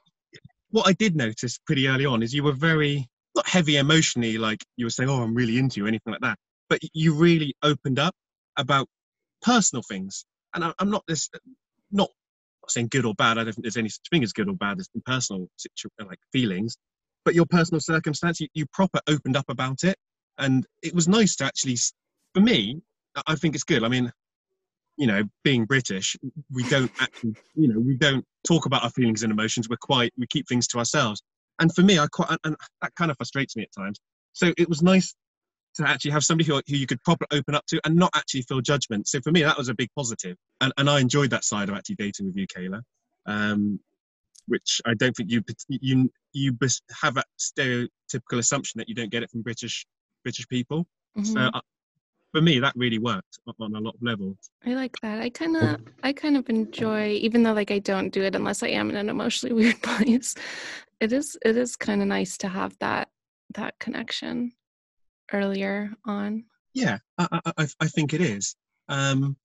What 0.72 0.88
I 0.88 0.94
did 0.94 1.16
notice 1.16 1.60
pretty 1.66 1.88
early 1.88 2.06
on 2.06 2.24
is 2.24 2.34
you 2.34 2.44
were 2.44 2.54
very 2.54 3.08
not 3.36 3.48
heavy 3.48 3.78
emotionally, 3.78 4.38
like 4.38 4.64
you 4.78 4.86
were 4.86 4.90
saying, 4.92 5.10
"Oh, 5.10 5.22
I'm 5.22 5.36
really 5.36 5.58
into 5.58 5.80
you," 5.80 5.88
anything 5.88 6.12
like 6.12 6.22
that. 6.22 6.38
But 6.70 6.80
you 6.94 7.14
really 7.14 7.54
opened 7.64 8.00
up 8.00 8.16
about 8.58 8.88
personal 9.42 9.84
things, 9.84 10.26
and 10.54 10.64
I, 10.64 10.74
I'm 10.80 10.90
not 10.90 11.04
this 11.08 11.30
not 11.92 12.10
saying 12.68 12.90
good 12.90 13.06
or 13.06 13.14
bad. 13.16 13.38
I 13.38 13.44
don't 13.44 13.54
think 13.54 13.64
there's 13.64 13.78
any 13.78 13.90
such 13.90 14.10
thing 14.10 14.24
as 14.24 14.34
good 14.34 14.50
or 14.50 14.56
bad 14.56 14.80
as 14.80 14.90
in 14.96 15.02
personal 15.06 15.48
situ- 15.58 15.90
like 16.00 16.20
feelings. 16.32 16.78
But 17.24 17.36
your 17.36 17.46
personal 17.46 17.80
circumstance, 17.80 18.40
you, 18.40 18.48
you 18.54 18.66
proper 18.74 19.00
opened 19.08 19.38
up 19.38 19.46
about 19.50 19.84
it, 19.84 19.96
and 20.38 20.66
it 20.82 20.96
was 20.96 21.08
nice 21.08 21.36
to 21.38 21.46
actually, 21.46 21.78
for 22.34 22.42
me, 22.42 22.82
I 23.28 23.36
think 23.36 23.56
it's 23.56 23.64
good. 23.64 23.84
I 23.84 23.90
mean, 23.90 24.12
you 25.02 25.08
know, 25.08 25.24
being 25.44 25.66
British, 25.66 26.16
we 26.54 26.64
don't 26.66 26.92
actually, 27.00 27.36
you 27.56 27.68
know, 27.68 27.80
we 27.80 27.96
don't 27.98 28.24
talk 28.46 28.68
about 28.68 28.84
our 28.84 28.92
feelings 28.92 29.24
and 29.24 29.32
emotions. 29.32 29.68
We're 29.68 29.78
quite, 29.78 30.14
we 30.16 30.28
keep 30.28 30.48
things 30.48 30.68
to 30.68 30.78
ourselves. 30.78 31.24
And 31.58 31.74
for 31.74 31.82
me, 31.82 31.98
I 31.98 32.06
quite, 32.06 32.38
and 32.44 32.56
that 32.84 32.94
kind 32.94 33.10
of 33.10 33.18
frustrates 33.18 33.56
me 33.56 33.64
at 33.64 33.74
times. 33.76 34.00
So 34.34 34.54
it 34.60 34.70
was 34.70 34.84
nice 34.84 35.16
to 35.78 35.90
actually 35.90 36.12
have 36.12 36.24
somebody 36.24 36.48
who, 36.48 36.62
who 36.68 36.76
you 36.76 36.86
could 36.86 37.02
proper 37.02 37.26
open 37.32 37.56
up 37.56 37.66
to 37.70 37.82
and 37.84 37.96
not 37.96 38.12
actually 38.16 38.44
feel 38.44 38.62
judgment. 38.62 39.08
So 39.08 39.20
for 39.22 39.32
me, 39.32 39.42
that 39.42 39.58
was 39.58 39.70
a 39.70 39.74
big 39.74 39.90
positive. 39.98 40.38
And, 40.62 40.72
and 40.78 40.88
I 40.88 41.00
enjoyed 41.00 41.32
that 41.32 41.46
side 41.46 41.70
of 41.70 41.76
actually 41.76 41.96
dating 41.96 42.28
with 42.28 42.36
you, 42.36 42.46
Kayla, 42.46 42.82
um, 43.26 43.80
which 44.48 44.82
I 44.86 44.94
don't 44.94 45.18
think 45.18 45.32
you, 45.32 45.44
you, 45.68 46.12
you 46.34 46.56
have 47.02 47.16
that 47.16 47.26
stereotypical 47.40 48.38
assumption 48.38 48.78
that 48.78 48.88
you 48.88 48.94
don't 48.94 49.10
get 49.10 49.24
it 49.24 49.32
from 49.32 49.42
British, 49.42 49.84
British 50.24 50.48
people. 50.48 50.86
So 51.24 51.40
Mhm. 51.40 51.62
For 52.32 52.42
me, 52.42 52.60
that 52.60 52.74
really 52.76 52.98
worked 53.00 53.40
on- 53.60 53.76
a 53.76 53.80
lot 53.80 53.96
of 53.96 54.02
levels. 54.02 54.38
I 54.66 54.74
like 54.74 54.96
that. 55.02 55.20
I 55.22 55.30
kind 55.30 55.56
of, 55.58 55.82
I 56.04 56.14
kind 56.14 56.38
of 56.38 56.50
enjoy, 56.50 57.10
even 57.10 57.44
though 57.44 57.54
like 57.54 57.72
I 57.72 57.80
don't 57.80 58.10
do 58.10 58.22
it 58.24 58.36
unless 58.36 58.64
I 58.64 58.70
am 58.70 58.90
in 58.90 58.96
an 58.96 59.10
emotionally 59.10 59.54
weird 59.62 59.82
place. 59.82 60.36
It 61.00 61.12
is, 61.14 61.38
it 61.44 61.58
is 61.58 61.76
kind 61.76 62.02
of 62.02 62.08
nice 62.08 62.38
to 62.40 62.48
have 62.48 62.78
that, 62.80 63.10
that 63.56 63.78
connection 63.80 64.54
earlier 65.34 65.92
on. 66.06 66.46
Yeah, 66.74 67.00
I, 67.18 67.28
I, 67.46 67.52
I- 67.58 67.68
I 67.82 67.88
think 67.88 68.14
it 68.14 68.22
is. 68.22 68.56
Um 68.90 69.36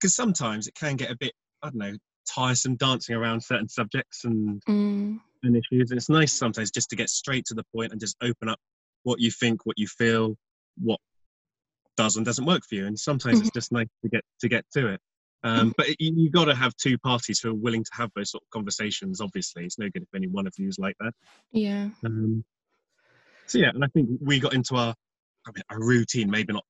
because 0.00 0.16
sometimes 0.16 0.66
it 0.66 0.74
can 0.74 0.96
get 0.96 1.12
a 1.12 1.16
bit, 1.16 1.32
I 1.62 1.68
don't 1.68 1.76
know, 1.76 1.92
tiresome 2.28 2.74
dancing 2.74 3.14
around 3.14 3.40
certain 3.40 3.68
subjects 3.68 4.24
and, 4.24 4.60
Mm, 4.68 5.20
and 5.44 5.56
issues. 5.56 5.90
And 5.92 5.98
it's 5.98 6.08
nice 6.08 6.32
sometimes 6.32 6.72
just 6.72 6.90
to 6.90 6.96
get 6.96 7.08
straight 7.08 7.44
to 7.46 7.54
the 7.54 7.62
point 7.72 7.92
and 7.92 8.00
just 8.00 8.16
open 8.20 8.48
up 8.48 8.58
what 9.04 9.20
you 9.20 9.30
think, 9.30 9.64
what 9.64 9.78
you 9.78 9.86
feel, 9.86 10.36
what 10.76 10.98
does 11.96 12.16
and 12.16 12.26
doesn't 12.26 12.44
work 12.44 12.62
for 12.68 12.74
you. 12.74 12.86
And 12.86 12.98
sometimes 12.98 13.40
it's 13.40 13.50
just 13.50 13.72
nice 13.72 13.88
to 14.02 14.08
get 14.08 14.24
to 14.40 14.48
get 14.48 14.64
to 14.74 14.88
it. 14.88 15.00
Um, 15.44 15.74
but 15.76 15.88
you, 15.98 16.12
you've 16.16 16.32
got 16.32 16.44
to 16.44 16.54
have 16.54 16.76
two 16.76 16.98
parties 16.98 17.40
who 17.40 17.50
are 17.50 17.54
willing 17.54 17.82
to 17.82 17.90
have 17.94 18.10
those 18.14 18.30
sort 18.30 18.44
of 18.44 18.50
conversations. 18.50 19.20
Obviously, 19.20 19.64
it's 19.64 19.78
no 19.78 19.88
good 19.92 20.02
if 20.02 20.14
any 20.14 20.28
one 20.28 20.46
of 20.46 20.54
you 20.56 20.68
is 20.68 20.78
like 20.78 20.96
that. 21.00 21.12
yeah. 21.50 21.88
Um, 22.04 22.44
so 23.46 23.58
yeah, 23.58 23.70
and 23.70 23.84
I 23.84 23.88
think 23.88 24.08
we 24.20 24.38
got 24.38 24.54
into 24.54 24.76
our, 24.76 24.94
I 25.46 25.50
mean, 25.52 25.64
our 25.68 25.80
routine, 25.80 26.30
maybe 26.30 26.52
not 26.52 26.64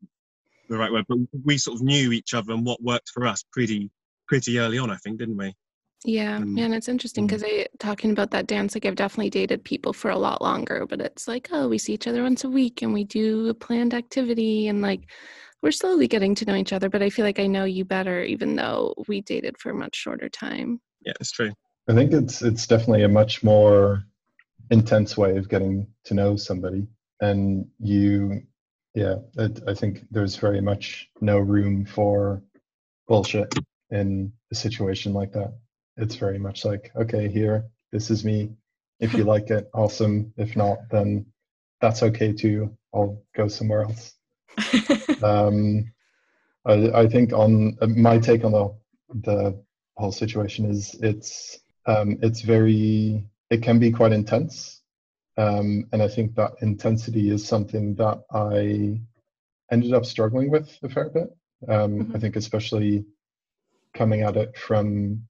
the 0.68 0.78
right 0.78 0.90
word, 0.90 1.04
but 1.06 1.18
we 1.44 1.58
sort 1.58 1.76
of 1.76 1.82
knew 1.82 2.12
each 2.12 2.32
other 2.32 2.52
and 2.52 2.64
what 2.64 2.82
worked 2.82 3.10
for 3.10 3.26
us 3.26 3.44
pretty, 3.52 3.90
pretty 4.26 4.58
early 4.58 4.78
on. 4.78 4.90
I 4.90 4.96
think, 4.96 5.18
didn't 5.18 5.36
we? 5.36 5.54
Yeah, 6.04 6.36
Um, 6.36 6.54
man, 6.54 6.72
it's 6.72 6.88
interesting 6.88 7.26
because 7.26 7.44
I 7.44 7.66
talking 7.78 8.10
about 8.10 8.30
that 8.32 8.46
dance. 8.46 8.74
Like 8.74 8.86
I've 8.86 8.96
definitely 8.96 9.30
dated 9.30 9.64
people 9.64 9.92
for 9.92 10.10
a 10.10 10.18
lot 10.18 10.42
longer, 10.42 10.84
but 10.88 11.00
it's 11.00 11.28
like, 11.28 11.48
oh, 11.52 11.68
we 11.68 11.78
see 11.78 11.94
each 11.94 12.08
other 12.08 12.22
once 12.22 12.44
a 12.44 12.48
week 12.48 12.82
and 12.82 12.92
we 12.92 13.04
do 13.04 13.48
a 13.48 13.54
planned 13.54 13.94
activity, 13.94 14.68
and 14.68 14.82
like 14.82 15.08
we're 15.62 15.70
slowly 15.70 16.08
getting 16.08 16.34
to 16.36 16.44
know 16.44 16.56
each 16.56 16.72
other. 16.72 16.88
But 16.88 17.02
I 17.02 17.10
feel 17.10 17.24
like 17.24 17.38
I 17.38 17.46
know 17.46 17.64
you 17.64 17.84
better, 17.84 18.24
even 18.24 18.56
though 18.56 18.94
we 19.06 19.20
dated 19.20 19.58
for 19.58 19.70
a 19.70 19.74
much 19.74 19.94
shorter 19.94 20.28
time. 20.28 20.80
Yeah, 21.06 21.12
it's 21.20 21.30
true. 21.30 21.52
I 21.88 21.94
think 21.94 22.12
it's 22.12 22.42
it's 22.42 22.66
definitely 22.66 23.04
a 23.04 23.08
much 23.08 23.42
more 23.44 24.02
intense 24.70 25.16
way 25.16 25.36
of 25.36 25.48
getting 25.48 25.86
to 26.04 26.14
know 26.14 26.36
somebody, 26.36 26.86
and 27.20 27.66
you, 27.78 28.42
yeah, 28.94 29.16
it, 29.38 29.60
I 29.68 29.74
think 29.74 30.02
there's 30.10 30.36
very 30.36 30.60
much 30.60 31.08
no 31.20 31.38
room 31.38 31.84
for 31.84 32.42
bullshit 33.06 33.54
in 33.90 34.32
a 34.50 34.54
situation 34.54 35.12
like 35.12 35.32
that. 35.32 35.52
It's 35.96 36.16
very 36.16 36.38
much 36.38 36.64
like, 36.64 36.90
okay, 36.96 37.28
here, 37.28 37.66
this 37.90 38.10
is 38.10 38.24
me. 38.24 38.50
If 39.00 39.16
you 39.16 39.24
like 39.24 39.50
it, 39.50 39.68
awesome. 39.74 40.32
If 40.36 40.56
not, 40.56 40.78
then 40.90 41.26
that's 41.80 42.02
okay 42.02 42.32
too. 42.32 42.76
I'll 42.94 43.22
go 43.34 43.48
somewhere 43.48 43.82
else. 43.82 44.14
Um, 45.22 45.92
I, 46.64 46.90
I 47.02 47.08
think 47.08 47.32
on 47.32 47.76
uh, 47.80 47.86
my 47.86 48.18
take 48.18 48.44
on 48.44 48.52
the 48.52 48.74
the 49.22 49.62
whole 49.96 50.12
situation 50.12 50.64
is 50.70 50.94
it's 51.02 51.60
um, 51.86 52.18
it's 52.22 52.40
very 52.42 53.24
it 53.50 53.62
can 53.62 53.78
be 53.78 53.90
quite 53.92 54.12
intense, 54.12 54.82
um, 55.36 55.86
and 55.92 56.02
I 56.02 56.08
think 56.08 56.34
that 56.36 56.52
intensity 56.62 57.30
is 57.30 57.46
something 57.46 57.94
that 57.96 58.22
I 58.32 59.00
ended 59.70 59.92
up 59.94 60.04
struggling 60.06 60.50
with 60.50 60.76
a 60.82 60.88
fair 60.88 61.10
bit. 61.10 61.28
Um, 61.68 62.10
I 62.14 62.18
Mhm. 62.18 62.20
think 62.20 62.36
especially 62.36 63.04
coming 63.94 64.22
at 64.22 64.36
it 64.36 64.56
from 64.56 65.26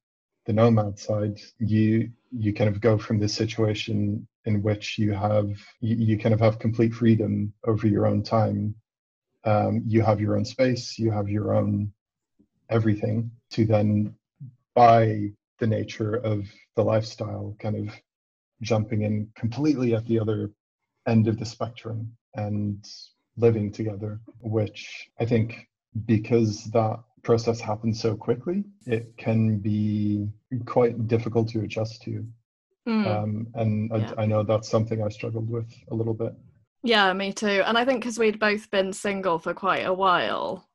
the 0.47 0.53
nomad 0.53 0.99
side, 0.99 1.41
you 1.59 2.11
you 2.31 2.53
kind 2.53 2.69
of 2.69 2.81
go 2.81 2.99
from 2.99 3.19
this 3.19 3.35
situation 3.35 4.27
in 4.45 4.63
which 4.63 4.99
you 4.99 5.13
have 5.13 5.51
you, 5.81 5.97
you 5.97 6.19
kind 6.19 6.35
of 6.35 6.41
have 6.41 6.59
complete 6.59 6.95
freedom 6.95 7.53
over 7.65 7.87
your 7.87 8.07
own 8.07 8.23
time. 8.23 8.75
Um, 9.45 9.83
you 9.87 10.03
have 10.03 10.21
your 10.21 10.37
own 10.37 10.45
space, 10.45 10.99
you 10.99 11.11
have 11.11 11.29
your 11.29 11.55
own 11.55 11.93
everything 12.71 13.31
to 13.51 13.67
then 13.67 14.15
by 14.75 15.31
the 15.59 15.67
nature 15.67 16.15
of 16.15 16.47
the 16.77 16.83
lifestyle 16.83 17.55
kind 17.61 17.77
of 17.77 17.95
jumping 18.63 19.03
in 19.03 19.29
completely 19.37 19.95
at 19.95 20.07
the 20.07 20.19
other 20.19 20.51
end 21.07 21.29
of 21.29 21.39
the 21.39 21.45
spectrum 21.45 22.11
and 22.35 22.85
living 23.37 23.71
together 23.71 24.21
which 24.41 25.09
i 25.21 25.25
think 25.25 25.69
because 26.07 26.65
that 26.71 26.99
process 27.23 27.61
happens 27.61 28.01
so 28.01 28.15
quickly 28.17 28.65
it 28.87 29.17
can 29.17 29.59
be 29.59 30.29
quite 30.67 31.07
difficult 31.09 31.49
to 31.49 31.61
adjust 31.61 32.03
to 32.03 32.25
Mm. 32.89 33.07
um, 33.07 33.47
and 33.55 33.93
I, 33.93 33.99
Yeah. 33.99 34.15
I 34.19 34.27
know 34.27 34.43
that's 34.43 34.69
something 34.69 35.01
i 35.05 35.09
struggled 35.09 35.49
with 35.49 35.73
a 35.93 35.95
little 35.95 36.15
bit 36.15 36.35
Yeah, 36.83 37.13
me 37.13 37.33
too. 37.33 37.63
And 37.65 37.79
I 37.79 37.85
think 37.85 38.01
because 38.01 38.19
we'd 38.19 38.41
both 38.41 38.69
been 38.73 38.93
single 38.93 39.39
for 39.39 39.55
quite 39.55 39.87
a 39.87 39.95
while, 39.95 40.69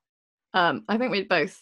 um, 0.54 0.86
I 0.88 0.98
think 0.98 1.12
we'd 1.12 1.28
both 1.28 1.60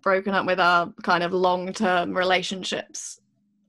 broken 0.00 0.32
up 0.32 0.46
with 0.46 0.60
our 0.60 0.92
kind 1.02 1.24
of 1.24 1.32
long 1.32 1.72
term 1.72 2.16
relationships 2.16 3.20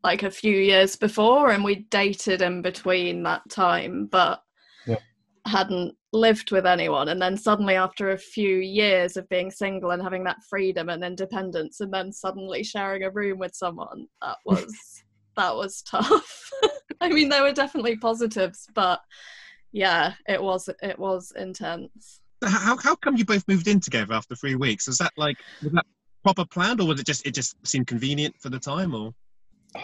like 0.03 0.21
a 0.21 0.29
few 0.29 0.55
years 0.55 0.95
before, 0.95 1.49
and 1.49 1.63
we 1.63 1.87
dated 1.89 2.43
in 2.43 2.61
between 2.61 3.23
that 3.23 3.41
time, 3.49 4.05
but 4.05 4.43
Yeah. 4.85 4.99
hadn't 5.47 5.95
lived 6.13 6.51
with 6.51 6.65
anyone. 6.65 7.09
And 7.09 7.21
then 7.21 7.35
suddenly, 7.35 7.75
after 7.75 8.11
a 8.11 8.17
few 8.17 8.57
years 8.57 9.17
of 9.17 9.27
being 9.27 9.51
single 9.51 9.91
and 9.91 10.01
having 10.01 10.23
that 10.25 10.43
freedom 10.47 10.89
and 10.89 11.03
independence, 11.03 11.81
and 11.81 11.91
then 11.91 12.13
suddenly 12.13 12.63
sharing 12.63 13.03
a 13.03 13.09
room 13.09 13.39
with 13.39 13.53
someone, 13.55 14.07
that 14.21 14.37
was 14.45 15.03
that 15.35 15.55
was 15.55 15.81
tough. 15.81 16.49
I 17.01 17.09
mean, 17.09 17.27
there 17.29 17.43
were 17.43 17.51
definitely 17.51 17.97
positives, 17.97 18.67
but 18.73 19.01
yeah, 19.71 20.13
it 20.27 20.41
was 20.41 20.69
it 20.81 20.97
was 20.97 21.33
intense. 21.35 22.21
How 22.45 22.77
how 22.77 22.95
come 22.95 23.17
you 23.17 23.25
both 23.25 23.47
moved 23.47 23.67
in 23.67 23.79
together 23.79 24.13
after 24.13 24.35
three 24.35 24.55
weeks? 24.55 24.87
Was 24.87 24.99
that 24.99 25.11
like 25.17 25.37
was 25.61 25.73
that 25.73 25.85
proper 26.23 26.45
planned, 26.45 26.79
or 26.79 26.87
was 26.87 26.99
it 26.99 27.05
just 27.05 27.25
it 27.25 27.33
just 27.33 27.55
seemed 27.65 27.87
convenient 27.87 28.35
for 28.39 28.49
the 28.49 28.59
time, 28.59 28.93
or 28.93 29.13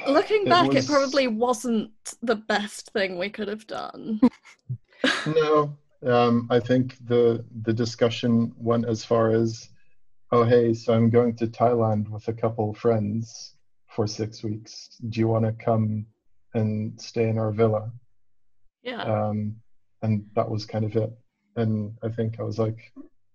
Looking 0.08 0.44
It 0.46 0.50
back, 0.50 0.68
was- 0.72 0.86
it 0.86 0.92
probably 0.92 1.28
wasn't 1.28 1.92
the 2.22 2.36
best 2.36 2.92
thing 2.94 3.18
we 3.18 3.30
could 3.32 3.48
have 3.48 3.66
done. 3.66 4.22
no 5.26 5.76
um, 6.06 6.48
i 6.50 6.60
think 6.60 6.96
the 7.08 7.44
the 7.64 7.74
discussion 7.74 8.54
went 8.58 8.86
as 8.86 9.04
far 9.04 9.32
as 9.32 9.70
oh 10.32 10.44
hey 10.44 10.74
so 10.74 10.94
i'm 10.94 11.10
going 11.10 11.36
to 11.36 11.48
thailand 11.48 12.08
with 12.10 12.28
a 12.28 12.34
couple 12.34 12.74
friends 12.74 13.56
for 13.88 14.08
six 14.08 14.44
weeks 14.44 14.90
do 15.10 15.20
you 15.20 15.28
want 15.28 15.44
to 15.46 15.52
come 15.64 16.06
and 16.54 17.00
stay 17.02 17.28
in 17.30 17.38
our 17.38 17.52
villa 17.52 17.92
yeah. 18.84 19.02
um, 19.04 19.56
and 20.02 20.26
that 20.36 20.50
was 20.50 20.66
kind 20.66 20.86
of 20.86 20.96
it 20.96 21.12
and 21.58 21.92
i 22.04 22.10
think 22.10 22.40
i 22.40 22.44
was 22.44 22.58
like 22.60 22.92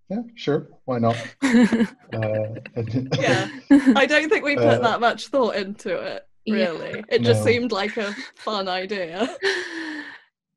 yeah 0.09 0.23
sure 0.35 0.69
why 0.85 0.99
not 0.99 1.17
uh, 1.43 2.55
and- 2.77 3.09
Yeah. 3.19 3.49
I 3.97 4.07
don't 4.07 4.29
think 4.29 4.45
we 4.45 4.55
put 4.57 4.65
Uh, 4.65 4.79
that 4.81 5.01
much 5.01 5.29
thought 5.29 5.57
into 5.57 5.97
it, 5.97 6.27
Yeah. 6.45 6.55
really. 6.55 7.05
It 7.09 7.23
just 7.23 7.41
No. 7.41 7.47
seemed 7.47 7.73
like 7.73 7.97
a 7.97 8.15
fun 8.37 8.69
idea. 8.69 9.29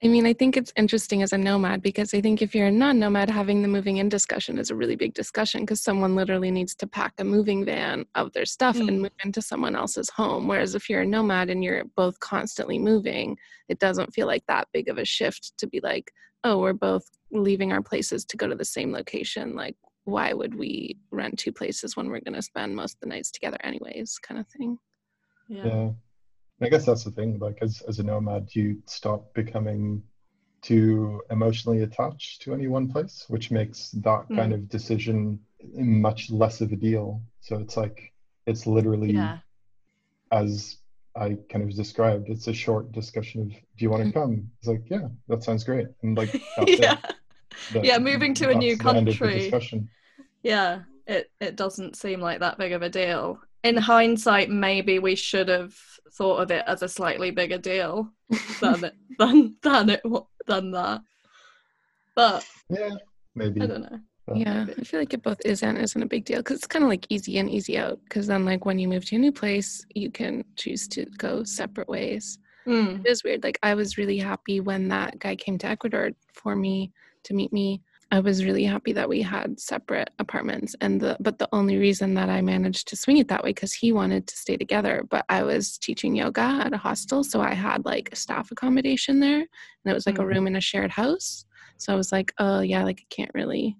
I 0.03 0.07
mean, 0.09 0.27
I 0.27 0.33
think 0.33 0.55
it's 0.55 0.71
interesting 0.75 1.23
as 1.23 1.33
a 1.33 1.39
nomad 1.39 1.81
because 1.81 2.13
I 2.13 2.21
think 2.21 2.43
if 2.43 2.53
you're 2.53 2.67
a 2.67 2.71
non 2.71 2.99
nomad, 2.99 3.31
having 3.31 3.63
the 3.63 3.67
moving 3.67 3.97
in 3.97 4.09
discussion 4.09 4.59
is 4.59 4.69
a 4.69 4.75
really 4.75 4.95
big 4.95 5.15
discussion 5.15 5.61
because 5.61 5.81
someone 5.81 6.15
literally 6.15 6.51
needs 6.51 6.75
to 6.75 6.87
pack 6.87 7.13
a 7.17 7.23
moving 7.23 7.65
van 7.65 8.05
of 8.13 8.31
their 8.33 8.45
stuff 8.45 8.77
Mm. 8.77 8.87
and 8.87 9.01
move 9.01 9.11
into 9.23 9.41
someone 9.41 9.75
else's 9.75 10.09
home. 10.11 10.47
Whereas 10.47 10.75
if 10.75 10.87
you're 10.87 11.01
a 11.01 11.05
nomad 11.05 11.49
and 11.49 11.63
you're 11.63 11.83
both 11.95 12.19
constantly 12.19 12.77
moving, 12.77 13.37
it 13.69 13.79
doesn't 13.79 14.13
feel 14.13 14.27
like 14.27 14.43
that 14.47 14.67
big 14.71 14.87
of 14.87 14.99
a 14.99 15.05
shift 15.05 15.53
to 15.57 15.65
be 15.67 15.79
like, 15.81 16.11
oh, 16.43 16.59
we're 16.59 16.73
both 16.73 17.09
leaving 17.31 17.71
our 17.71 17.81
places 17.81 18.23
to 18.25 18.37
go 18.37 18.47
to 18.47 18.55
the 18.55 18.65
same 18.65 18.91
location. 18.91 19.55
Like, 19.55 19.75
why 20.03 20.31
would 20.31 20.53
we 20.53 20.95
rent 21.09 21.39
two 21.39 21.51
places 21.51 21.97
when 21.97 22.07
we're 22.09 22.21
going 22.21 22.35
to 22.35 22.41
spend 22.43 22.75
most 22.75 22.93
of 22.93 22.99
the 22.99 23.07
nights 23.07 23.31
together, 23.31 23.57
anyways, 23.63 24.19
kind 24.19 24.39
of 24.39 24.47
thing? 24.47 24.77
Yeah. 25.49 25.65
yeah 25.65 25.89
i 26.61 26.69
guess 26.69 26.85
that's 26.85 27.03
the 27.03 27.11
thing 27.11 27.37
like 27.39 27.57
as, 27.61 27.81
as 27.87 27.99
a 27.99 28.03
nomad 28.03 28.49
you 28.53 28.81
stop 28.85 29.33
becoming 29.33 30.01
too 30.61 31.21
emotionally 31.29 31.83
attached 31.83 32.41
to 32.41 32.53
any 32.53 32.67
one 32.67 32.91
place 32.91 33.25
which 33.27 33.51
makes 33.51 33.91
that 33.91 34.25
hmm. 34.27 34.35
kind 34.35 34.53
of 34.53 34.67
decision 34.69 35.39
much 35.73 36.29
less 36.29 36.61
of 36.61 36.71
a 36.71 36.75
deal 36.75 37.21
so 37.41 37.57
it's 37.57 37.77
like 37.77 38.11
it's 38.45 38.65
literally 38.65 39.11
Yeah. 39.11 39.39
as 40.31 40.77
i 41.15 41.37
kind 41.49 41.63
of 41.63 41.75
described 41.75 42.29
it's 42.29 42.47
a 42.47 42.53
short 42.53 42.91
discussion 42.91 43.41
of 43.41 43.49
do 43.49 43.59
you 43.77 43.89
want 43.89 44.03
to 44.03 44.09
hmm. 44.09 44.19
come 44.19 44.51
it's 44.59 44.67
like 44.67 44.83
yeah 44.89 45.07
that 45.27 45.43
sounds 45.43 45.63
great 45.63 45.87
and 46.01 46.17
like 46.17 46.33
yeah. 46.67 46.97
That- 47.73 47.85
Yeah, 47.85 47.99
moving 47.99 48.33
to 48.35 48.49
a 48.49 48.55
new 48.55 48.75
that's 48.75 48.83
the 48.83 48.97
end 48.97 49.09
of 49.09 49.19
the 49.19 49.51
country. 49.51 49.87
Yeah. 50.43 50.81
It 51.05 51.31
it 51.39 51.55
doesn't 51.55 51.95
seem 51.95 52.19
like 52.19 52.39
that 52.39 52.57
big 52.57 52.73
of 52.73 52.81
a 52.81 52.89
deal. 52.89 53.39
In 53.67 53.77
hindsight, 53.77 54.49
maybe 54.49 54.99
we 54.99 55.15
should 55.15 55.49
have 55.49 55.75
thought 56.13 56.37
of 56.37 56.51
it 56.51 56.63
as 56.67 56.81
a 56.81 56.89
slightly 56.89 57.31
bigger 57.31 57.57
deal 57.57 58.09
than 58.61 58.83
it, 58.85 58.95
than 59.19 59.55
than 59.61 59.89
it 59.89 60.01
than 60.47 60.71
that. 60.71 61.01
But 62.15 62.45
yeah 62.69 62.95
maybe 63.37 63.61
I 63.61 63.67
don't 63.67 63.81
know. 63.81 63.99
Yeah, 64.35 64.65
I 64.77 64.83
feel 64.83 64.99
like 64.99 65.13
it 65.13 65.23
both 65.23 65.39
is 65.45 65.63
and 65.63 65.77
isn't 65.77 66.03
a 66.03 66.05
big 66.05 66.25
deal 66.25 66.39
because 66.39 66.57
it's 66.57 66.67
kind 66.67 66.83
of 66.83 66.89
like 66.89 67.05
easy 67.07 67.37
in, 67.37 67.47
easy 67.47 67.77
out. 67.77 67.97
Because 68.03 68.27
then, 68.27 68.43
like, 68.43 68.65
when 68.65 68.77
you 68.77 68.89
move 68.89 69.05
to 69.05 69.15
a 69.15 69.19
new 69.19 69.31
place, 69.31 69.85
you 69.95 70.11
can 70.11 70.43
choose 70.57 70.85
to 70.89 71.05
go 71.17 71.45
separate 71.45 71.87
ways. 71.87 72.37
Mm. 72.67 73.05
It 73.05 73.09
is 73.09 73.23
weird. 73.23 73.43
Like, 73.43 73.57
I 73.63 73.73
was 73.73 73.97
really 73.97 74.17
happy 74.17 74.59
when 74.59 74.89
that 74.89 75.17
guy 75.19 75.37
came 75.37 75.57
to 75.59 75.67
Ecuador 75.67 76.11
for 76.33 76.57
me 76.57 76.91
to 77.23 77.33
meet 77.33 77.53
me. 77.53 77.81
I 78.09 78.19
was 78.21 78.45
really 78.45 78.63
happy 78.63 78.93
that 78.93 79.09
we 79.09 79.21
had 79.21 79.59
separate 79.59 80.09
apartments, 80.17 80.75
and 80.81 81.01
the 81.01 81.17
but 81.19 81.39
the 81.39 81.49
only 81.51 81.77
reason 81.77 82.13
that 82.13 82.29
I 82.29 82.41
managed 82.41 82.87
to 82.89 82.95
swing 82.95 83.17
it 83.17 83.27
that 83.27 83.43
way 83.43 83.49
because 83.49 83.73
he 83.73 83.91
wanted 83.91 84.27
to 84.27 84.37
stay 84.37 84.55
together, 84.57 85.03
but 85.09 85.25
I 85.29 85.43
was 85.43 85.77
teaching 85.77 86.15
yoga 86.15 86.41
at 86.65 86.73
a 86.73 86.77
hostel, 86.77 87.23
so 87.23 87.41
I 87.41 87.53
had 87.53 87.83
like 87.85 88.15
staff 88.15 88.49
accommodation 88.51 89.19
there, 89.19 89.39
and 89.39 89.47
it 89.85 89.93
was 89.93 90.05
like 90.05 90.19
a 90.19 90.23
Mm. 90.23 90.27
room 90.27 90.47
in 90.47 90.55
a 90.55 90.61
shared 90.61 90.91
house. 90.91 91.45
So 91.77 91.93
I 91.93 91.95
was 91.97 92.11
like, 92.11 92.33
oh 92.39 92.61
yeah, 92.61 92.83
like 92.83 93.01
I 93.01 93.05
can't 93.13 93.31
really 93.33 93.77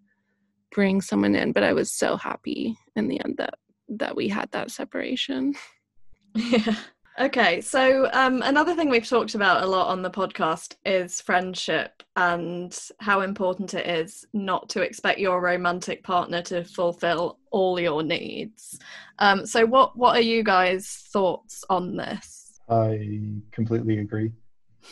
bring 0.71 1.01
someone 1.01 1.33
in 1.35 1.53
but 1.53 1.63
i 1.63 1.71
was 1.73 1.91
so 1.91 2.17
happy 2.17 2.77
in 2.95 3.07
the 3.07 3.19
end 3.23 3.35
that 3.37 3.53
that 3.87 4.15
we 4.15 4.27
had 4.27 4.51
that 4.51 4.69
separation 4.69 5.53
Yeah. 6.35 6.75
Okay, 7.19 7.61
so 7.61 8.09
um, 8.13 8.43
another 8.43 8.75
thing 8.75 8.89
we've 8.89 9.07
talked 9.07 9.33
about 9.33 9.63
a 9.63 9.65
lot 9.65 9.87
on 9.87 10.03
the 10.03 10.09
podcast 10.11 10.75
is 10.85 11.19
friendship 11.19 12.03
and 12.15 12.77
how 12.99 13.21
important 13.21 13.73
it 13.73 13.87
is 13.87 14.25
not 14.33 14.69
to 14.69 14.81
expect 14.81 15.19
your 15.19 15.41
romantic 15.41 16.03
partner 16.03 16.43
to 16.43 16.63
fulfill 16.63 17.39
all 17.49 17.79
your 17.79 18.03
needs. 18.03 18.79
Um, 19.17 19.47
so, 19.47 19.65
what 19.65 19.97
what 19.97 20.15
are 20.15 20.21
you 20.21 20.43
guys' 20.43 21.07
thoughts 21.11 21.63
on 21.69 21.95
this? 21.95 22.47
i 22.69 23.31
completely 23.51 23.99
agree 23.99 24.31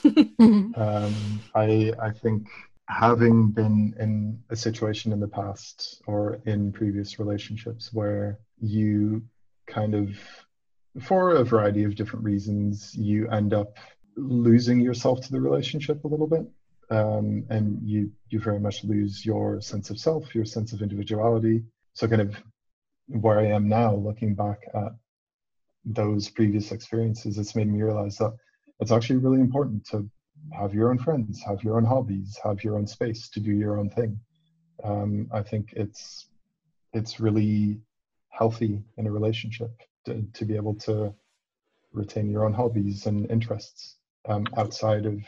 um, 0.39 1.41
I 1.55 1.91
I 2.01 2.11
think 2.11 2.47
having 2.87 3.49
been 3.49 3.95
in 3.99 4.39
a 4.49 4.55
situation 4.55 5.11
in 5.11 5.19
the 5.19 5.27
past 5.27 6.01
or 6.05 6.39
in 6.45 6.71
previous 6.71 7.19
relationships 7.19 7.91
where 7.91 8.39
you 8.61 9.23
kind 9.67 9.95
of 9.95 10.15
for 11.01 11.35
a 11.35 11.43
variety 11.43 11.83
of 11.83 11.95
different 11.95 12.25
reasons, 12.25 12.95
you 12.95 13.27
end 13.29 13.53
up 13.53 13.77
losing 14.15 14.79
yourself 14.79 15.21
to 15.21 15.31
the 15.31 15.41
relationship 15.41 16.03
a 16.03 16.07
little 16.07 16.27
bit. 16.27 16.45
Um, 16.91 17.45
and 17.49 17.79
you 17.81 18.11
you 18.29 18.39
very 18.39 18.59
much 18.59 18.83
lose 18.83 19.25
your 19.25 19.59
sense 19.59 19.89
of 19.89 19.99
self, 19.99 20.35
your 20.35 20.45
sense 20.45 20.71
of 20.71 20.83
individuality. 20.83 21.63
So 21.93 22.07
kind 22.07 22.21
of 22.21 22.35
where 23.07 23.39
I 23.39 23.47
am 23.47 23.67
now, 23.67 23.95
looking 23.95 24.35
back 24.35 24.59
at 24.73 24.91
those 25.83 26.29
previous 26.29 26.71
experiences, 26.71 27.39
it's 27.39 27.55
made 27.55 27.67
me 27.67 27.81
realize 27.81 28.17
that 28.17 28.35
it's 28.79 28.91
actually 28.91 29.17
really 29.17 29.41
important 29.41 29.85
to 29.87 30.07
have 30.53 30.75
your 30.75 30.91
own 30.91 30.99
friends, 30.99 31.41
have 31.41 31.63
your 31.63 31.77
own 31.77 31.85
hobbies, 31.85 32.37
have 32.43 32.63
your 32.63 32.77
own 32.77 32.85
space 32.85 33.29
to 33.29 33.39
do 33.39 33.51
your 33.51 33.79
own 33.79 33.89
thing. 33.89 34.19
Um, 34.83 35.27
I 35.33 35.41
think 35.41 35.73
it's 35.73 36.27
it's 36.93 37.19
really 37.19 37.79
healthy 38.29 38.83
in 38.97 39.07
a 39.07 39.11
relationship 39.11 39.71
to, 40.05 40.25
to 40.33 40.45
be 40.45 40.55
able 40.55 40.75
to 40.75 41.13
retain 41.93 42.29
your 42.29 42.45
own 42.45 42.53
hobbies 42.53 43.05
and 43.05 43.29
interests 43.31 43.97
um, 44.27 44.45
outside 44.57 45.05
of 45.05 45.19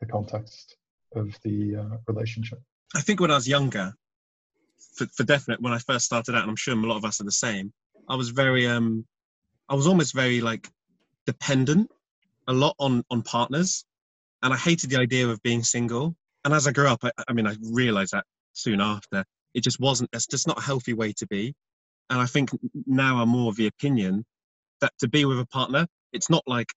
the 0.00 0.06
context 0.06 0.76
of 1.14 1.36
the 1.42 1.76
uh, 1.76 1.96
relationship. 2.06 2.60
I 2.94 3.00
think 3.00 3.20
when 3.20 3.30
I 3.30 3.34
was 3.34 3.48
younger, 3.48 3.94
for, 4.94 5.06
for 5.06 5.24
definite, 5.24 5.60
when 5.60 5.72
I 5.72 5.78
first 5.78 6.04
started 6.04 6.34
out, 6.34 6.42
and 6.42 6.50
I'm 6.50 6.56
sure 6.56 6.74
a 6.74 6.76
lot 6.76 6.96
of 6.96 7.04
us 7.04 7.20
are 7.20 7.24
the 7.24 7.32
same, 7.32 7.72
I 8.08 8.16
was 8.16 8.30
very, 8.30 8.66
um, 8.66 9.06
I 9.68 9.74
was 9.74 9.86
almost 9.86 10.14
very 10.14 10.40
like 10.40 10.68
dependent 11.26 11.90
a 12.48 12.52
lot 12.52 12.74
on 12.78 13.04
on 13.10 13.22
partners, 13.22 13.84
and 14.42 14.52
I 14.52 14.56
hated 14.56 14.90
the 14.90 14.98
idea 14.98 15.28
of 15.28 15.42
being 15.42 15.62
single. 15.62 16.16
And 16.44 16.54
as 16.54 16.66
I 16.66 16.72
grew 16.72 16.88
up, 16.88 17.00
I, 17.04 17.12
I 17.28 17.32
mean, 17.32 17.46
I 17.46 17.56
realized 17.70 18.12
that 18.12 18.24
soon 18.52 18.80
after 18.80 19.24
it 19.54 19.62
just 19.62 19.78
wasn't. 19.78 20.10
It's 20.12 20.26
just 20.26 20.46
not 20.46 20.58
a 20.58 20.62
healthy 20.62 20.92
way 20.92 21.12
to 21.18 21.26
be. 21.26 21.54
And 22.10 22.20
I 22.20 22.26
think 22.26 22.50
now 22.86 23.22
I'm 23.22 23.28
more 23.28 23.48
of 23.48 23.56
the 23.56 23.68
opinion 23.68 24.24
that 24.80 24.92
to 24.98 25.08
be 25.08 25.24
with 25.24 25.38
a 25.38 25.46
partner, 25.46 25.86
it's 26.12 26.28
not 26.28 26.42
like 26.46 26.68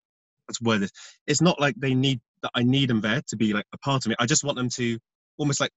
that's 0.47 0.61
word 0.61 0.81
this. 0.81 0.91
It's 1.27 1.41
not 1.41 1.59
like 1.59 1.75
they 1.77 1.95
need 1.95 2.21
that 2.43 2.51
I 2.53 2.63
need 2.63 2.89
them 2.89 3.01
there 3.01 3.21
to 3.29 3.35
be 3.35 3.53
like 3.53 3.65
a 3.73 3.77
part 3.77 4.05
of 4.05 4.09
me. 4.09 4.15
I 4.19 4.25
just 4.25 4.43
want 4.43 4.57
them 4.57 4.69
to 4.75 4.99
almost 5.37 5.59
like 5.59 5.71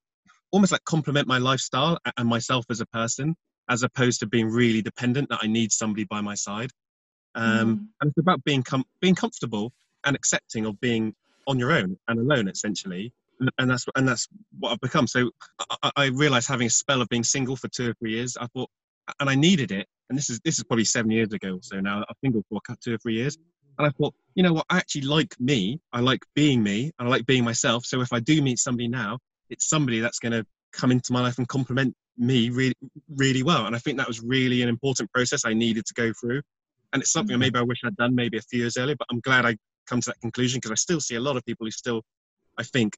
almost 0.51 0.73
like 0.73 0.85
complement 0.85 1.27
my 1.27 1.39
lifestyle 1.39 1.99
and 2.17 2.29
myself 2.29 2.67
as 2.71 2.81
a 2.81 2.87
person, 2.87 3.35
as 3.69 3.83
opposed 3.83 4.21
to 4.21 4.27
being 4.27 4.49
really 4.49 4.83
dependent 4.83 5.29
that 5.31 5.41
I 5.43 5.47
need 5.47 5.73
somebody 5.73 6.05
by 6.05 6.21
my 6.21 6.35
side. 6.35 6.71
Um, 7.35 7.77
mm. 7.77 7.87
And 8.01 8.11
it's 8.11 8.19
about 8.19 8.45
being 8.45 8.63
com- 8.63 8.85
being 9.01 9.15
comfortable 9.15 9.73
and 10.05 10.17
accepting 10.17 10.67
of 10.67 10.81
being 10.81 11.15
on 11.47 11.59
your 11.59 11.73
own 11.73 11.97
and 12.09 12.19
alone, 12.19 12.49
essentially. 12.49 13.13
And, 13.41 13.51
and 13.59 13.71
that's 13.71 13.87
and 13.95 14.09
that's 14.09 14.29
what 14.59 14.73
I've 14.73 14.81
become. 14.81 15.07
So 15.07 15.31
I, 15.83 15.91
I 15.97 16.07
realized 16.07 16.49
having 16.49 16.67
a 16.67 16.71
spell 16.71 17.03
of 17.03 17.09
being 17.09 17.25
single 17.25 17.57
for 17.57 17.69
two 17.69 17.91
or 17.91 17.95
three 17.95 18.13
years, 18.13 18.37
I 18.37 18.47
thought, 18.47 18.71
and 19.21 19.29
I 19.31 19.35
needed 19.35 19.73
it. 19.73 19.87
And 20.09 20.19
this 20.19 20.31
is 20.31 20.41
this 20.45 20.59
is 20.59 20.65
probably 20.65 20.85
seven 20.85 21.11
years 21.11 21.33
ago. 21.33 21.55
or 21.55 21.59
So 21.63 21.81
now 21.81 22.05
I've 22.09 22.17
single 22.23 22.43
for 22.49 22.61
two 22.83 22.95
or 22.95 22.99
three 22.99 23.15
years, 23.15 23.37
and 23.79 23.87
I 23.87 23.91
thought, 23.91 24.15
you 24.35 24.43
know 24.43 24.55
what, 24.55 24.67
I 24.71 24.79
actually 24.79 25.03
like 25.03 25.39
me. 25.39 25.81
I 25.93 26.01
like 26.01 26.25
being 26.35 26.63
me. 26.63 26.93
And 26.99 27.09
I 27.09 27.11
like 27.11 27.27
being 27.27 27.45
myself. 27.45 27.85
So 27.85 28.01
if 28.01 28.13
I 28.13 28.21
do 28.21 28.41
meet 28.43 28.59
somebody 28.59 28.89
now, 28.89 29.19
it's 29.51 29.69
somebody 29.69 30.01
that's 30.01 30.19
going 30.19 30.33
to 30.33 30.45
come 30.73 30.91
into 30.91 31.13
my 31.13 31.21
life 31.21 31.39
and 31.39 31.49
complement 31.49 31.95
me 32.19 32.51
really, 32.51 32.75
really 33.17 33.43
well. 33.43 33.67
And 33.67 33.77
I 33.77 33.79
think 33.79 33.99
that 33.99 34.09
was 34.09 34.21
really 34.21 34.63
an 34.63 34.69
important 34.69 35.13
process 35.13 35.45
I 35.45 35.53
needed 35.53 35.85
to 35.87 35.95
go 35.95 36.13
through. 36.19 36.43
And 36.93 37.03
it's 37.03 37.13
something 37.13 37.35
mm-hmm. 37.35 37.41
maybe 37.41 37.59
I 37.59 37.63
wish 37.63 37.81
I'd 37.85 37.97
done 37.97 38.15
maybe 38.15 38.39
a 38.39 38.43
few 38.43 38.61
years 38.61 38.77
earlier, 38.77 38.97
but 38.99 39.09
I'm 39.11 39.21
glad 39.21 39.45
I 39.45 39.57
come 39.87 40.01
to 40.01 40.11
that 40.11 40.21
conclusion 40.21 40.59
because 40.59 40.71
I 40.71 40.77
still 40.77 41.01
see 41.01 41.17
a 41.17 41.21
lot 41.21 41.37
of 41.37 41.45
people 41.45 41.67
who 41.67 41.71
still, 41.71 42.03
I 42.59 42.63
think, 42.63 42.97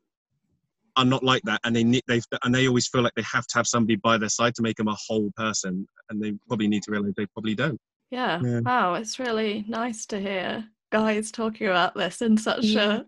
are 0.97 1.05
not 1.05 1.23
like 1.23 1.43
that, 1.43 1.61
and 1.65 1.75
they 1.75 1.85
need 1.85 2.03
they 2.09 2.21
and 2.45 2.55
they 2.55 2.69
always 2.69 2.89
feel 2.89 3.03
like 3.03 3.15
they 3.15 3.23
have 3.23 3.47
to 3.49 3.59
have 3.59 3.67
somebody 3.67 3.97
by 3.97 4.19
their 4.19 4.29
side 4.29 4.55
to 4.57 4.63
make 4.63 4.77
them 4.77 4.89
a 4.89 4.97
whole 5.07 5.31
person, 5.37 5.87
and 6.11 6.23
they 6.23 6.33
probably 6.47 6.69
need 6.69 6.83
to 6.85 6.91
realize 6.91 7.13
they 7.17 7.27
probably 7.27 7.55
don't. 7.55 7.81
Yeah. 8.11 8.41
yeah. 8.43 8.61
Wow, 8.61 8.95
it's 8.95 9.19
really 9.19 9.65
nice 9.69 10.07
to 10.07 10.21
hear 10.21 10.65
guys 10.91 11.31
talking 11.31 11.67
about 11.67 11.95
this 11.95 12.23
in 12.23 12.39
such 12.39 12.65
yeah. 12.65 13.01
a 13.01 13.05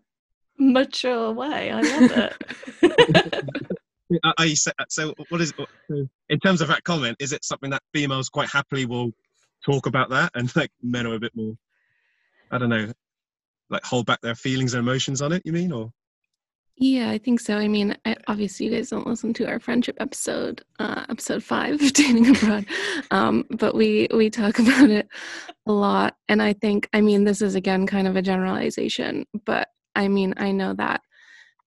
mature 0.58 1.32
way. 1.32 1.70
I 1.70 1.80
love 1.80 2.32
it. 2.82 3.66
I, 4.38 4.54
so 4.88 5.14
what 5.28 5.40
is 5.40 5.52
in 5.88 6.40
terms 6.40 6.60
of 6.60 6.68
that 6.68 6.82
comment 6.84 7.16
is 7.20 7.32
it 7.32 7.44
something 7.44 7.70
that 7.70 7.82
females 7.94 8.28
quite 8.28 8.48
happily 8.48 8.86
will 8.86 9.12
talk 9.64 9.86
about 9.86 10.10
that 10.10 10.32
and 10.34 10.54
like 10.56 10.70
men 10.82 11.06
are 11.06 11.14
a 11.14 11.20
bit 11.20 11.32
more 11.36 11.54
i 12.50 12.58
don't 12.58 12.70
know 12.70 12.90
like 13.68 13.84
hold 13.84 14.06
back 14.06 14.20
their 14.20 14.34
feelings 14.34 14.74
and 14.74 14.80
emotions 14.80 15.22
on 15.22 15.32
it 15.32 15.42
you 15.44 15.52
mean 15.52 15.70
or 15.70 15.92
yeah, 16.82 17.10
I 17.10 17.18
think 17.18 17.40
so. 17.40 17.58
I 17.58 17.68
mean, 17.68 17.94
I, 18.06 18.16
obviously, 18.26 18.64
you 18.64 18.72
guys 18.72 18.88
don't 18.88 19.06
listen 19.06 19.34
to 19.34 19.46
our 19.46 19.60
friendship 19.60 19.98
episode, 20.00 20.62
uh, 20.78 21.04
episode 21.10 21.44
five 21.44 21.78
dating 21.92 22.30
abroad, 22.34 22.64
um, 23.10 23.44
but 23.50 23.74
we 23.74 24.08
we 24.14 24.30
talk 24.30 24.58
about 24.58 24.88
it 24.88 25.06
a 25.66 25.72
lot. 25.72 26.16
And 26.28 26.40
I 26.40 26.54
think, 26.54 26.88
I 26.94 27.02
mean, 27.02 27.24
this 27.24 27.42
is 27.42 27.54
again 27.54 27.86
kind 27.86 28.08
of 28.08 28.16
a 28.16 28.22
generalization, 28.22 29.26
but 29.44 29.68
I 29.94 30.08
mean, 30.08 30.32
I 30.38 30.52
know 30.52 30.72
that 30.72 31.02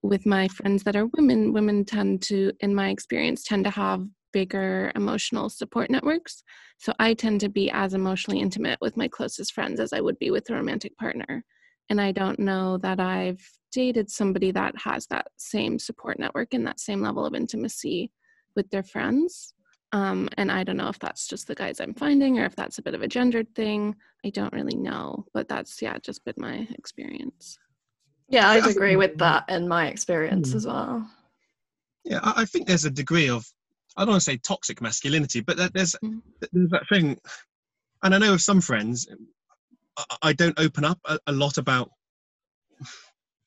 with 0.01 0.25
my 0.25 0.47
friends 0.47 0.81
that 0.83 0.95
are 0.95 1.05
women, 1.15 1.53
women 1.53 1.85
tend 1.85 2.23
to, 2.23 2.51
in 2.59 2.73
my 2.73 2.89
experience, 2.89 3.43
tend 3.43 3.65
to 3.65 3.69
have 3.69 4.07
bigger 4.31 4.91
emotional 4.95 5.47
support 5.47 5.91
networks. 5.91 6.43
So 6.79 6.91
I 6.97 7.13
tend 7.13 7.39
to 7.41 7.49
be 7.49 7.69
as 7.69 7.93
emotionally 7.93 8.39
intimate 8.39 8.79
with 8.81 8.97
my 8.97 9.07
closest 9.07 9.53
friends 9.53 9.79
as 9.79 9.93
I 9.93 10.01
would 10.01 10.17
be 10.17 10.31
with 10.31 10.49
a 10.49 10.55
romantic 10.55 10.97
partner. 10.97 11.43
And 11.89 12.01
I 12.01 12.11
don't 12.11 12.39
know 12.39 12.79
that 12.79 12.99
I've 12.99 13.47
dated 13.73 14.09
somebody 14.09 14.51
that 14.51 14.73
has 14.77 15.07
that 15.07 15.27
same 15.37 15.79
support 15.79 16.19
network 16.19 16.53
and 16.53 16.65
that 16.65 16.79
same 16.79 17.01
level 17.01 17.25
of 17.25 17.35
intimacy 17.35 18.11
with 18.55 18.69
their 18.69 18.83
friends. 18.83 19.53
Um, 19.91 20.29
and 20.37 20.51
I 20.51 20.63
don't 20.63 20.77
know 20.77 20.89
if 20.89 20.99
that's 20.99 21.27
just 21.27 21.47
the 21.47 21.55
guys 21.55 21.79
I'm 21.79 21.93
finding 21.93 22.39
or 22.39 22.45
if 22.45 22.55
that's 22.55 22.77
a 22.77 22.81
bit 22.81 22.95
of 22.95 23.01
a 23.01 23.07
gendered 23.07 23.53
thing. 23.55 23.95
I 24.25 24.29
don't 24.29 24.53
really 24.53 24.75
know, 24.75 25.25
but 25.33 25.47
that's, 25.47 25.81
yeah, 25.81 25.97
just 26.01 26.23
been 26.25 26.33
my 26.37 26.67
experience. 26.71 27.57
Yeah, 28.29 28.49
I'd 28.49 28.65
agree 28.65 28.95
with 28.95 29.17
that 29.17 29.43
and 29.49 29.67
my 29.67 29.87
experience 29.87 30.51
hmm. 30.51 30.57
as 30.57 30.65
well. 30.65 31.09
Yeah, 32.05 32.19
I 32.23 32.45
think 32.45 32.67
there's 32.67 32.85
a 32.85 32.91
degree 32.91 33.29
of, 33.29 33.45
I 33.95 34.01
don't 34.01 34.13
want 34.13 34.21
to 34.21 34.31
say 34.31 34.37
toxic 34.37 34.81
masculinity, 34.81 35.41
but 35.41 35.57
there's, 35.73 35.95
mm. 36.03 36.21
there's 36.51 36.71
that 36.71 36.89
thing. 36.89 37.17
And 38.01 38.15
I 38.15 38.17
know 38.17 38.33
of 38.33 38.41
some 38.41 38.59
friends, 38.59 39.07
I 40.21 40.33
don't 40.33 40.59
open 40.59 40.83
up 40.83 40.99
a, 41.05 41.19
a 41.27 41.31
lot 41.31 41.57
about 41.57 41.91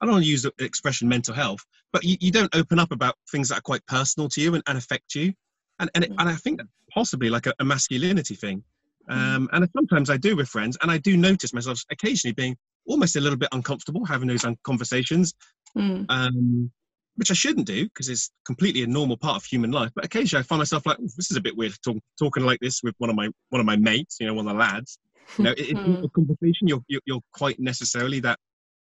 I 0.00 0.06
don't 0.06 0.14
want 0.14 0.24
to 0.24 0.30
use 0.30 0.42
the 0.42 0.52
expression 0.58 1.08
mental 1.08 1.34
health, 1.34 1.60
but 1.92 2.04
you, 2.04 2.16
you 2.20 2.30
don't 2.30 2.54
open 2.54 2.78
up 2.78 2.92
about 2.92 3.14
things 3.30 3.48
that 3.48 3.58
are 3.58 3.62
quite 3.62 3.84
personal 3.86 4.28
to 4.30 4.40
you 4.40 4.54
and, 4.54 4.62
and 4.66 4.76
affect 4.76 5.14
you. 5.14 5.32
And 5.78 5.90
and, 5.94 6.04
it, 6.04 6.10
and 6.10 6.28
I 6.28 6.34
think 6.34 6.60
possibly 6.92 7.30
like 7.30 7.46
a, 7.46 7.54
a 7.60 7.64
masculinity 7.64 8.34
thing. 8.34 8.62
Um, 9.08 9.48
and 9.52 9.68
sometimes 9.74 10.10
I 10.10 10.16
do 10.16 10.34
with 10.34 10.48
friends, 10.48 10.76
and 10.82 10.90
I 10.90 10.98
do 10.98 11.16
notice 11.16 11.52
myself 11.54 11.80
occasionally 11.90 12.34
being 12.34 12.56
almost 12.86 13.16
a 13.16 13.20
little 13.20 13.38
bit 13.38 13.48
uncomfortable 13.52 14.04
having 14.04 14.28
those 14.28 14.44
conversations, 14.64 15.34
mm. 15.76 16.04
um, 16.08 16.70
which 17.16 17.30
I 17.30 17.34
shouldn't 17.34 17.66
do 17.66 17.84
because 17.84 18.08
it's 18.08 18.30
completely 18.44 18.82
a 18.82 18.86
normal 18.86 19.16
part 19.16 19.36
of 19.36 19.44
human 19.44 19.70
life. 19.70 19.90
But 19.94 20.04
occasionally 20.04 20.40
I 20.40 20.44
find 20.44 20.58
myself 20.58 20.86
like, 20.86 20.98
this 20.98 21.30
is 21.30 21.36
a 21.36 21.40
bit 21.40 21.56
weird 21.56 21.74
talk, 21.84 21.98
talking 22.18 22.44
like 22.44 22.60
this 22.60 22.80
with 22.82 22.94
one 22.98 23.10
of 23.10 23.16
my 23.16 23.28
one 23.50 23.60
of 23.60 23.66
my 23.66 23.76
mates, 23.76 24.16
you 24.20 24.26
know, 24.26 24.34
one 24.34 24.46
of 24.46 24.54
the 24.54 24.58
lads. 24.58 24.98
You 25.38 25.44
know, 25.44 25.54
it's 25.56 25.72
mm. 25.72 26.04
a 26.04 26.08
conversation 26.08 26.68
you're, 26.68 26.82
you're 26.88 27.20
quite 27.32 27.58
necessarily 27.58 28.20
that 28.20 28.38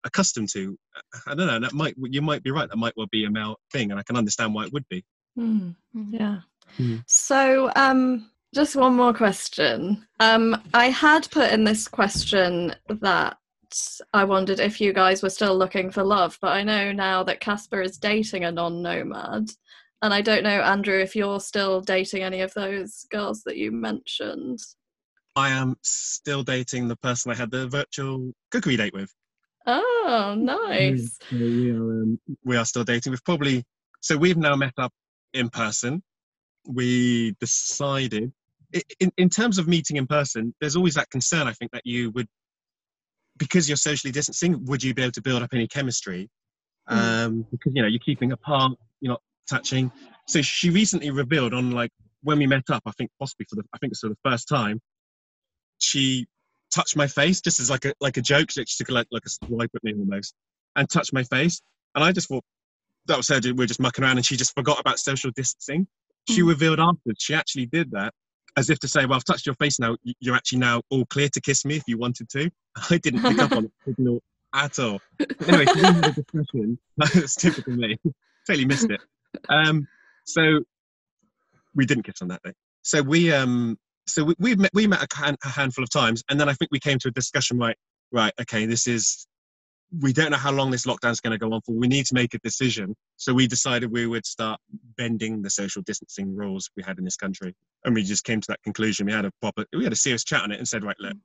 accustomed 0.04 0.50
to. 0.54 0.78
I 1.28 1.36
don't 1.36 1.48
know. 1.48 1.60
That 1.60 1.74
might 1.74 1.96
you 1.98 2.22
might 2.22 2.44
be 2.44 2.52
right. 2.52 2.70
That 2.70 2.78
might 2.78 2.94
well 2.96 3.08
be 3.12 3.26
a 3.26 3.32
male 3.32 3.58
thing, 3.72 3.92
and 3.92 4.00
I 4.00 4.04
can 4.04 4.16
understand 4.16 4.54
why 4.54 4.66
it 4.66 4.74
would 4.74 4.88
be. 4.90 5.04
Mm, 5.38 5.76
yeah. 6.12 6.40
Mm. 6.78 7.04
So, 7.08 7.72
um, 7.76 8.30
just 8.54 8.76
one 8.76 8.96
more 8.96 9.14
question. 9.14 10.06
Um, 10.20 10.62
I 10.74 10.90
had 10.90 11.30
put 11.32 11.52
in 11.52 11.64
this 11.64 11.88
question 11.88 12.76
that 12.88 13.38
I 14.14 14.24
wondered 14.24 14.60
if 14.60 14.82
you 14.82 14.94
guys 14.94 15.22
were 15.22 15.30
still 15.30 15.58
looking 15.58 15.92
for 15.92 16.04
love, 16.04 16.38
but 16.42 16.54
I 16.54 16.64
know 16.64 16.92
now 16.92 17.24
that 17.24 17.40
Casper 17.40 17.82
is 17.82 17.98
dating 17.98 18.44
a 18.44 18.52
non-nomad, 18.52 19.50
and 20.02 20.14
I 20.14 20.22
don't 20.22 20.44
know, 20.44 20.62
Andrew, 20.62 21.00
if 21.00 21.16
you're 21.16 21.40
still 21.40 21.82
dating 21.82 22.24
any 22.24 22.42
of 22.42 22.54
those 22.54 23.06
girls 23.12 23.44
that 23.44 23.58
you 23.58 23.72
mentioned. 23.72 24.60
I 25.36 25.50
am 25.50 25.76
still 25.84 26.44
dating 26.44 26.88
the 26.88 26.96
person 26.98 27.32
I 27.32 27.36
had 27.36 27.52
the 27.52 27.68
virtual 27.68 28.32
cookery 28.52 28.78
date 28.78 28.94
with. 28.94 29.14
Oh, 29.66 30.36
nice. 30.38 31.18
we, 31.32 31.72
are, 31.72 31.76
um, 31.76 32.20
we 32.44 32.58
are 32.58 32.66
still 32.66 32.84
dating. 32.84 33.12
We've 33.12 33.24
probably, 33.24 33.64
so 34.02 34.18
we've 34.18 34.38
now 34.38 34.56
met 34.56 34.74
up 34.78 34.92
in 35.34 35.50
person. 35.50 36.02
We 36.66 37.36
decided, 37.40 38.32
in, 39.00 39.12
in 39.18 39.30
terms 39.30 39.58
of 39.58 39.68
meeting 39.68 39.98
in 39.98 40.08
person, 40.08 40.54
there's 40.60 40.76
always 40.76 40.96
that 40.96 41.10
concern, 41.10 41.48
I 41.48 41.54
think, 41.54 41.72
that 41.72 41.84
you 41.86 42.12
would, 42.12 42.28
because 43.38 43.70
you're 43.70 43.78
socially 43.78 44.12
distancing, 44.12 44.66
would 44.66 44.84
you 44.84 44.94
be 44.94 45.04
able 45.04 45.12
to 45.14 45.22
build 45.22 45.44
up 45.44 45.50
any 45.54 45.68
chemistry? 45.68 46.30
Mm. 46.90 46.96
Um, 46.98 47.46
because, 47.52 47.74
you 47.76 47.82
know, 47.82 47.88
you're 47.88 48.00
keeping 48.00 48.32
apart, 48.32 48.74
you're 49.02 49.14
not 49.14 49.22
touching. 49.50 49.92
So 50.28 50.42
she 50.42 50.70
recently 50.70 51.12
revealed 51.12 51.54
on 51.54 51.72
like, 51.72 51.92
when 52.22 52.38
we 52.38 52.48
met 52.48 52.70
up, 52.70 52.84
I 52.86 52.92
think 52.98 53.12
possibly 53.20 53.46
for 53.50 53.56
the, 53.56 53.64
I 53.74 53.78
think 53.78 53.92
it's 53.92 54.02
for 54.02 54.10
the 54.10 54.18
first 54.24 54.48
time, 54.48 54.82
she 55.78 56.28
touched 56.74 56.96
my 56.96 57.08
face 57.08 57.42
just 57.42 57.60
as 57.60 57.70
like 57.70 57.86
a 57.86 57.94
like 58.00 58.18
a 58.18 58.22
joke. 58.22 58.52
She 58.52 58.64
took 58.66 58.90
like 58.90 59.08
like 59.12 59.24
a 59.26 59.30
swipe 59.30 59.72
at 59.76 59.84
me 59.84 59.94
almost 59.94 60.34
and 60.76 60.90
touched 60.90 61.14
my 61.14 61.24
face, 61.24 61.62
and 61.96 62.04
I 62.04 62.12
just 62.12 62.28
thought 62.28 62.44
that 63.08 63.18
was 63.18 63.28
her. 63.30 63.40
We 63.54 63.64
are 63.64 63.68
just 63.68 63.80
mucking 63.80 64.04
around, 64.04 64.18
and 64.18 64.26
she 64.26 64.38
just 64.38 64.56
forgot 64.56 64.80
about 64.80 65.00
social 65.00 65.32
distancing. 65.32 65.88
She 66.28 66.42
mm. 66.42 66.48
revealed 66.48 66.80
afterwards 66.80 67.24
she 67.24 67.34
actually 67.34 67.66
did 67.66 67.92
that 67.92 68.14
as 68.58 68.70
if 68.70 68.80
to 68.80 68.88
say, 68.88 69.06
"Well, 69.06 69.16
I've 69.16 69.24
touched 69.24 69.46
your 69.46 69.56
face 69.56 69.80
now. 69.80 69.96
You're 70.20 70.36
actually 70.36 70.60
now 70.60 70.82
all 70.90 71.06
clear 71.06 71.30
to 71.30 71.42
kiss 71.42 71.66
me 71.66 71.78
if 71.78 71.84
you 71.88 71.98
wanted 71.98 72.30
to." 72.30 72.50
I 72.90 72.98
didn't 72.98 73.22
pick 73.22 73.40
up 73.40 73.52
on 73.52 73.64
the 73.64 73.72
signal 73.86 74.22
at 74.54 74.80
all. 74.80 75.00
Anyway, 75.48 75.66
discussion. 75.66 76.80
That's 76.98 77.36
typical 77.36 77.74
me. 77.74 77.98
totally 78.48 78.66
missed 78.66 78.90
it. 78.90 79.02
Um, 79.48 79.88
so 80.26 80.62
we 81.76 81.86
didn't 81.86 82.04
kiss 82.04 82.22
on 82.22 82.30
that 82.30 82.42
day. 82.44 82.54
So 82.82 83.02
we 83.02 83.32
um, 83.32 83.78
so 84.10 84.24
we 84.24 84.36
we 84.40 84.56
met, 84.56 84.72
we 84.74 84.88
met 84.88 85.04
a, 85.04 85.50
handful 85.50 85.84
of 85.84 85.90
times, 85.90 86.24
and 86.30 86.40
then 86.40 86.50
I 86.50 86.54
think 86.54 86.72
we 86.72 86.80
came 86.80 87.00
to 87.00 87.08
a 87.10 87.12
discussion. 87.12 87.58
Right, 87.58 87.78
right, 88.12 88.34
okay, 88.42 88.66
this 88.66 88.88
is 88.88 89.28
we 89.98 90.14
don't 90.14 90.32
know 90.32 90.38
how 90.38 90.52
long 90.52 90.70
this 90.70 90.86
lockdown 90.86 91.12
is 91.12 91.20
going 91.20 91.32
to 91.32 91.38
go 91.38 91.52
on 91.54 91.62
for. 91.62 91.74
We 91.74 91.88
need 91.88 92.06
to 92.08 92.14
make 92.14 92.34
a 92.34 92.40
decision. 92.40 92.96
So 93.18 93.34
we 93.34 93.48
decided 93.48 93.92
we 93.92 94.06
would 94.06 94.26
start 94.26 94.60
bending 94.98 95.42
the 95.42 95.50
social 95.50 95.82
distancing 95.82 96.36
rules 96.36 96.70
we 96.78 96.84
had 96.84 97.00
in 97.00 97.04
this 97.04 97.16
country. 97.16 97.56
And 97.86 97.96
we 97.96 98.04
just 98.04 98.24
came 98.24 98.40
to 98.40 98.48
that 98.50 98.62
conclusion. 98.64 99.08
We 99.08 99.14
had 99.14 99.26
a 99.26 99.32
proper, 99.42 99.66
we 99.74 99.84
had 99.84 99.94
a 99.94 99.98
serious 99.98 100.24
chat 100.24 100.44
on 100.44 100.52
it 100.52 100.60
and 100.60 100.68
said, 100.68 100.84
right, 100.84 100.96
look, 101.00 101.18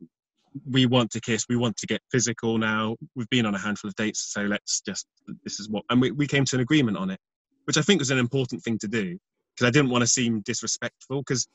we 0.66 0.86
want 0.86 1.10
to 1.10 1.20
kiss. 1.20 1.44
We 1.48 1.56
want 1.56 1.76
to 1.78 1.86
get 1.86 2.00
physical 2.10 2.56
now. 2.56 2.96
We've 3.14 3.28
been 3.28 3.44
on 3.44 3.54
a 3.54 3.58
handful 3.58 3.88
of 3.88 3.94
dates. 3.96 4.32
So 4.32 4.42
let's 4.42 4.80
just, 4.80 5.06
this 5.44 5.60
is 5.60 5.68
what, 5.68 5.84
and 5.90 6.00
we, 6.00 6.12
we 6.12 6.26
came 6.26 6.46
to 6.46 6.56
an 6.56 6.62
agreement 6.62 6.96
on 6.96 7.10
it, 7.10 7.18
which 7.64 7.76
I 7.76 7.82
think 7.82 7.98
was 7.98 8.10
an 8.10 8.18
important 8.18 8.62
thing 8.62 8.78
to 8.78 8.88
do 8.88 9.18
because 9.54 9.68
I 9.68 9.70
didn't 9.70 9.90
want 9.90 10.02
to 10.02 10.08
seem 10.08 10.40
disrespectful 10.40 11.20
because 11.20 11.46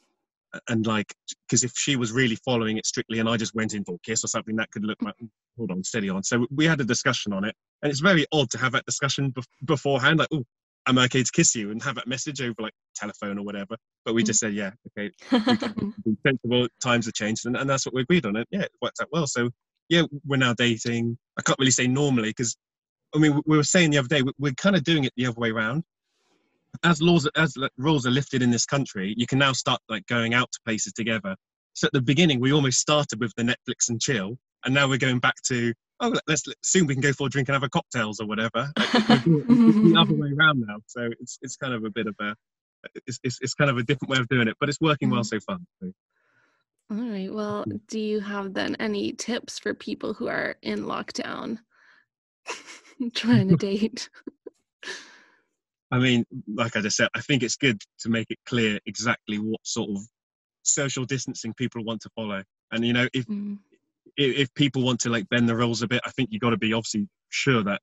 and 0.68 0.88
like 0.88 1.14
because 1.48 1.64
if 1.64 1.72
she 1.76 1.96
was 1.96 2.12
really 2.12 2.36
following 2.38 2.78
it 2.78 2.86
strictly 2.86 3.20
and 3.20 3.30
i 3.30 3.38
just 3.38 3.54
went 3.54 3.74
in 3.74 3.84
for 3.84 3.96
a 3.96 4.00
kiss 4.00 4.24
or 4.24 4.28
something 4.28 4.56
that 4.56 4.70
could 4.72 4.84
look 4.84 5.00
like 5.02 5.14
hold 5.60 5.72
on 5.72 5.84
steady 5.84 6.10
on. 6.10 6.24
So 6.24 6.48
we 6.50 6.66
had 6.66 6.82
a 6.82 6.86
discussion 6.86 7.34
on 7.34 7.44
it 7.44 7.54
and 7.84 7.92
it's 7.92 8.00
very 8.00 8.26
odd 8.32 8.50
to 8.52 8.58
have 8.58 8.72
that 8.72 8.86
discussion 8.86 9.34
beforehand 9.66 10.20
like 10.20 10.30
oh 10.34 10.44
i'm 10.86 10.98
okay 10.98 11.22
to 11.22 11.32
kiss 11.32 11.54
you 11.54 11.70
and 11.70 11.84
have 11.84 11.96
that 11.96 12.08
message 12.08 12.42
over 12.42 12.56
like 12.60 12.74
telephone 12.96 13.38
or 13.38 13.44
whatever. 13.44 13.76
But 14.06 14.16
we 14.16 14.24
mm. 14.24 14.28
just 14.28 14.40
said 14.40 14.54
yeah 14.54 14.72
okay 14.88 15.12
sensible 16.26 16.68
times 16.82 17.06
have 17.06 17.14
changed 17.14 17.46
and, 17.46 17.56
and 17.56 17.70
that's 17.70 17.86
what 17.86 17.94
we 17.94 18.02
agreed 18.02 18.26
on 18.26 18.38
it 18.38 18.48
yeah 18.50 18.62
it 18.62 18.72
worked 18.82 19.00
out 19.02 19.10
well. 19.12 19.28
So 19.28 19.50
yeah 19.90 20.04
we're 20.26 20.38
now 20.38 20.54
dating. 20.54 21.18
I 21.38 21.42
can't 21.42 21.60
really 21.60 21.72
say 21.72 21.88
normally 21.88 22.30
because 22.30 22.56
i 23.16 23.18
mean 23.18 23.42
we 23.46 23.58
were 23.58 23.64
saying 23.64 23.90
the 23.92 23.98
other 23.98 24.08
day 24.08 24.24
we're 24.38 24.54
kind 24.54 24.76
of 24.76 24.84
doing 24.84 25.04
it 25.04 25.14
the 25.18 25.26
other 25.26 25.40
way 25.40 25.50
around 25.50 25.84
as 26.84 27.02
laws 27.02 27.28
as 27.36 27.56
rules 27.78 28.06
are 28.06 28.12
lifted 28.12 28.42
in 28.42 28.52
this 28.52 28.66
country, 28.66 29.14
you 29.18 29.28
can 29.28 29.40
now 29.40 29.54
start 29.54 29.82
like 29.90 30.06
going 30.08 30.34
out 30.34 30.52
to 30.52 30.60
places 30.66 30.94
together. 30.94 31.36
So 31.74 31.88
at 31.88 31.94
the 31.94 32.02
beginning, 32.02 32.40
we 32.40 32.52
almost 32.52 32.80
started 32.80 33.20
with 33.20 33.34
the 33.36 33.44
Netflix 33.44 33.90
and 33.90 34.02
chill, 34.02 34.38
and 34.66 34.74
now 34.74 34.88
we're 34.88 34.98
going 34.98 35.20
back 35.20 35.36
to 35.48 35.74
oh 36.02 36.10
let's, 36.28 36.48
let's 36.48 36.60
soon 36.64 36.88
we 36.88 36.94
can 36.94 37.02
go 37.02 37.14
for 37.14 37.28
a 37.28 37.30
drink 37.30 37.50
and 37.50 37.54
have 37.54 37.64
a 37.64 37.70
cocktails 37.70 38.20
or 38.20 38.28
whatever. 38.28 38.72
Like, 39.10 39.24
the 39.24 39.96
other 40.00 40.14
way 40.14 40.30
around 40.38 40.64
now, 40.68 40.78
so 40.88 41.10
it's 41.20 41.40
it's 41.42 41.56
kind 41.56 41.74
of 41.74 41.84
a 41.84 41.90
bit 41.90 42.08
of 42.08 42.16
a 42.22 42.36
it's, 43.06 43.20
it's, 43.24 43.40
it's 43.42 43.54
kind 43.54 43.70
of 43.70 43.78
a 43.78 43.84
different 43.84 44.10
way 44.10 44.18
of 44.18 44.28
doing 44.28 44.48
it, 44.48 44.56
but 44.60 44.70
it's 44.70 44.80
working 44.80 45.10
well 45.10 45.22
mm-hmm. 45.22 45.38
so 45.38 45.40
far. 45.40 45.58
So. 45.82 45.92
All 46.92 47.10
right. 47.10 47.32
Well, 47.32 47.66
do 47.88 48.00
you 48.00 48.20
have 48.20 48.54
then 48.54 48.76
any 48.80 49.12
tips 49.12 49.60
for 49.60 49.74
people 49.74 50.14
who 50.14 50.28
are 50.28 50.56
in 50.62 50.86
lockdown 50.86 51.60
trying 53.14 53.50
to 53.50 53.56
date? 53.56 54.10
I 55.92 56.00
mean, 56.00 56.26
like 56.48 56.76
I 56.76 56.82
just 56.82 56.98
said, 56.98 57.10
I 57.16 57.22
think 57.22 57.44
it's 57.44 57.56
good 57.56 57.82
to 58.00 58.10
make 58.10 58.28
it 58.30 58.38
clear 58.46 58.80
exactly 58.86 59.38
what 59.38 59.60
sort 59.64 59.90
of 59.90 59.98
social 60.64 61.06
distancing 61.06 61.54
people 61.56 61.84
want 61.84 62.02
to 62.02 62.10
follow. 62.16 62.44
And 62.72 62.86
you 62.86 62.94
know, 62.94 63.08
if 63.14 63.26
mm. 63.26 63.58
if, 64.18 64.54
people 64.54 64.84
want 64.84 65.00
to 65.02 65.10
like 65.10 65.28
bend 65.30 65.50
the 65.50 65.56
rules 65.56 65.82
a 65.82 65.88
bit, 65.88 66.02
I 66.06 66.12
think 66.12 66.30
you've 66.32 66.42
got 66.42 66.52
to 66.52 66.58
be 66.58 66.74
obviously 66.74 67.08
sure 67.30 67.64
that 67.64 67.82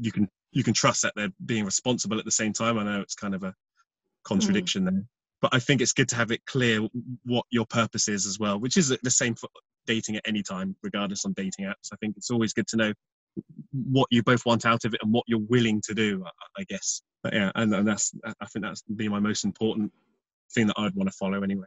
you 0.00 0.10
can 0.10 0.28
you 0.50 0.64
can 0.64 0.74
trust 0.74 1.02
that 1.02 1.12
they're 1.14 1.32
being 1.44 1.64
responsible 1.64 2.18
at 2.18 2.24
the 2.24 2.30
same 2.30 2.52
time. 2.52 2.78
I 2.78 2.84
know 2.84 3.00
it's 3.00 3.14
kind 3.14 3.34
of 3.34 3.44
a 3.44 3.54
contradiction 4.24 4.82
mm. 4.82 4.90
there, 4.90 5.02
but 5.40 5.54
I 5.54 5.60
think 5.60 5.80
it's 5.80 5.92
good 5.92 6.08
to 6.08 6.16
have 6.16 6.32
it 6.32 6.44
clear 6.46 6.80
what 7.24 7.44
your 7.50 7.66
purpose 7.66 8.08
is 8.08 8.26
as 8.26 8.38
well, 8.38 8.58
which 8.58 8.76
is 8.76 8.88
the 8.88 9.10
same 9.10 9.34
for 9.36 9.48
dating 9.86 10.16
at 10.16 10.26
any 10.26 10.42
time, 10.42 10.74
regardless 10.82 11.24
on 11.24 11.32
dating 11.34 11.66
apps. 11.66 11.92
I 11.92 11.96
think 11.96 12.16
it's 12.16 12.30
always 12.30 12.52
good 12.52 12.66
to 12.68 12.76
know 12.76 12.92
what 13.72 14.08
you 14.10 14.22
both 14.22 14.46
want 14.46 14.64
out 14.64 14.84
of 14.84 14.94
it 14.94 15.00
and 15.02 15.12
what 15.12 15.24
you're 15.26 15.38
willing 15.38 15.80
to 15.82 15.94
do. 15.94 16.24
I, 16.26 16.62
I 16.62 16.64
guess 16.68 17.02
but 17.26 17.34
yeah, 17.34 17.50
and, 17.56 17.74
and 17.74 17.88
that's 17.88 18.14
I 18.40 18.46
think 18.46 18.64
that's 18.64 18.82
be 18.82 19.08
my 19.08 19.18
most 19.18 19.44
important 19.44 19.92
thing 20.54 20.68
that 20.68 20.78
I'd 20.78 20.94
want 20.94 21.10
to 21.10 21.16
follow 21.16 21.42
anyway. 21.42 21.66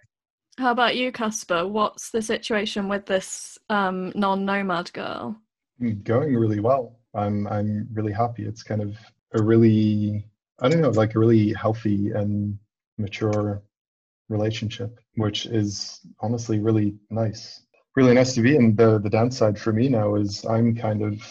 How 0.57 0.71
about 0.71 0.95
you, 0.95 1.11
Casper? 1.11 1.67
What's 1.67 2.11
the 2.11 2.21
situation 2.21 2.87
with 2.87 3.05
this 3.05 3.57
um, 3.69 4.13
non-nomad 4.15 4.93
girl? 4.93 5.35
Mm, 5.81 6.01
going 6.05 6.33
really 6.33 6.61
well. 6.61 6.97
I'm 7.13 7.45
I'm 7.47 7.89
really 7.91 8.13
happy. 8.13 8.45
It's 8.45 8.63
kind 8.63 8.81
of 8.81 8.97
a 9.33 9.43
really 9.43 10.25
I 10.61 10.69
don't 10.69 10.79
know, 10.79 10.91
like 10.91 11.15
a 11.15 11.19
really 11.19 11.51
healthy 11.51 12.11
and 12.11 12.57
mature 12.97 13.61
relationship, 14.29 14.97
which 15.15 15.45
is 15.45 15.99
honestly 16.21 16.59
really 16.59 16.95
nice. 17.09 17.63
Really 17.97 18.13
nice 18.13 18.33
to 18.35 18.41
be. 18.41 18.55
And 18.55 18.77
the 18.77 18.99
the 18.99 19.09
downside 19.09 19.59
for 19.59 19.73
me 19.73 19.89
now 19.89 20.15
is 20.15 20.45
I'm 20.45 20.73
kind 20.73 21.01
of 21.01 21.21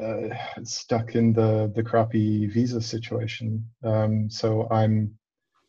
uh, 0.00 0.28
stuck 0.64 1.14
in 1.14 1.32
the 1.32 1.70
the 1.74 1.82
crappy 1.82 2.46
visa 2.46 2.80
situation. 2.80 3.64
Um, 3.82 4.28
so 4.28 4.68
I'm 4.70 5.16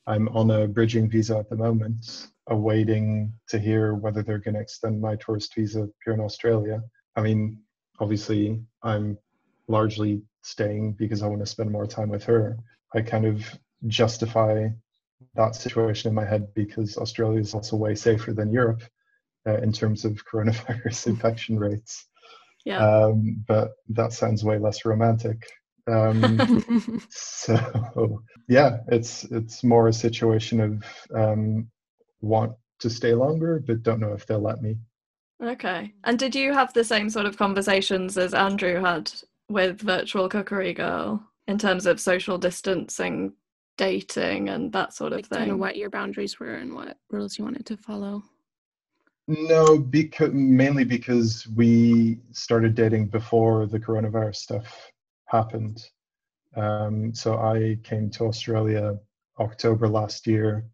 I'm 0.08 0.28
on 0.30 0.52
a 0.52 0.68
bridging 0.68 1.10
visa 1.10 1.38
at 1.38 1.50
the 1.50 1.56
moment, 1.56 2.28
awaiting 2.48 3.34
to 3.50 3.60
hear 3.60 3.96
whether 3.96 4.24
they're 4.24 4.40
going 4.40 4.56
to 4.56 4.62
extend 4.62 5.02
my 5.02 5.16
tourist 5.16 5.54
visa 5.56 5.90
here 6.04 6.14
in 6.14 6.20
Australia. 6.20 6.82
I 7.16 7.22
mean, 7.22 7.60
obviously, 8.00 8.62
I'm 8.84 9.18
largely 9.68 10.22
staying 10.44 10.94
because 10.94 11.24
I 11.24 11.28
want 11.28 11.42
to 11.42 11.46
spend 11.46 11.72
more 11.72 11.88
time 11.88 12.10
with 12.10 12.24
her. 12.26 12.58
I 12.94 13.02
kind 13.02 13.26
of 13.26 13.44
justify 13.88 14.68
that 15.36 15.56
situation 15.56 16.10
in 16.10 16.16
my 16.16 16.26
head 16.26 16.54
because 16.54 16.98
Australia 16.98 17.40
is 17.40 17.54
also 17.54 17.76
way 17.76 17.96
safer 17.96 18.34
than 18.34 18.52
Europe 18.52 18.84
uh, 19.48 19.58
in 19.58 19.72
terms 19.72 20.06
of 20.06 20.24
coronavirus 20.26 21.08
infection 21.14 21.58
rates. 21.58 22.08
Yeah. 22.66 22.80
Um, 22.80 23.44
but 23.48 23.72
that 23.90 24.12
sounds 24.12 24.44
way 24.44 24.58
less 24.58 24.86
romantic. 24.86 25.48
Um, 25.88 27.02
so 27.10 28.24
yeah, 28.50 28.78
it's 28.88 29.24
it's 29.26 29.64
more 29.64 29.88
a 29.88 29.94
situation 29.94 30.60
of 30.60 30.84
um, 31.16 31.68
want 32.22 32.54
to 32.80 32.90
stay 32.90 33.14
longer, 33.14 33.64
but 33.66 33.84
don't 33.84 34.00
know 34.00 34.14
if 34.14 34.26
they'll 34.26 34.42
let 34.42 34.62
me. 34.62 34.78
Okay. 35.44 35.94
And 36.04 36.18
did 36.18 36.34
you 36.34 36.54
have 36.54 36.74
the 36.74 36.84
same 36.84 37.10
sort 37.10 37.26
of 37.26 37.38
conversations 37.38 38.18
as 38.18 38.34
Andrew 38.34 38.82
had 38.82 39.12
with 39.50 39.82
Virtual 39.82 40.30
Cookery 40.30 40.74
Girl 40.74 41.22
in 41.48 41.58
terms 41.58 41.86
of 41.86 42.00
social 42.00 42.38
distancing, 42.38 43.34
dating, 43.78 44.50
and 44.50 44.72
that 44.72 44.94
sort 44.94 45.12
of 45.12 45.20
like 45.20 45.28
thing? 45.28 45.40
Kind 45.40 45.52
of 45.52 45.60
what 45.60 45.76
your 45.76 45.90
boundaries 45.90 46.40
were 46.40 46.56
and 46.56 46.74
what 46.74 46.98
rules 47.12 47.38
you 47.38 47.44
wanted 47.44 47.66
to 47.68 47.78
follow. 47.78 48.24
No, 49.28 49.80
because 49.80 50.32
mainly 50.34 50.84
because 50.84 51.48
we 51.56 52.20
started 52.32 52.76
dating 52.76 53.08
before 53.08 53.66
the 53.66 53.80
coronavirus 53.80 54.36
stuff 54.36 54.92
happened. 55.26 55.84
Um, 56.56 57.14
so 57.14 57.38
I 57.38 57.78
came 57.84 58.10
to 58.12 58.26
Australia 58.26 59.00
October 59.40 59.88
last 59.88 60.28
year, 60.28 60.66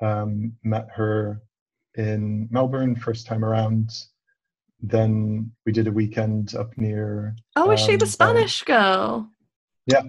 um, 0.00 0.52
met 0.62 0.88
her 0.94 1.42
in 1.96 2.48
Melbourne 2.50 2.94
first 2.94 3.26
time 3.26 3.44
around. 3.44 3.90
Then 4.80 5.50
we 5.66 5.72
did 5.72 5.88
a 5.88 5.92
weekend 5.92 6.54
up 6.54 6.76
near. 6.78 7.36
Oh, 7.56 7.70
is 7.72 7.80
um, 7.82 7.86
she 7.86 7.96
the 7.96 8.04
um, 8.04 8.10
Spanish 8.10 8.62
girl? 8.62 9.30
Yeah. 9.86 10.02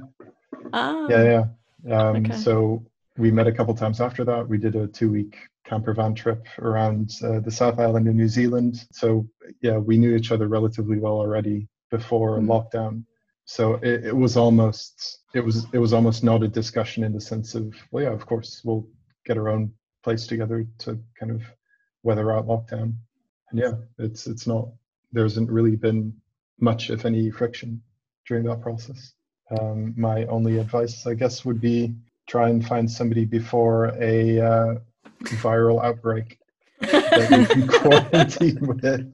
Oh. 0.72 1.10
Yeah, 1.10 1.46
yeah. 1.84 2.00
Um, 2.00 2.18
okay. 2.18 2.38
So 2.38 2.86
we 3.18 3.32
met 3.32 3.48
a 3.48 3.52
couple 3.52 3.74
times 3.74 4.00
after 4.00 4.24
that. 4.24 4.48
We 4.48 4.58
did 4.58 4.76
a 4.76 4.88
two 4.88 5.12
week 5.12 5.36
camper 5.66 5.94
van 5.94 6.14
trip 6.14 6.46
around 6.60 7.12
uh, 7.24 7.40
the 7.40 7.52
South 7.52 7.80
Island 7.80 8.08
in 8.08 8.18
New 8.18 8.28
Zealand. 8.28 8.86
So 8.92 9.28
yeah, 9.62 9.78
we 9.78 9.98
knew 9.98 10.16
each 10.16 10.32
other 10.32 10.48
relatively 10.48 11.00
well 11.00 11.14
already 11.14 11.68
before 11.90 12.38
mm. 12.40 12.48
lockdown. 12.48 13.06
So 13.46 13.76
it, 13.76 14.06
it, 14.06 14.16
was 14.16 14.38
almost 14.38 15.20
it 15.34 15.42
was 15.42 15.66
it 15.74 15.80
was 15.80 15.94
almost 15.94 16.24
not 16.24 16.44
a 16.44 16.48
discussion 16.48 17.04
in 17.04 17.14
the 17.14 17.20
sense 17.20 17.54
of 17.56 17.74
well 17.92 18.04
yeah 18.04 18.12
of 18.12 18.26
course 18.26 18.62
we'll 18.64 18.88
get 19.26 19.38
our 19.38 19.50
own 19.50 19.74
place 20.04 20.26
together 20.28 20.66
to 20.80 21.00
kind 21.20 21.32
of 21.32 21.42
weather 22.04 22.32
out 22.32 22.48
lockdown. 22.48 22.94
And 23.50 23.60
yeah, 23.60 23.74
it's 23.98 24.28
it's 24.28 24.48
not 24.48 24.70
there 25.12 25.24
hasn't 25.24 25.50
really 25.50 25.76
been 25.76 26.14
much 26.60 26.90
if 26.90 27.06
any 27.06 27.30
friction 27.32 27.82
during 28.28 28.46
that 28.46 28.62
process. 28.62 29.14
Um, 29.60 29.94
my 29.98 30.26
only 30.26 30.60
advice 30.60 31.06
I 31.06 31.14
guess 31.14 31.44
would 31.44 31.60
be 31.60 31.94
try 32.28 32.50
and 32.50 32.66
find 32.66 32.90
somebody 32.90 33.26
before 33.26 33.88
a 34.00 34.40
uh, 34.40 34.76
viral 35.24 35.84
outbreak 35.84 36.38
that 36.82 37.28
you 37.32 37.46
can 37.46 37.68
quarantine 37.68 38.60
with. 38.62 39.14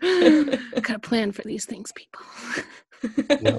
Got 0.82 0.96
a 0.96 0.98
plan 0.98 1.32
for 1.32 1.42
these 1.42 1.64
things, 1.64 1.92
people. 1.92 2.20
yeah. 3.40 3.58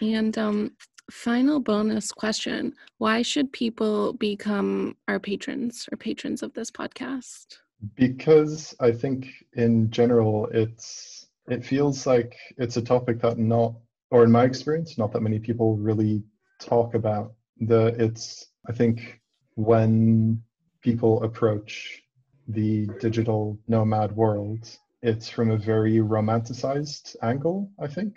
And 0.00 0.36
um, 0.38 0.72
final 1.10 1.60
bonus 1.60 2.12
question: 2.12 2.74
Why 2.98 3.22
should 3.22 3.52
people 3.52 4.14
become 4.14 4.96
our 5.08 5.18
patrons 5.18 5.88
or 5.92 5.96
patrons 5.96 6.42
of 6.42 6.52
this 6.54 6.70
podcast? 6.70 7.58
Because 7.94 8.74
I 8.80 8.92
think, 8.92 9.28
in 9.54 9.90
general, 9.90 10.48
it's 10.52 11.28
it 11.48 11.64
feels 11.64 12.06
like 12.06 12.36
it's 12.58 12.76
a 12.76 12.82
topic 12.82 13.20
that 13.20 13.38
not, 13.38 13.74
or 14.10 14.24
in 14.24 14.30
my 14.30 14.44
experience, 14.44 14.98
not 14.98 15.12
that 15.12 15.22
many 15.22 15.38
people 15.38 15.76
really 15.76 16.22
talk 16.60 16.94
about. 16.94 17.32
The 17.58 17.94
it's 17.98 18.46
I 18.68 18.72
think 18.72 19.19
when 19.54 20.42
people 20.82 21.22
approach 21.22 22.02
the 22.48 22.86
digital 23.00 23.58
nomad 23.68 24.14
world, 24.16 24.68
it's 25.02 25.28
from 25.28 25.50
a 25.50 25.56
very 25.56 25.98
romanticized 25.98 27.16
angle, 27.22 27.70
I 27.80 27.86
think. 27.86 28.16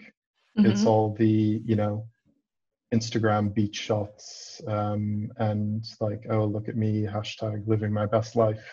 Mm-hmm. 0.58 0.72
It's 0.72 0.86
all 0.86 1.14
the, 1.14 1.62
you 1.66 1.76
know, 1.76 2.06
Instagram 2.94 3.54
beach 3.54 3.76
shots 3.76 4.62
um, 4.68 5.32
and 5.38 5.84
like, 6.00 6.26
oh, 6.30 6.46
look 6.46 6.70
at 6.70 6.78
me, 6.78 7.04
hashtag 7.04 7.68
living 7.68 7.92
my 7.92 8.06
best 8.06 8.36
life. 8.36 8.64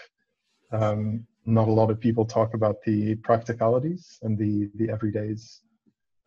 Um, 0.73 1.27
not 1.47 1.69
a 1.69 1.73
lot 1.73 1.91
of 1.91 1.99
people 1.99 2.25
talk 2.25 2.55
about 2.55 2.77
the 2.85 3.15
practicalities 3.17 4.19
and 4.23 4.37
the 4.37 4.71
the 4.75 4.89
everydays 4.89 5.61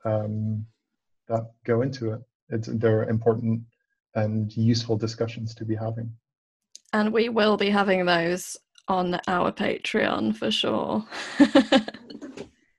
um, 0.06 0.66
that 1.28 1.52
go 1.66 1.82
into 1.82 2.12
it. 2.14 2.22
It's, 2.50 2.68
they're 2.68 3.04
important 3.04 3.62
and 4.16 4.56
useful 4.56 4.98
discussions 4.98 5.56
to 5.56 5.66
be 5.66 5.76
having. 5.76 6.12
And 6.94 7.12
we 7.12 7.30
will 7.30 7.58
be 7.58 7.70
having 7.70 8.06
those 8.06 8.56
on 8.88 9.20
our 9.28 9.52
Patreon 9.52 10.36
for 10.36 10.52
sure. 10.52 11.04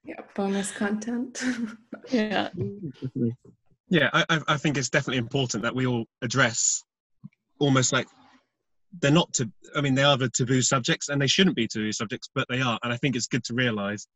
yeah, 0.04 0.20
bonus 0.34 0.70
content. 0.70 1.42
yeah. 2.10 2.50
Yeah, 3.88 4.10
I, 4.12 4.40
I 4.48 4.56
think 4.56 4.78
it's 4.78 4.88
definitely 4.88 5.18
important 5.18 5.64
that 5.64 5.74
we 5.74 5.86
all 5.86 6.06
address 6.22 6.84
almost 7.58 7.92
like 7.92 8.06
they're 9.00 9.10
not 9.10 9.32
to 9.32 9.50
i 9.76 9.80
mean 9.80 9.94
they 9.94 10.02
are 10.02 10.16
the 10.16 10.28
taboo 10.28 10.62
subjects 10.62 11.08
and 11.08 11.20
they 11.20 11.26
shouldn't 11.26 11.56
be 11.56 11.66
taboo 11.66 11.92
subjects 11.92 12.28
but 12.34 12.46
they 12.48 12.60
are 12.60 12.78
and 12.82 12.92
i 12.92 12.96
think 12.96 13.16
it's 13.16 13.26
good 13.26 13.42
to 13.44 13.54
realize 13.54 14.06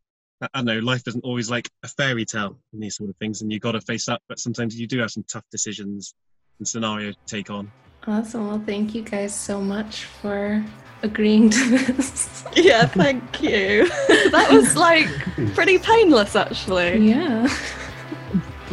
that 0.40 0.50
i 0.54 0.62
know 0.62 0.78
life 0.78 1.02
isn't 1.06 1.24
always 1.24 1.50
like 1.50 1.68
a 1.82 1.88
fairy 1.88 2.24
tale 2.24 2.56
in 2.72 2.80
these 2.80 2.96
sort 2.96 3.10
of 3.10 3.16
things 3.16 3.42
and 3.42 3.52
you've 3.52 3.62
got 3.62 3.72
to 3.72 3.80
face 3.80 4.08
up 4.08 4.22
but 4.28 4.38
sometimes 4.38 4.78
you 4.78 4.86
do 4.86 4.98
have 4.98 5.10
some 5.10 5.24
tough 5.24 5.44
decisions 5.50 6.14
and 6.58 6.68
scenarios 6.68 7.14
to 7.14 7.36
take 7.36 7.50
on 7.50 7.70
awesome. 8.08 8.48
Well 8.48 8.62
thank 8.64 8.94
you 8.94 9.02
guys 9.02 9.34
so 9.34 9.60
much 9.60 10.04
for 10.04 10.64
agreeing 11.02 11.50
to 11.50 11.70
this. 11.78 12.44
Yeah 12.56 12.86
thank 12.86 13.42
you. 13.42 13.88
That 14.30 14.48
was 14.50 14.76
like 14.76 15.08
pretty 15.54 15.78
painless 15.78 16.34
actually. 16.34 16.96
Yeah. 16.98 17.48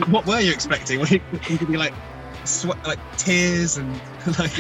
What 0.10 0.26
were 0.26 0.40
you 0.40 0.52
expecting? 0.52 1.00
Were 1.00 1.08
you, 1.08 1.22
you 1.50 1.58
to 1.58 1.66
be 1.66 1.78
like 1.78 1.94
sweat, 2.46 2.78
like 2.86 3.00
tears 3.18 3.78
and 3.78 3.94
like. 4.40 4.52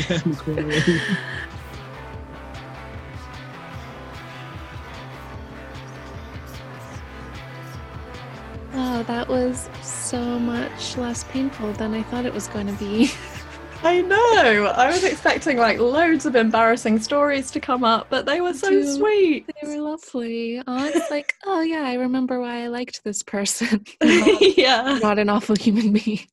Wow, 8.74 9.00
oh, 9.00 9.04
that 9.04 9.28
was 9.28 9.70
so 9.82 10.20
much 10.40 10.98
less 10.98 11.24
painful 11.26 11.72
than 11.74 11.94
I 11.94 12.04
thought 12.04 12.26
it 12.26 12.34
was 12.34 12.48
going 12.48 12.68
to 12.68 12.74
be. 12.74 13.12
I 13.86 14.02
know. 14.02 14.66
I 14.76 14.88
was 14.88 15.04
expecting 15.04 15.58
like 15.58 15.78
loads 15.78 16.26
of 16.26 16.36
embarrassing 16.36 17.00
stories 17.00 17.52
to 17.52 17.60
come 17.60 17.84
up, 17.84 18.08
but 18.10 18.26
they 18.26 18.42
were 18.42 18.56
so 18.56 18.72
Dude, 18.72 18.96
sweet. 18.96 19.46
They 19.62 19.68
were 19.68 19.84
lovely. 19.92 20.60
I 20.66 20.90
was 20.90 21.04
like, 21.12 21.36
oh 21.46 21.62
yeah, 21.62 21.84
I 21.84 21.94
remember 21.94 22.40
why 22.40 22.64
I 22.64 22.68
liked 22.68 23.04
this 23.04 23.22
person. 23.22 23.86
not, 24.04 24.58
yeah. 24.58 24.98
Not 25.04 25.20
an 25.20 25.30
awful 25.30 25.56
human 25.56 25.94
being. 25.94 26.28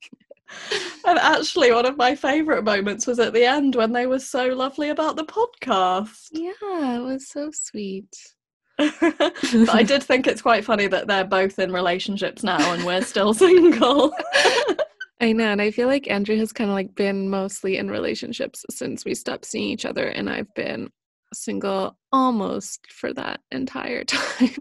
And 1.05 1.19
actually, 1.19 1.71
one 1.71 1.85
of 1.85 1.95
my 1.95 2.15
favourite 2.15 2.63
moments 2.63 3.05
was 3.05 3.19
at 3.19 3.33
the 3.33 3.45
end 3.45 3.75
when 3.75 3.91
they 3.91 4.07
were 4.07 4.19
so 4.19 4.47
lovely 4.47 4.89
about 4.89 5.15
the 5.15 5.25
podcast. 5.25 6.29
Yeah, 6.31 6.97
it 6.97 7.03
was 7.03 7.27
so 7.27 7.51
sweet. 7.53 8.17
but 8.77 9.69
I 9.69 9.83
did 9.83 10.01
think 10.01 10.25
it's 10.25 10.41
quite 10.41 10.65
funny 10.65 10.87
that 10.87 11.05
they're 11.05 11.23
both 11.23 11.59
in 11.59 11.71
relationships 11.71 12.41
now 12.41 12.73
and 12.73 12.83
we're 12.83 13.03
still 13.03 13.35
single. 13.35 14.11
I 15.23 15.31
know, 15.31 15.53
and 15.53 15.61
I 15.61 15.71
feel 15.71 15.87
like 15.87 16.11
Andrew 16.11 16.35
has 16.35 16.51
kind 16.51 16.69
of 16.69 16.73
like 16.73 16.95
been 16.95 17.29
mostly 17.29 17.77
in 17.77 17.89
relationships 17.89 18.65
since 18.69 19.05
we 19.05 19.15
stopped 19.15 19.45
seeing 19.45 19.69
each 19.69 19.85
other, 19.85 20.07
and 20.07 20.29
I've 20.29 20.53
been 20.53 20.89
single 21.33 21.97
almost 22.11 22.91
for 22.91 23.13
that 23.13 23.39
entire 23.49 24.03
time. 24.03 24.53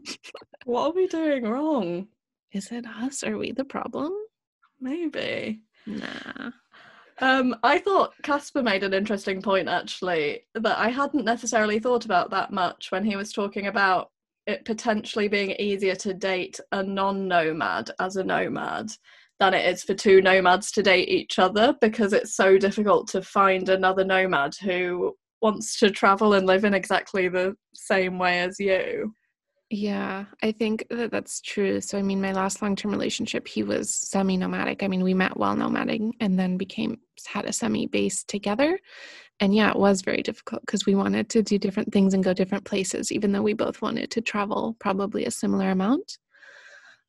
what 0.64 0.86
are 0.86 0.92
we 0.92 1.08
doing 1.08 1.42
wrong? 1.42 2.06
Is 2.52 2.70
it 2.70 2.86
us? 2.86 3.24
Are 3.24 3.36
we 3.36 3.50
the 3.50 3.64
problem? 3.64 4.12
Maybe. 4.80 5.62
Nah. 5.84 6.52
Um, 7.18 7.56
I 7.64 7.78
thought 7.78 8.14
Casper 8.22 8.62
made 8.62 8.84
an 8.84 8.94
interesting 8.94 9.42
point 9.42 9.68
actually 9.68 10.42
that 10.54 10.78
I 10.78 10.90
hadn't 10.90 11.24
necessarily 11.24 11.80
thought 11.80 12.04
about 12.04 12.30
that 12.30 12.52
much 12.52 12.92
when 12.92 13.04
he 13.04 13.16
was 13.16 13.32
talking 13.32 13.66
about 13.66 14.12
it 14.46 14.64
potentially 14.64 15.26
being 15.26 15.50
easier 15.58 15.96
to 15.96 16.14
date 16.14 16.60
a 16.70 16.84
non 16.84 17.26
nomad 17.26 17.90
as 17.98 18.14
a 18.14 18.22
nomad 18.22 18.92
than 19.42 19.54
it 19.54 19.66
is 19.66 19.82
for 19.82 19.92
two 19.92 20.22
nomads 20.22 20.70
to 20.70 20.84
date 20.84 21.08
each 21.08 21.36
other 21.40 21.74
because 21.80 22.12
it's 22.12 22.36
so 22.36 22.58
difficult 22.58 23.08
to 23.08 23.20
find 23.20 23.68
another 23.68 24.04
nomad 24.04 24.54
who 24.54 25.16
wants 25.40 25.80
to 25.80 25.90
travel 25.90 26.34
and 26.34 26.46
live 26.46 26.64
in 26.64 26.74
exactly 26.74 27.28
the 27.28 27.56
same 27.74 28.20
way 28.20 28.38
as 28.38 28.60
you. 28.60 29.12
Yeah, 29.68 30.26
I 30.44 30.52
think 30.52 30.86
that 30.90 31.10
that's 31.10 31.40
true. 31.40 31.80
So, 31.80 31.98
I 31.98 32.02
mean, 32.02 32.20
my 32.20 32.30
last 32.30 32.62
long 32.62 32.76
term 32.76 32.92
relationship, 32.92 33.48
he 33.48 33.64
was 33.64 33.92
semi 33.92 34.36
nomadic. 34.36 34.84
I 34.84 34.86
mean, 34.86 35.02
we 35.02 35.14
met 35.14 35.36
while 35.36 35.56
nomading 35.56 36.12
and 36.20 36.38
then 36.38 36.56
became, 36.56 37.00
had 37.26 37.46
a 37.46 37.52
semi 37.52 37.86
base 37.86 38.22
together. 38.22 38.78
And 39.40 39.52
yeah, 39.56 39.70
it 39.70 39.76
was 39.76 40.02
very 40.02 40.22
difficult 40.22 40.60
because 40.60 40.86
we 40.86 40.94
wanted 40.94 41.28
to 41.30 41.42
do 41.42 41.58
different 41.58 41.92
things 41.92 42.14
and 42.14 42.22
go 42.22 42.32
different 42.32 42.64
places, 42.64 43.10
even 43.10 43.32
though 43.32 43.42
we 43.42 43.54
both 43.54 43.82
wanted 43.82 44.12
to 44.12 44.20
travel 44.20 44.76
probably 44.78 45.24
a 45.24 45.32
similar 45.32 45.70
amount. 45.70 46.18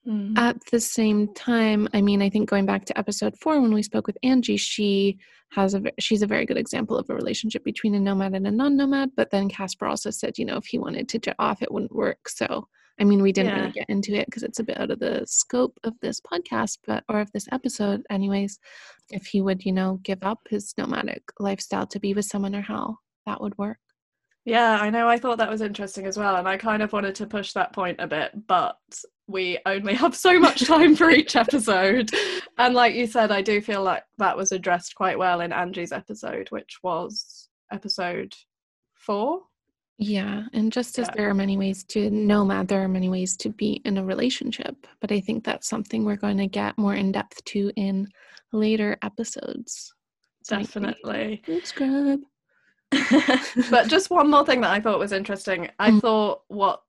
Mm. 0.08 0.38
At 0.38 0.58
the 0.72 0.80
same 0.80 1.34
time, 1.34 1.88
I 1.94 2.02
mean, 2.02 2.22
I 2.22 2.30
think 2.30 2.50
going 2.50 2.66
back 2.66 2.86
to 2.86 2.98
episode 2.98 3.38
four 3.40 3.62
when 3.62 3.74
we 3.74 3.84
spoke 3.84 4.06
with 4.06 4.18
Angie, 4.22 4.58
she 4.58 5.18
has 5.52 5.76
a 5.76 5.82
she's 6.00 6.22
a 6.22 6.28
very 6.28 6.46
good 6.46 6.58
example 6.58 6.98
of 6.98 7.10
a 7.10 7.16
relationship 7.16 7.64
between 7.64 7.96
a 7.96 8.00
nomad 8.00 8.34
and 8.34 8.46
a 8.46 8.52
non-nomad. 8.52 9.12
But 9.16 9.32
then 9.32 9.48
Casper 9.48 9.86
also 9.86 10.10
said, 10.10 10.38
you 10.38 10.46
know, 10.46 10.58
if 10.58 10.66
he 10.66 10.78
wanted 10.78 11.08
to 11.10 11.20
jet 11.20 11.36
off, 11.40 11.62
it 11.62 11.72
wouldn't 11.72 11.96
work. 11.96 12.28
So 12.28 12.68
I 13.00 13.06
mean, 13.06 13.22
we 13.22 13.32
didn't 13.32 13.56
yeah. 13.56 13.60
really 13.60 13.72
get 13.72 13.90
into 13.90 14.14
it 14.14 14.28
because 14.28 14.44
it's 14.44 14.60
a 14.60 14.64
bit 14.64 14.80
out 14.80 14.92
of 14.92 15.00
the 15.00 15.24
scope 15.26 15.80
of 15.84 15.94
this 16.02 16.22
podcast, 16.22 16.78
but 16.86 17.04
or 17.10 17.22
of 17.22 17.32
this 17.32 17.48
episode, 17.52 18.04
anyways. 18.10 18.60
If 19.10 19.26
he 19.26 19.42
would, 19.42 19.66
you 19.66 19.72
know, 19.72 20.00
give 20.04 20.20
up 20.22 20.40
his 20.50 20.74
nomadic 20.78 21.24
lifestyle 21.40 21.88
to 21.88 22.00
be 22.00 22.14
with 22.14 22.26
someone 22.26 22.56
or 22.56 22.62
how 22.62 22.98
that 23.26 23.42
would 23.42 23.58
work. 23.58 23.78
Yeah, 24.46 24.78
I 24.80 24.90
know. 24.90 25.08
I 25.08 25.18
thought 25.18 25.38
that 25.38 25.50
was 25.50 25.62
interesting 25.62 26.06
as 26.06 26.18
well. 26.18 26.36
And 26.36 26.48
I 26.48 26.58
kind 26.58 26.84
of 26.84 26.92
wanted 26.94 27.16
to 27.16 27.28
push 27.28 27.54
that 27.54 27.74
point 27.74 27.98
a 28.00 28.08
bit, 28.08 28.32
but 28.48 28.78
we 29.28 29.58
only 29.66 29.94
have 29.94 30.16
so 30.16 30.40
much 30.40 30.66
time 30.66 30.96
for 30.96 31.10
each 31.10 31.36
episode. 31.38 32.12
And 32.58 32.74
like 32.74 32.96
you 32.96 33.08
said, 33.08 33.32
I 33.32 33.42
do 33.42 33.62
feel 33.62 33.84
like 33.84 34.04
that 34.18 34.38
was 34.38 34.52
addressed 34.52 34.96
quite 34.96 35.18
well 35.18 35.42
in 35.42 35.54
Angie's 35.54 35.92
episode, 35.92 36.50
which 36.50 36.80
was 36.84 37.50
episode 37.72 38.34
four. 38.96 39.42
Yeah, 40.00 40.44
and 40.54 40.72
just 40.72 40.98
as 40.98 41.08
yeah. 41.08 41.14
there 41.16 41.30
are 41.30 41.36
many 41.36 41.56
ways 41.56 41.84
to 41.86 42.10
nomad, 42.10 42.68
there 42.68 42.84
are 42.84 42.90
many 42.90 43.10
ways 43.10 43.38
to 43.38 43.50
be 43.50 43.82
in 43.86 43.98
a 43.98 44.04
relationship. 44.04 44.76
But 45.00 45.12
I 45.12 45.20
think 45.20 45.44
that's 45.44 45.70
something 45.70 46.04
we're 46.04 46.16
going 46.16 46.38
to 46.38 46.48
get 46.48 46.78
more 46.78 46.96
in 46.96 47.12
depth 47.12 47.44
to 47.46 47.72
in 47.76 48.08
later 48.52 48.98
episodes. 49.02 49.94
Definitely. 50.48 51.44
Subscribe. 51.46 52.20
but 53.70 53.88
just 53.88 54.10
one 54.10 54.30
more 54.30 54.46
thing 54.46 54.62
that 54.62 54.72
I 54.72 54.80
thought 54.80 55.00
was 55.00 55.12
interesting. 55.12 55.70
I 55.80 55.92
mm. 55.92 56.02
thought 56.02 56.42
what 56.48 56.82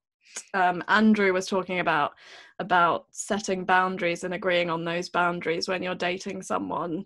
um, 0.55 0.83
Andrew 0.89 1.33
was 1.33 1.47
talking 1.47 1.81
about 1.81 2.13
about 2.61 3.07
setting 3.11 3.65
boundaries 3.65 4.23
and 4.25 4.35
agreeing 4.35 4.71
on 4.71 4.85
those 4.85 5.09
boundaries 5.09 5.67
when 5.67 5.83
you're 5.83 5.95
dating 5.95 6.41
someone 6.43 7.05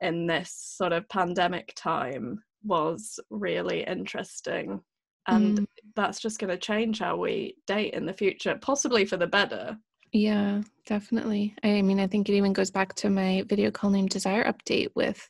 in 0.00 0.26
this 0.26 0.50
sort 0.50 0.92
of 0.92 1.08
pandemic 1.08 1.72
time 1.74 2.42
was 2.62 3.18
really 3.30 3.82
interesting. 3.84 4.80
And 5.26 5.60
mm. 5.60 5.66
that's 5.96 6.20
just 6.20 6.38
going 6.38 6.50
to 6.50 6.56
change 6.58 7.00
how 7.00 7.16
we 7.16 7.56
date 7.66 7.94
in 7.94 8.06
the 8.06 8.12
future 8.12 8.56
possibly 8.60 9.04
for 9.04 9.16
the 9.16 9.26
better. 9.26 9.78
Yeah 10.12 10.62
definitely. 10.86 11.54
I 11.62 11.82
mean 11.82 11.98
i 11.98 12.06
think 12.06 12.28
it 12.28 12.34
even 12.34 12.52
goes 12.52 12.70
back 12.70 12.94
to 12.96 13.10
my 13.10 13.44
video 13.48 13.70
call 13.70 13.90
name 13.90 14.06
desire 14.06 14.44
update 14.44 14.90
with 14.94 15.28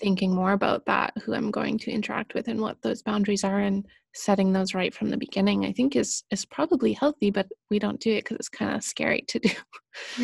thinking 0.00 0.34
more 0.34 0.52
about 0.52 0.84
that 0.86 1.12
who 1.22 1.34
i'm 1.34 1.50
going 1.50 1.78
to 1.78 1.90
interact 1.90 2.34
with 2.34 2.48
and 2.48 2.60
what 2.60 2.80
those 2.82 3.02
boundaries 3.02 3.44
are 3.44 3.60
and 3.60 3.86
setting 4.14 4.52
those 4.52 4.74
right 4.74 4.94
from 4.94 5.10
the 5.10 5.16
beginning 5.16 5.64
i 5.64 5.72
think 5.72 5.94
is 5.94 6.24
is 6.30 6.44
probably 6.44 6.92
healthy 6.92 7.30
but 7.30 7.46
we 7.70 7.78
don't 7.78 8.00
do 8.00 8.10
it 8.12 8.24
because 8.24 8.36
it's 8.36 8.48
kind 8.48 8.74
of 8.74 8.82
scary 8.82 9.24
to 9.28 9.38
do. 9.38 9.50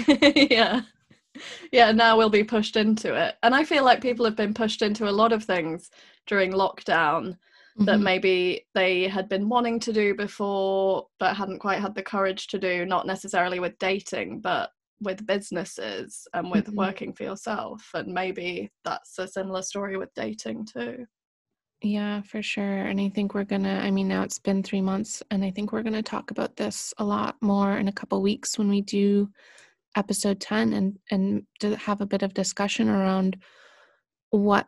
Yeah. 0.50 0.82
Yeah 1.70 1.92
now 1.92 2.16
we'll 2.16 2.30
be 2.30 2.44
pushed 2.44 2.76
into 2.76 3.14
it. 3.14 3.36
And 3.42 3.54
i 3.54 3.64
feel 3.64 3.84
like 3.84 4.00
people 4.00 4.24
have 4.24 4.36
been 4.36 4.54
pushed 4.54 4.82
into 4.82 5.08
a 5.08 5.12
lot 5.12 5.32
of 5.32 5.44
things 5.44 5.90
during 6.26 6.52
lockdown 6.52 7.36
mm-hmm. 7.78 7.84
that 7.84 8.00
maybe 8.00 8.66
they 8.74 9.06
had 9.06 9.28
been 9.28 9.48
wanting 9.48 9.78
to 9.80 9.92
do 9.92 10.14
before 10.14 11.06
but 11.20 11.36
hadn't 11.36 11.58
quite 11.58 11.80
had 11.80 11.94
the 11.94 12.02
courage 12.02 12.48
to 12.48 12.58
do 12.58 12.84
not 12.84 13.06
necessarily 13.06 13.60
with 13.60 13.78
dating 13.78 14.40
but 14.40 14.70
with 15.00 15.26
businesses 15.26 16.26
and 16.34 16.50
with 16.50 16.66
mm-hmm. 16.66 16.78
working 16.78 17.12
for 17.12 17.24
yourself 17.24 17.88
and 17.94 18.12
maybe 18.12 18.70
that's 18.84 19.18
a 19.18 19.28
similar 19.28 19.62
story 19.62 19.96
with 19.96 20.08
dating 20.14 20.64
too 20.64 21.04
yeah 21.82 22.22
for 22.22 22.42
sure 22.42 22.82
and 22.86 22.98
i 23.00 23.08
think 23.08 23.34
we're 23.34 23.44
gonna 23.44 23.80
i 23.82 23.90
mean 23.90 24.08
now 24.08 24.22
it's 24.22 24.38
been 24.38 24.62
three 24.62 24.80
months 24.80 25.22
and 25.30 25.44
i 25.44 25.50
think 25.50 25.72
we're 25.72 25.82
gonna 25.82 26.02
talk 26.02 26.30
about 26.30 26.56
this 26.56 26.94
a 26.98 27.04
lot 27.04 27.36
more 27.42 27.76
in 27.76 27.88
a 27.88 27.92
couple 27.92 28.20
weeks 28.22 28.58
when 28.58 28.68
we 28.68 28.80
do 28.80 29.28
episode 29.96 30.40
10 30.40 30.72
and 30.72 30.98
and 31.10 31.42
to 31.60 31.76
have 31.76 32.00
a 32.00 32.06
bit 32.06 32.22
of 32.22 32.34
discussion 32.34 32.88
around 32.88 33.36
what 34.30 34.66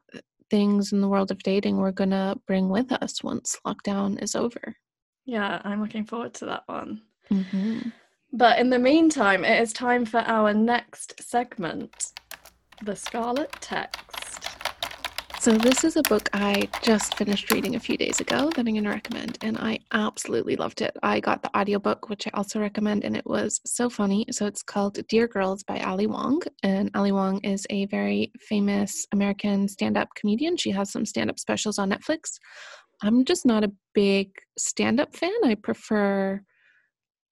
things 0.51 0.93
in 0.93 1.01
the 1.01 1.09
world 1.09 1.31
of 1.31 1.43
dating 1.43 1.77
we're 1.77 1.93
going 1.93 2.11
to 2.11 2.37
bring 2.47 2.69
with 2.69 2.91
us 2.93 3.23
once 3.23 3.59
lockdown 3.67 4.21
is 4.23 4.35
over. 4.35 4.77
Yeah, 5.25 5.61
I'm 5.65 5.83
looking 5.83 6.07
forward 6.07 6.35
to 6.35 6.47
that 6.47 6.63
one. 6.67 7.03
Mm-hmm. 7.31 7.91
But 8.33 8.59
in 8.59 8.69
the 8.69 8.79
meantime, 8.79 9.43
it 9.43 9.61
is 9.63 9.73
time 9.73 10.05
for 10.05 10.19
our 10.21 10.53
next 10.53 11.23
segment 11.23 12.13
The 12.83 12.95
Scarlet 12.95 13.51
Text. 13.61 14.05
So, 15.41 15.53
this 15.53 15.83
is 15.83 15.97
a 15.97 16.03
book 16.03 16.29
I 16.35 16.69
just 16.83 17.15
finished 17.15 17.51
reading 17.51 17.77
a 17.77 17.81
few 17.81 17.97
days 17.97 18.21
ago 18.21 18.51
that 18.51 18.59
I'm 18.59 18.75
going 18.75 18.85
to 18.85 18.91
recommend, 18.91 19.39
and 19.41 19.57
I 19.57 19.79
absolutely 19.93 20.57
loved 20.57 20.83
it. 20.83 20.95
I 21.03 21.21
got 21.21 21.43
the 21.43 21.57
audiobook, 21.57 22.11
which 22.11 22.27
I 22.27 22.31
also 22.35 22.61
recommend, 22.61 23.05
and 23.05 23.17
it 23.17 23.25
was 23.25 23.61
so 23.65 23.89
funny. 23.89 24.27
So, 24.31 24.45
it's 24.45 24.63
called 24.63 24.99
Dear 25.09 25.27
Girls 25.27 25.63
by 25.63 25.81
Ali 25.81 26.07
Wong, 26.07 26.43
and 26.63 26.91
Ali 26.95 27.13
Wong 27.13 27.41
is 27.45 27.67
a 27.71 27.87
very 27.87 28.31
famous 28.41 29.07
American 29.13 29.69
stand 29.69 29.97
up 29.97 30.09
comedian. 30.17 30.59
She 30.59 30.71
has 30.73 30.93
some 30.93 31.07
stand 31.07 31.31
up 31.31 31.39
specials 31.39 31.79
on 31.79 31.91
Netflix. 31.91 32.39
I'm 33.01 33.25
just 33.25 33.47
not 33.47 33.65
a 33.65 33.73
big 33.95 34.33
stand 34.59 35.01
up 35.01 35.17
fan. 35.17 35.33
I 35.45 35.55
prefer 35.55 36.43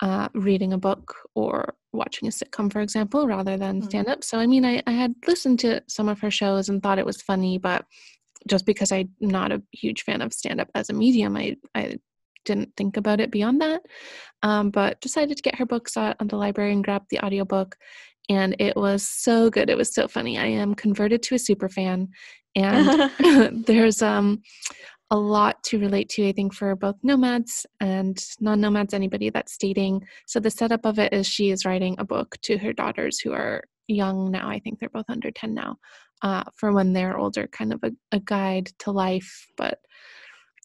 uh, 0.01 0.29
reading 0.35 0.73
a 0.73 0.79
book 0.79 1.15
or 1.35 1.75
watching 1.93 2.29
a 2.29 2.31
sitcom, 2.31 2.71
for 2.73 2.81
example, 2.81 3.27
rather 3.27 3.57
than 3.57 3.81
Mhm. 3.81 3.85
stand 3.85 4.09
up. 4.09 4.23
So, 4.23 4.39
I 4.39 4.47
mean, 4.47 4.65
I, 4.65 4.83
I 4.87 4.93
had 4.93 5.15
listened 5.27 5.59
to 5.61 5.83
some 5.89 6.09
of 6.09 6.21
her 6.21 6.31
shows 6.31 6.69
and 6.69 6.83
thought 6.83 6.99
it 6.99 7.07
was 7.07 7.23
funny, 7.23 7.59
but 7.59 7.85
just 8.47 8.67
because 8.67 8.93
I'm 8.93 9.11
not 9.21 9.53
a 9.53 9.63
huge 9.73 10.03
fan 10.03 10.21
of 10.23 10.33
stand 10.33 10.61
up 10.61 10.71
as 10.75 10.91
a 10.91 10.93
medium, 10.93 11.37
I, 11.37 11.57
I 11.75 11.97
didn't 12.45 12.77
think 12.77 12.97
about 12.97 13.21
it 13.21 13.31
beyond 13.31 13.61
that. 13.63 13.83
Um, 14.43 14.71
but 14.71 15.01
decided 15.01 15.37
to 15.37 15.43
get 15.43 15.57
her 15.57 15.67
books 15.67 15.97
at, 15.97 16.17
on 16.21 16.29
the 16.29 16.37
library 16.37 16.73
and 16.73 16.85
grab 16.85 17.05
the 17.11 17.21
audiobook. 17.25 17.77
And 18.29 18.57
it 18.59 18.77
was 18.77 19.03
so 19.07 19.51
good. 19.51 19.71
It 19.71 19.77
was 19.77 19.95
so 19.95 20.09
funny. 20.09 20.39
I 20.39 20.47
am 20.47 20.75
converted 20.75 21.23
to 21.25 21.35
a 21.35 21.39
super 21.39 21.69
fan. 21.69 22.09
And 22.55 22.91
there's 23.67 24.03
um 24.03 24.43
a 25.11 25.17
lot 25.17 25.63
to 25.63 25.79
relate 25.79 26.09
to 26.09 26.29
i 26.29 26.33
think 26.33 26.53
for 26.53 26.75
both 26.75 26.97
nomads 27.03 27.67
and 27.81 28.25
non-nomads 28.41 28.95
anybody 28.95 29.31
that's 29.31 29.57
dating. 29.57 30.03
So 30.27 30.41
the 30.41 30.51
setup 30.51 30.85
of 30.85 30.99
it 30.99 31.13
is 31.13 31.27
she 31.27 31.51
is 31.51 31.65
writing 31.65 31.97
a 31.99 32.05
book 32.05 32.37
to 32.43 32.59
her 32.59 32.73
daughters 32.73 33.19
who 33.21 33.33
are 33.33 33.65
young 33.89 34.31
now. 34.31 34.49
I 34.49 34.59
think 34.59 34.79
they're 34.79 34.89
both 34.89 35.09
under 35.09 35.31
10 35.31 35.55
now 35.55 35.77
uh, 36.23 36.45
for 36.55 36.73
when 36.73 36.93
they're 36.93 37.19
older 37.19 37.47
kind 37.47 37.73
of 37.73 37.81
a, 37.83 37.93
a 38.13 38.21
guide 38.21 38.71
to 38.81 38.91
life 38.91 39.47
but 39.57 39.79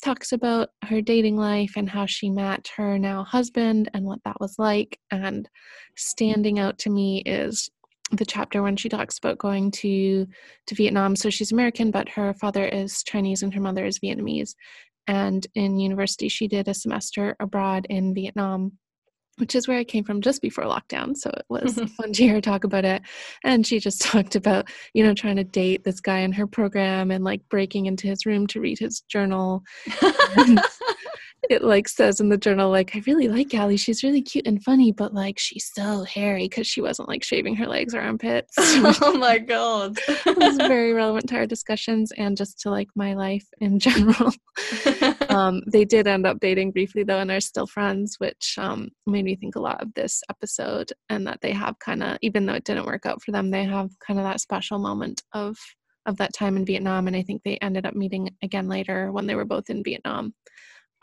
talks 0.03 0.31
about 0.31 0.69
her 0.85 1.01
dating 1.01 1.37
life 1.37 1.73
and 1.77 1.87
how 1.87 2.07
she 2.07 2.29
met 2.29 2.67
her 2.75 2.97
now 2.97 3.23
husband 3.23 3.89
and 3.93 4.03
what 4.03 4.19
that 4.25 4.39
was 4.39 4.55
like. 4.57 4.99
And 5.11 5.47
standing 5.95 6.57
out 6.57 6.79
to 6.79 6.89
me 6.89 7.21
is 7.25 7.69
the 8.11 8.25
chapter 8.25 8.61
when 8.61 8.75
she 8.75 8.89
talks 8.89 9.17
about 9.17 9.37
going 9.37 9.71
to 9.71 10.27
to 10.67 10.75
Vietnam. 10.75 11.15
So 11.15 11.29
she's 11.29 11.51
American, 11.51 11.91
but 11.91 12.09
her 12.09 12.33
father 12.33 12.65
is 12.65 13.03
Chinese 13.03 13.43
and 13.43 13.53
her 13.53 13.61
mother 13.61 13.85
is 13.85 13.99
Vietnamese. 13.99 14.55
And 15.07 15.45
in 15.55 15.79
university, 15.79 16.29
she 16.29 16.47
did 16.47 16.67
a 16.67 16.73
semester 16.73 17.35
abroad 17.39 17.87
in 17.89 18.13
Vietnam, 18.13 18.73
which 19.37 19.55
is 19.55 19.67
where 19.67 19.79
I 19.79 19.83
came 19.83 20.03
from 20.03 20.21
just 20.21 20.41
before 20.41 20.65
lockdown. 20.65 21.17
So 21.17 21.29
it 21.31 21.45
was 21.49 21.75
fun 21.97 22.13
to 22.13 22.23
hear 22.23 22.35
her 22.35 22.41
talk 22.41 22.63
about 22.63 22.85
it. 22.85 23.01
And 23.43 23.65
she 23.65 23.79
just 23.79 24.01
talked 24.03 24.35
about, 24.35 24.69
you 24.93 25.03
know, 25.03 25.13
trying 25.13 25.37
to 25.37 25.43
date 25.43 25.83
this 25.83 25.99
guy 25.99 26.19
in 26.19 26.31
her 26.33 26.47
program 26.47 27.11
and 27.11 27.23
like 27.23 27.41
breaking 27.49 27.87
into 27.87 28.07
his 28.07 28.25
room 28.25 28.47
to 28.47 28.61
read 28.61 28.79
his 28.79 29.01
journal. 29.01 29.63
It 31.49 31.63
like 31.63 31.87
says 31.87 32.19
in 32.19 32.29
the 32.29 32.37
journal 32.37 32.69
like 32.69 32.95
i 32.95 33.01
really 33.07 33.27
like 33.27 33.53
Ali. 33.53 33.75
she's 33.75 34.03
really 34.03 34.21
cute 34.21 34.45
and 34.45 34.63
funny 34.63 34.91
but 34.91 35.13
like 35.13 35.39
she's 35.39 35.71
so 35.73 36.03
hairy 36.03 36.47
because 36.47 36.67
she 36.67 36.81
wasn't 36.81 37.09
like 37.09 37.23
shaving 37.23 37.55
her 37.55 37.65
legs 37.65 37.95
or 37.95 37.99
armpits 38.01 38.53
oh 38.57 39.17
my 39.17 39.39
god. 39.39 39.97
it 40.07 40.37
was 40.37 40.57
very 40.57 40.93
relevant 40.93 41.27
to 41.29 41.35
our 41.35 41.47
discussions 41.47 42.11
and 42.17 42.37
just 42.37 42.59
to 42.59 42.69
like 42.69 42.89
my 42.95 43.15
life 43.15 43.45
in 43.59 43.79
general 43.87 44.31
um, 45.29 45.61
they 45.67 45.83
did 45.83 46.07
end 46.07 46.27
up 46.27 46.39
dating 46.39 46.71
briefly 46.71 47.03
though 47.03 47.19
and 47.19 47.31
are 47.31 47.39
still 47.39 47.67
friends 47.67 48.15
which 48.19 48.55
um, 48.57 48.89
made 49.07 49.25
me 49.25 49.35
think 49.35 49.55
a 49.55 49.61
lot 49.61 49.81
of 49.81 49.93
this 49.95 50.21
episode 50.29 50.91
and 51.09 51.25
that 51.25 51.41
they 51.41 51.51
have 51.51 51.77
kind 51.79 52.03
of 52.03 52.17
even 52.21 52.45
though 52.45 52.53
it 52.53 52.65
didn't 52.65 52.85
work 52.85 53.05
out 53.05 53.21
for 53.21 53.31
them 53.31 53.49
they 53.49 53.63
have 53.63 53.89
kind 54.05 54.19
of 54.19 54.25
that 54.25 54.41
special 54.41 54.77
moment 54.77 55.23
of 55.33 55.57
of 56.05 56.17
that 56.17 56.33
time 56.33 56.55
in 56.55 56.65
vietnam 56.65 57.07
and 57.07 57.15
i 57.15 57.21
think 57.21 57.41
they 57.43 57.57
ended 57.57 57.85
up 57.85 57.95
meeting 57.95 58.29
again 58.43 58.67
later 58.67 59.11
when 59.11 59.25
they 59.27 59.35
were 59.35 59.45
both 59.45 59.69
in 59.69 59.83
vietnam 59.83 60.33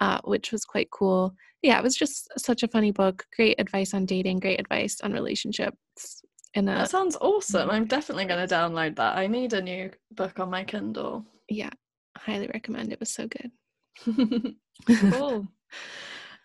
uh, 0.01 0.19
which 0.25 0.53
was 0.53 0.65
quite 0.65 0.91
cool 0.91 1.35
yeah 1.63 1.79
it 1.79 1.83
was 1.83 1.97
just 1.97 2.29
such 2.39 2.63
a 2.63 2.69
funny 2.69 2.91
book 2.91 3.25
great 3.37 3.59
advice 3.61 3.95
on 3.95 4.07
dating 4.07 4.39
great 4.39 4.61
advice 4.61 5.01
on 5.03 5.13
relationships 5.13 6.23
in 6.55 6.69
a 6.69 6.75
that 6.75 6.91
sounds 6.91 7.17
awesome. 7.21 7.69
I'm 7.69 7.85
definitely 7.85 8.25
going 8.25 8.47
to 8.47 8.55
download 8.55 8.97
that. 8.97 9.19
I 9.19 9.27
need 9.27 9.53
a 9.53 9.61
new 9.61 9.91
book 10.13 10.41
on 10.41 10.51
my 10.51 10.65
Kindle. 10.65 11.25
yeah 11.49 11.71
highly 12.17 12.49
recommend 12.53 12.93
it 12.93 13.01
was 13.01 13.11
so 13.11 13.29
good 13.29 14.55
cool. 15.13 15.47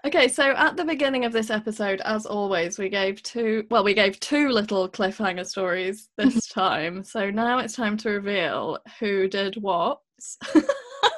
Okay, 0.05 0.27
so 0.27 0.51
at 0.51 0.75
the 0.75 0.83
beginning 0.83 1.23
of 1.23 1.31
this 1.31 1.49
episode, 1.49 2.01
as 2.01 2.25
always, 2.25 2.77
we 2.77 2.89
gave 2.89 3.23
two 3.23 3.65
well, 3.71 3.85
we 3.85 3.93
gave 3.93 4.19
two 4.19 4.49
little 4.49 4.89
cliffhanger 4.89 5.45
stories 5.45 6.09
this 6.17 6.47
time. 6.49 7.03
So 7.03 7.29
now 7.29 7.59
it's 7.59 7.75
time 7.75 7.95
to 7.97 8.09
reveal 8.09 8.79
who 8.99 9.29
did 9.29 9.55
what. 9.55 9.99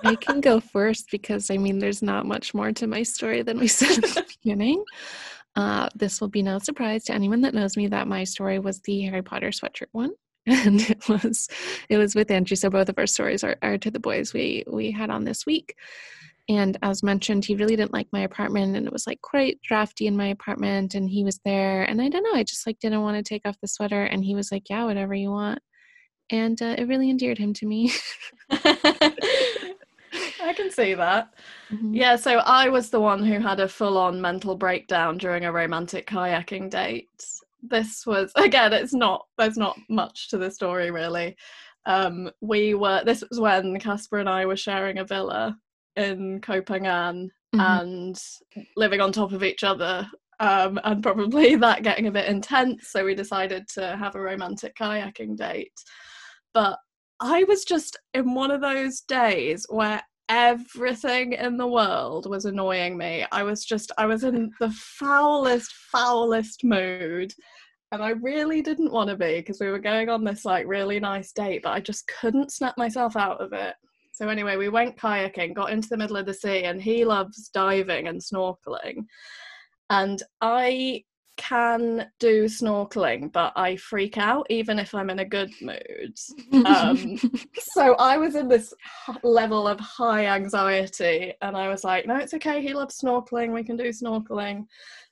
I 0.04 0.16
can 0.16 0.42
go 0.42 0.60
first 0.60 1.10
because 1.12 1.50
I 1.50 1.58
mean, 1.58 1.80
there's 1.80 2.02
not 2.02 2.26
much 2.26 2.54
more 2.54 2.72
to 2.74 2.88
my 2.88 3.04
story 3.04 3.42
than 3.42 3.60
we 3.60 3.68
said 3.80 4.04
at 4.04 4.16
the 4.16 4.26
beginning. 4.42 4.84
Uh, 5.56 5.88
this 5.96 6.20
will 6.20 6.28
be 6.28 6.44
no 6.44 6.60
surprise 6.60 7.06
to 7.06 7.14
anyone 7.14 7.42
that 7.42 7.54
knows 7.54 7.78
me 7.78 7.88
that 7.88 8.08
my 8.08 8.24
story 8.24 8.60
was 8.60 8.82
the 8.82 9.04
Harry 9.04 9.22
Potter 9.22 9.50
sweatshirt 9.50 9.88
one, 9.94 10.12
and 10.46 10.82
it 10.90 11.08
was 11.08 11.48
it 11.90 11.98
was 11.98 12.16
with 12.16 12.30
Andrew. 12.32 12.56
So 12.56 12.70
both 12.70 12.90
of 12.90 12.98
our 12.98 13.08
stories 13.08 13.44
are, 13.44 13.56
are 13.62 13.78
to 13.78 13.92
the 13.92 14.00
boys 14.00 14.34
we 14.34 14.64
we 14.68 14.92
had 14.92 15.10
on 15.10 15.24
this 15.24 15.46
week. 15.46 15.76
And 16.48 16.78
as 16.84 17.02
mentioned, 17.02 17.44
he 17.44 17.56
really 17.56 17.76
didn't 17.76 17.94
like 17.94 18.08
my 18.12 18.22
apartment, 18.22 18.76
and 18.76 18.86
it 18.86 18.94
was 18.94 19.08
like 19.08 19.22
quite 19.22 19.60
drafty 19.64 20.06
in 20.06 20.16
my 20.16 20.28
apartment. 20.28 20.94
And 20.94 21.10
he 21.10 21.24
was 21.24 21.40
there, 21.44 21.84
and 21.84 22.02
I 22.02 22.10
don't 22.10 22.24
know, 22.24 22.36
I 22.36 22.44
just 22.44 22.68
like 22.68 22.80
didn't 22.80 23.02
want 23.02 23.18
to 23.18 23.24
take 23.24 23.44
off 23.46 23.60
the 23.62 23.68
sweater, 23.68 24.04
and 24.04 24.24
he 24.24 24.36
was 24.36 24.52
like, 24.52 24.70
"Yeah, 24.70 24.86
whatever 24.86 25.16
you 25.16 25.32
want." 25.32 25.60
And 26.30 26.62
uh, 26.62 26.76
it 26.78 26.88
really 26.88 27.10
endeared 27.10 27.38
him 27.38 27.54
to 27.54 27.66
me. 27.66 27.92
I 30.46 30.54
can 30.54 30.70
see 30.72 30.94
that. 30.94 31.34
Mhm. 31.72 31.96
Yeah, 31.96 32.16
so 32.16 32.38
I 32.40 32.70
was 32.70 32.90
the 32.90 33.00
one 33.00 33.24
who 33.26 33.40
had 33.40 33.60
a 33.60 33.68
full 33.68 33.98
on 33.98 34.22
mental 34.22 34.56
breakdown 34.56 35.18
during 35.18 35.46
a 35.46 35.52
romantic 35.52 36.08
kayaking 36.08 36.70
date. 36.70 37.10
This 37.64 38.06
was, 38.06 38.32
again, 38.36 38.72
it's 38.74 38.94
not, 38.94 39.26
there's 39.38 39.58
not 39.58 39.78
much 39.90 40.30
to 40.30 40.38
the 40.38 40.52
story 40.52 40.92
really. 40.92 41.36
Um, 41.88 42.30
we 42.42 42.74
were, 42.76 43.04
this 43.04 43.24
was 43.30 43.40
when 43.40 43.80
Casper 43.80 44.20
and 44.20 44.30
I 44.30 44.46
were 44.46 44.56
sharing 44.58 45.00
a 45.00 45.06
villa 45.06 45.58
in 45.96 46.42
Copenhagen 46.42 47.32
Mhm. 47.56 47.80
and 47.80 48.22
living 48.76 49.02
on 49.02 49.12
top 49.12 49.32
of 49.32 49.44
each 49.44 49.64
other. 49.64 50.08
Um, 50.40 50.80
and 50.84 51.02
probably 51.02 51.56
that 51.56 51.84
getting 51.84 52.08
a 52.08 52.12
bit 52.12 52.26
intense. 52.28 52.90
So 52.90 53.06
we 53.06 53.16
decided 53.16 53.68
to 53.70 53.96
have 53.96 54.16
a 54.16 54.22
romantic 54.22 54.76
kayaking 54.76 55.38
date. 55.38 55.72
But 56.54 56.78
I 57.22 57.46
was 57.46 57.64
just 57.64 57.98
in 58.14 58.34
one 58.34 58.52
of 58.52 58.60
those 58.62 59.00
days 59.02 59.66
where 59.70 60.02
everything 60.30 61.34
in 61.34 61.58
the 61.58 61.68
world 61.68 62.30
was 62.30 62.46
annoying 62.46 62.98
me. 62.98 63.26
I 63.32 63.44
was 63.44 63.64
just, 63.64 63.92
I 63.98 64.06
was 64.06 64.24
in 64.24 64.52
the 64.60 64.72
foulest, 64.72 65.72
foulest 65.92 66.64
mood. 66.64 67.34
And 67.92 68.04
I 68.04 68.10
really 68.10 68.62
didn't 68.62 68.92
want 68.92 69.10
to 69.10 69.16
be 69.16 69.38
because 69.38 69.60
we 69.60 69.70
were 69.70 69.80
going 69.80 70.10
on 70.10 70.24
this 70.24 70.44
like 70.44 70.68
really 70.68 71.00
nice 71.00 71.32
date, 71.32 71.62
but 71.64 71.72
I 71.72 71.80
just 71.80 72.10
couldn't 72.20 72.52
snap 72.52 72.78
myself 72.78 73.16
out 73.16 73.40
of 73.40 73.54
it. 73.54 73.76
So, 74.12 74.30
anyway, 74.30 74.56
we 74.56 74.70
went 74.70 74.98
kayaking, 74.98 75.54
got 75.54 75.72
into 75.72 75.90
the 75.90 75.98
middle 75.98 76.18
of 76.18 76.26
the 76.26 76.34
sea, 76.34 76.64
and 76.64 76.82
he 76.82 77.04
loves 77.06 77.50
diving 77.50 78.08
and 78.08 78.20
snorkeling. 78.20 79.06
And 79.90 80.24
I 80.42 81.04
can 81.38 82.10
do 82.20 82.46
snorkeling, 82.46 83.32
but 83.32 83.54
I 83.56 83.76
freak 83.76 84.18
out 84.18 84.48
even 84.50 84.80
if 84.80 84.94
I'm 84.96 85.10
in 85.10 85.20
a 85.20 85.26
good 85.26 85.52
mood. 85.62 86.18
Um, 86.66 87.20
so 87.60 87.96
I 87.96 88.18
was 88.18 88.36
in 88.36 88.48
this 88.48 88.74
level 89.24 89.68
of 89.68 89.80
high 89.80 90.28
anxiety, 90.28 91.34
and 91.42 91.56
I 91.56 91.70
was 91.70 91.84
like, 91.84 92.06
no, 92.06 92.16
it's 92.18 92.34
okay. 92.34 92.62
He 92.62 92.74
loves 92.74 93.00
snorkeling. 93.00 93.54
We 93.54 93.64
can 93.64 93.78
do 93.78 93.90
snorkeling. 93.90 94.66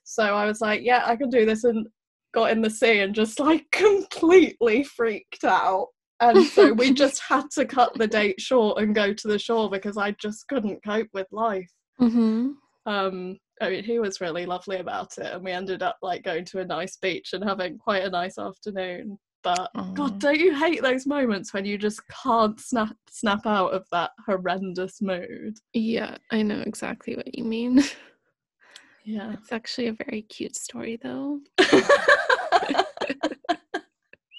So 0.04 0.22
I 0.22 0.46
was 0.46 0.60
like, 0.60 0.82
yeah, 0.82 1.02
I 1.06 1.16
can 1.16 1.30
do 1.30 1.46
this, 1.46 1.64
and 1.64 1.86
got 2.34 2.50
in 2.50 2.60
the 2.60 2.68
sea 2.68 3.00
and 3.00 3.14
just 3.14 3.40
like 3.40 3.64
completely 3.72 4.84
freaked 4.84 5.44
out. 5.44 5.88
And 6.20 6.44
so 6.44 6.72
we 6.72 6.92
just 7.04 7.20
had 7.20 7.50
to 7.52 7.64
cut 7.64 7.92
the 7.94 8.06
date 8.06 8.40
short 8.40 8.82
and 8.82 8.94
go 8.94 9.14
to 9.14 9.28
the 9.28 9.38
shore 9.38 9.70
because 9.70 9.96
I 9.96 10.10
just 10.12 10.46
couldn't 10.48 10.84
cope 10.84 11.08
with 11.14 11.28
life. 11.32 11.70
hmm 11.98 12.52
Um, 12.84 13.38
I 13.60 13.70
mean, 13.70 13.84
he 13.84 13.98
was 13.98 14.20
really 14.20 14.46
lovely 14.46 14.78
about 14.78 15.16
it, 15.18 15.32
and 15.32 15.44
we 15.44 15.52
ended 15.52 15.82
up 15.82 15.98
like 16.02 16.24
going 16.24 16.44
to 16.46 16.60
a 16.60 16.64
nice 16.64 16.96
beach 16.96 17.32
and 17.32 17.44
having 17.44 17.78
quite 17.78 18.04
a 18.04 18.10
nice 18.10 18.38
afternoon. 18.38 19.18
But 19.42 19.70
Aw. 19.74 19.92
God, 19.92 20.18
don't 20.18 20.40
you 20.40 20.54
hate 20.56 20.82
those 20.82 21.06
moments 21.06 21.52
when 21.52 21.64
you 21.64 21.76
just 21.76 22.00
can't 22.08 22.58
snap 22.58 22.96
snap 23.10 23.46
out 23.46 23.74
of 23.74 23.86
that 23.92 24.10
horrendous 24.26 25.02
mood? 25.02 25.58
Yeah, 25.72 26.16
I 26.32 26.42
know 26.42 26.62
exactly 26.66 27.14
what 27.16 27.36
you 27.36 27.44
mean. 27.44 27.82
Yeah. 29.04 29.34
It's 29.34 29.52
actually 29.52 29.88
a 29.88 29.92
very 29.92 30.22
cute 30.22 30.56
story, 30.56 30.98
though. 31.02 31.40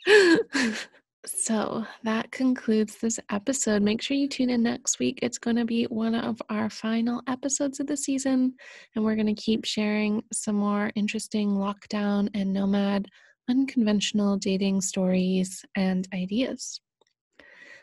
So 1.28 1.86
that 2.04 2.32
concludes 2.32 2.98
this 2.98 3.20
episode. 3.30 3.82
Make 3.82 4.02
sure 4.02 4.16
you 4.16 4.28
tune 4.28 4.50
in 4.50 4.62
next 4.62 5.00
week. 5.00 5.20
It's 5.22 5.40
going 5.40 5.56
to 5.56 5.66
be 5.66 5.86
one 5.86 6.14
of 6.14 6.42
our 6.50 6.70
final 6.70 7.22
episodes 7.28 7.80
of 7.80 7.88
the 7.88 7.98
season, 7.98 8.54
and 8.96 9.04
we're 9.04 9.16
going 9.16 9.34
to 9.34 9.42
keep 9.42 9.66
sharing 9.66 10.24
some 10.32 10.56
more 10.56 10.92
interesting 10.96 11.50
lockdown 11.50 12.30
and 12.34 12.54
nomad 12.54 13.08
unconventional 13.50 14.38
dating 14.38 14.82
stories 14.82 15.64
and 15.76 16.08
ideas. 16.14 16.80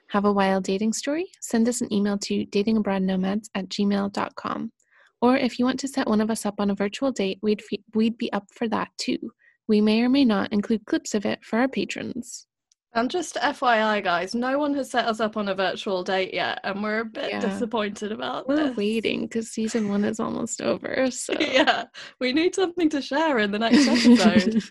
Have 0.09 0.25
a 0.25 0.33
wild 0.33 0.65
dating 0.65 0.93
story? 0.93 1.27
Send 1.41 1.69
us 1.69 1.81
an 1.81 1.93
email 1.93 2.19
to 2.19 2.47
datingabroadnomads 2.47 3.49
at 3.55 3.69
gmail.com. 3.69 4.73
Or 5.21 5.37
if 5.37 5.59
you 5.59 5.65
want 5.65 5.81
to 5.81 5.89
set 5.89 6.09
one 6.09 6.21
of 6.21 6.31
us 6.31 6.45
up 6.45 6.57
on 6.59 6.71
a 6.71 6.75
virtual 6.75 7.13
date, 7.13 7.39
we'd, 7.43 7.63
we'd 7.95 8.19
be 8.19 8.33
up 8.33 8.47
for 8.53 8.69
that 8.69 8.89
too. 8.99 9.19
We 9.69 9.81
may 9.81 10.03
or 10.03 10.09
may 10.09 10.25
not 10.25 10.53
include 10.53 10.85
clips 10.85 11.15
of 11.15 11.25
it 11.25 11.45
for 11.45 11.61
our 11.61 11.69
patrons. 11.69 12.47
And 12.95 13.11
just 13.11 13.37
FYI, 13.37 14.05
guys, 14.05 14.35
no 14.35 14.59
one 14.59 14.75
has 14.75 14.91
set 14.91 15.07
us 15.07 15.19
up 15.19 15.39
on 15.39 15.49
a 15.49 15.55
virtual 15.55 16.05
date 16.05 16.35
yet, 16.35 16.61
and 16.63 16.83
we're 16.83 17.01
a 17.01 17.05
bit 17.07 17.31
yeah. 17.31 17.41
disappointed 17.41 18.13
about 18.13 18.47
we're 18.47 18.69
this. 18.69 18.77
waiting 18.77 19.23
because 19.23 19.51
season 19.51 19.89
one 19.89 20.05
is 20.05 20.21
almost 20.21 20.61
over. 20.61 21.09
So 21.11 21.35
yeah, 21.39 21.85
we 22.21 22.33
need 22.33 22.55
something 22.55 22.91
to 22.91 23.01
share 23.01 23.39
in 23.39 23.51
the 23.51 23.59
next 23.59 23.89
episode. 23.89 24.63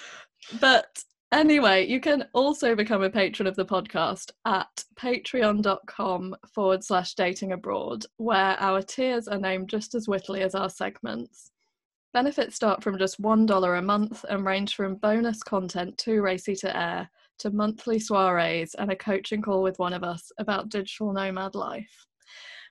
but 0.60 1.02
anyway, 1.32 1.86
you 1.86 1.98
can 1.98 2.26
also 2.32 2.76
become 2.76 3.02
a 3.02 3.10
patron 3.10 3.46
of 3.48 3.56
the 3.56 3.64
podcast 3.64 4.30
at 4.44 4.84
patreon.com 4.96 6.36
forward 6.52 6.84
slash 6.84 7.14
dating 7.14 7.52
abroad, 7.52 8.04
where 8.18 8.56
our 8.60 8.82
tiers 8.82 9.26
are 9.26 9.38
named 9.38 9.68
just 9.68 9.94
as 9.94 10.06
wittily 10.06 10.42
as 10.42 10.54
our 10.54 10.70
segments. 10.70 11.50
Benefits 12.12 12.54
start 12.54 12.84
from 12.84 12.98
just 12.98 13.20
$1 13.20 13.78
a 13.78 13.82
month 13.82 14.24
and 14.28 14.46
range 14.46 14.76
from 14.76 14.96
bonus 14.96 15.42
content 15.42 15.98
too 15.98 16.22
racy 16.22 16.54
to 16.56 16.76
air 16.76 17.10
to 17.38 17.50
monthly 17.50 17.98
soirees 17.98 18.74
and 18.74 18.90
a 18.90 18.96
coaching 18.96 19.42
call 19.42 19.62
with 19.62 19.78
one 19.78 19.92
of 19.92 20.04
us 20.04 20.30
about 20.38 20.68
digital 20.68 21.12
nomad 21.12 21.54
life. 21.54 22.06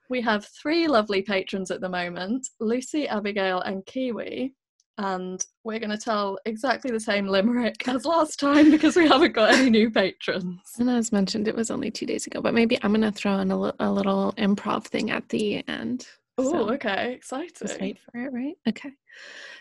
We 0.10 0.22
have 0.22 0.46
three 0.62 0.88
lovely 0.88 1.22
patrons 1.22 1.72
at 1.72 1.82
the 1.82 1.90
moment 1.90 2.48
Lucy, 2.60 3.08
Abigail, 3.08 3.62
and 3.62 3.86
Kiwi. 3.86 4.54
And 5.00 5.44
we're 5.64 5.80
going 5.80 5.90
to 5.90 5.98
tell 5.98 6.38
exactly 6.46 6.92
the 6.92 7.00
same 7.00 7.28
limerick 7.28 7.88
as 7.88 8.06
last 8.06 8.40
time 8.40 8.70
because 8.70 8.96
we 8.96 9.08
haven't 9.08 9.34
got 9.34 9.54
any 9.54 9.70
new 9.70 9.90
patrons. 9.90 10.60
And 10.78 10.90
as 10.90 11.12
mentioned, 11.12 11.48
it 11.48 11.56
was 11.56 11.72
only 11.72 11.90
two 11.90 12.06
days 12.06 12.28
ago, 12.28 12.42
but 12.42 12.54
maybe 12.54 12.78
I'm 12.84 12.92
going 12.92 13.02
to 13.02 13.12
throw 13.12 13.40
in 13.40 13.50
a, 13.50 13.60
l- 13.60 13.76
a 13.80 13.92
little 13.92 14.34
improv 14.38 14.86
thing 14.86 15.10
at 15.10 15.28
the 15.30 15.68
end. 15.68 16.06
Oh, 16.38 16.52
so 16.52 16.74
okay. 16.74 17.14
Exciting. 17.14 17.50
Just 17.60 17.82
wait 17.82 17.98
for 18.00 18.20
it, 18.20 18.32
right? 18.34 18.56
Okay. 18.68 18.92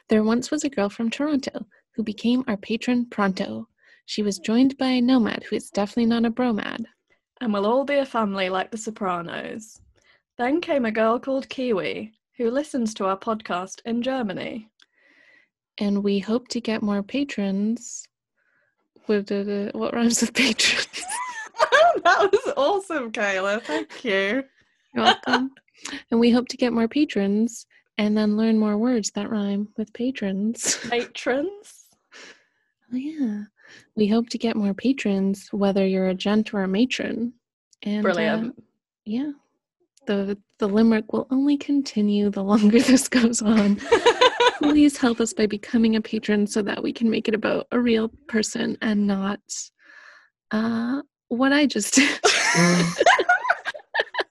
There 0.09 0.22
once 0.22 0.50
was 0.50 0.64
a 0.64 0.70
girl 0.70 0.88
from 0.88 1.11
Toronto 1.11 1.66
who 1.94 2.03
became 2.03 2.44
our 2.46 2.57
patron 2.57 3.07
pronto. 3.07 3.68
She 4.07 4.22
was 4.22 4.38
joined 4.38 4.76
by 4.78 4.88
a 4.88 5.00
nomad 5.00 5.44
who 5.44 5.57
is 5.57 5.70
definitely 5.70 6.07
not 6.07 6.24
a 6.24 6.30
bromad. 6.30 6.84
And 7.40 7.53
we'll 7.53 7.66
all 7.66 7.84
be 7.84 7.96
a 7.96 8.07
family 8.07 8.48
like 8.48 8.70
the 8.70 8.76
Sopranos. 8.76 9.80
Then 10.38 10.61
came 10.61 10.84
a 10.84 10.90
girl 10.92 11.18
called 11.18 11.48
Kiwi 11.48 12.12
who 12.38 12.50
listens 12.50 12.94
to 12.94 13.07
our 13.07 13.16
podcast 13.16 13.80
in 13.84 14.03
Germany. 14.03 14.68
And 15.78 16.03
we 16.03 16.18
hope 16.18 16.48
to 16.48 16.61
get 16.61 16.82
more 16.82 17.03
patrons. 17.03 18.07
With 19.09 19.30
what 19.74 19.94
rhymes 19.94 20.20
with 20.20 20.34
patrons? 20.34 20.86
that 22.05 22.28
was 22.30 22.55
awesome, 22.57 23.12
Kayla. 23.12 23.62
Thank 23.62 24.05
you. 24.05 24.44
You're 24.94 25.05
welcome. 25.05 25.50
and 26.11 26.20
we 26.20 26.30
hope 26.30 26.48
to 26.48 26.57
get 26.57 26.72
more 26.72 26.88
patrons 26.88 27.66
and 27.98 28.16
then 28.16 28.36
learn 28.36 28.59
more 28.59 28.78
words 28.78 29.11
that 29.12 29.30
rhyme 29.30 29.68
with 29.76 29.92
patrons. 29.92 30.78
Patrons? 30.90 31.84
oh, 32.92 32.96
yeah. 32.96 33.44
We 33.96 34.06
hope 34.06 34.28
to 34.30 34.38
get 34.38 34.56
more 34.56 34.74
patrons, 34.74 35.48
whether 35.52 35.86
you're 35.86 36.08
a 36.08 36.14
gent 36.14 36.54
or 36.54 36.62
a 36.62 36.68
matron. 36.68 37.34
And 37.82 38.02
Brilliant. 38.02 38.58
Uh, 38.58 38.62
yeah. 39.04 39.32
The 40.06 40.38
the 40.58 40.68
limerick 40.68 41.12
will 41.12 41.26
only 41.30 41.56
continue 41.56 42.30
the 42.30 42.42
longer 42.42 42.80
this 42.82 43.08
goes 43.08 43.42
on. 43.42 43.80
Please 44.58 44.96
help 44.96 45.20
us 45.20 45.32
by 45.32 45.46
becoming 45.46 45.96
a 45.96 46.00
patron 46.00 46.46
so 46.46 46.62
that 46.62 46.82
we 46.82 46.92
can 46.92 47.10
make 47.10 47.28
it 47.28 47.34
about 47.34 47.66
a 47.72 47.80
real 47.80 48.08
person 48.28 48.78
and 48.80 49.06
not 49.06 49.40
uh 50.50 51.02
what 51.28 51.52
I 51.52 51.66
just 51.66 51.94
did. 51.94 52.20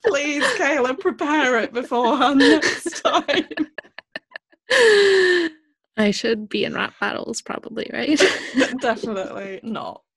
Please, 0.06 0.44
Kayla, 0.58 1.00
prepare 1.00 1.60
it 1.60 1.74
beforehand 1.74 2.40
next 2.40 3.04
time. 3.04 3.48
I 6.02 6.12
should 6.12 6.50
be 6.50 6.66
in 6.66 6.74
rap 6.74 6.94
battles, 7.00 7.42
probably, 7.42 7.90
right? 7.94 8.22
Definitely 8.82 9.60
not. 9.64 10.02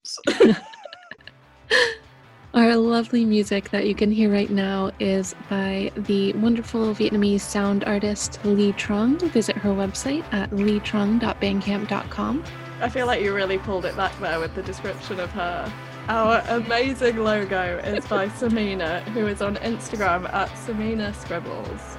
Our 2.54 2.76
lovely 2.76 3.24
music 3.24 3.70
that 3.70 3.86
you 3.86 3.96
can 3.96 4.12
hear 4.12 4.30
right 4.30 4.50
now 4.50 4.92
is 5.00 5.34
by 5.50 5.90
the 5.96 6.32
wonderful 6.34 6.94
Vietnamese 6.94 7.40
sound 7.40 7.82
artist 7.82 8.38
Lee 8.44 8.72
Trung. 8.74 9.20
Visit 9.32 9.56
her 9.56 9.70
website 9.70 10.24
at 10.32 10.50
leetrong.bandcamp.com. 10.50 12.44
I 12.80 12.88
feel 12.88 13.06
like 13.06 13.22
you 13.22 13.34
really 13.34 13.58
pulled 13.58 13.84
it 13.84 13.96
back 13.96 14.16
there 14.20 14.38
with 14.38 14.54
the 14.54 14.62
description 14.62 15.18
of 15.18 15.32
her. 15.32 15.72
Our 16.06 16.44
amazing 16.48 17.16
logo 17.16 17.78
is 17.78 18.06
by 18.06 18.28
Samina, 18.28 19.02
who 19.08 19.26
is 19.26 19.42
on 19.42 19.56
Instagram 19.56 20.32
at 20.32 20.48
Samina 20.50 21.12
Scribbles. 21.14 21.96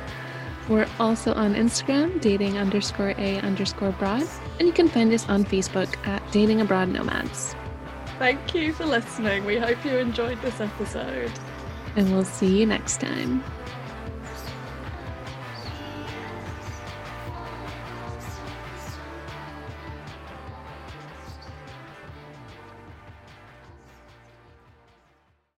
We're 0.68 0.88
also 1.00 1.34
on 1.34 1.54
Instagram, 1.54 2.20
dating 2.22 2.58
underscore 2.58 3.14
a 3.18 3.40
underscore 3.42 3.92
broad, 3.92 4.24
and 4.60 4.68
you 4.68 4.74
can 4.74 4.88
find 4.88 5.14
us 5.14 5.30
on 5.30 5.46
Facebook 5.46 5.96
at 6.08 6.24
Dating 6.32 6.62
Abroad 6.62 6.90
Nomads. 6.90 7.56
Thank 8.18 8.56
you 8.56 8.74
for 8.74 8.86
listening. 8.86 9.46
We 9.46 9.58
hope 9.58 9.84
you 9.86 9.98
enjoyed 9.98 10.42
this 10.42 10.60
episode. 10.60 11.32
And 11.96 12.12
we'll 12.12 12.24
see 12.24 12.60
you 12.60 12.66
next 12.66 13.00
time. 13.00 13.44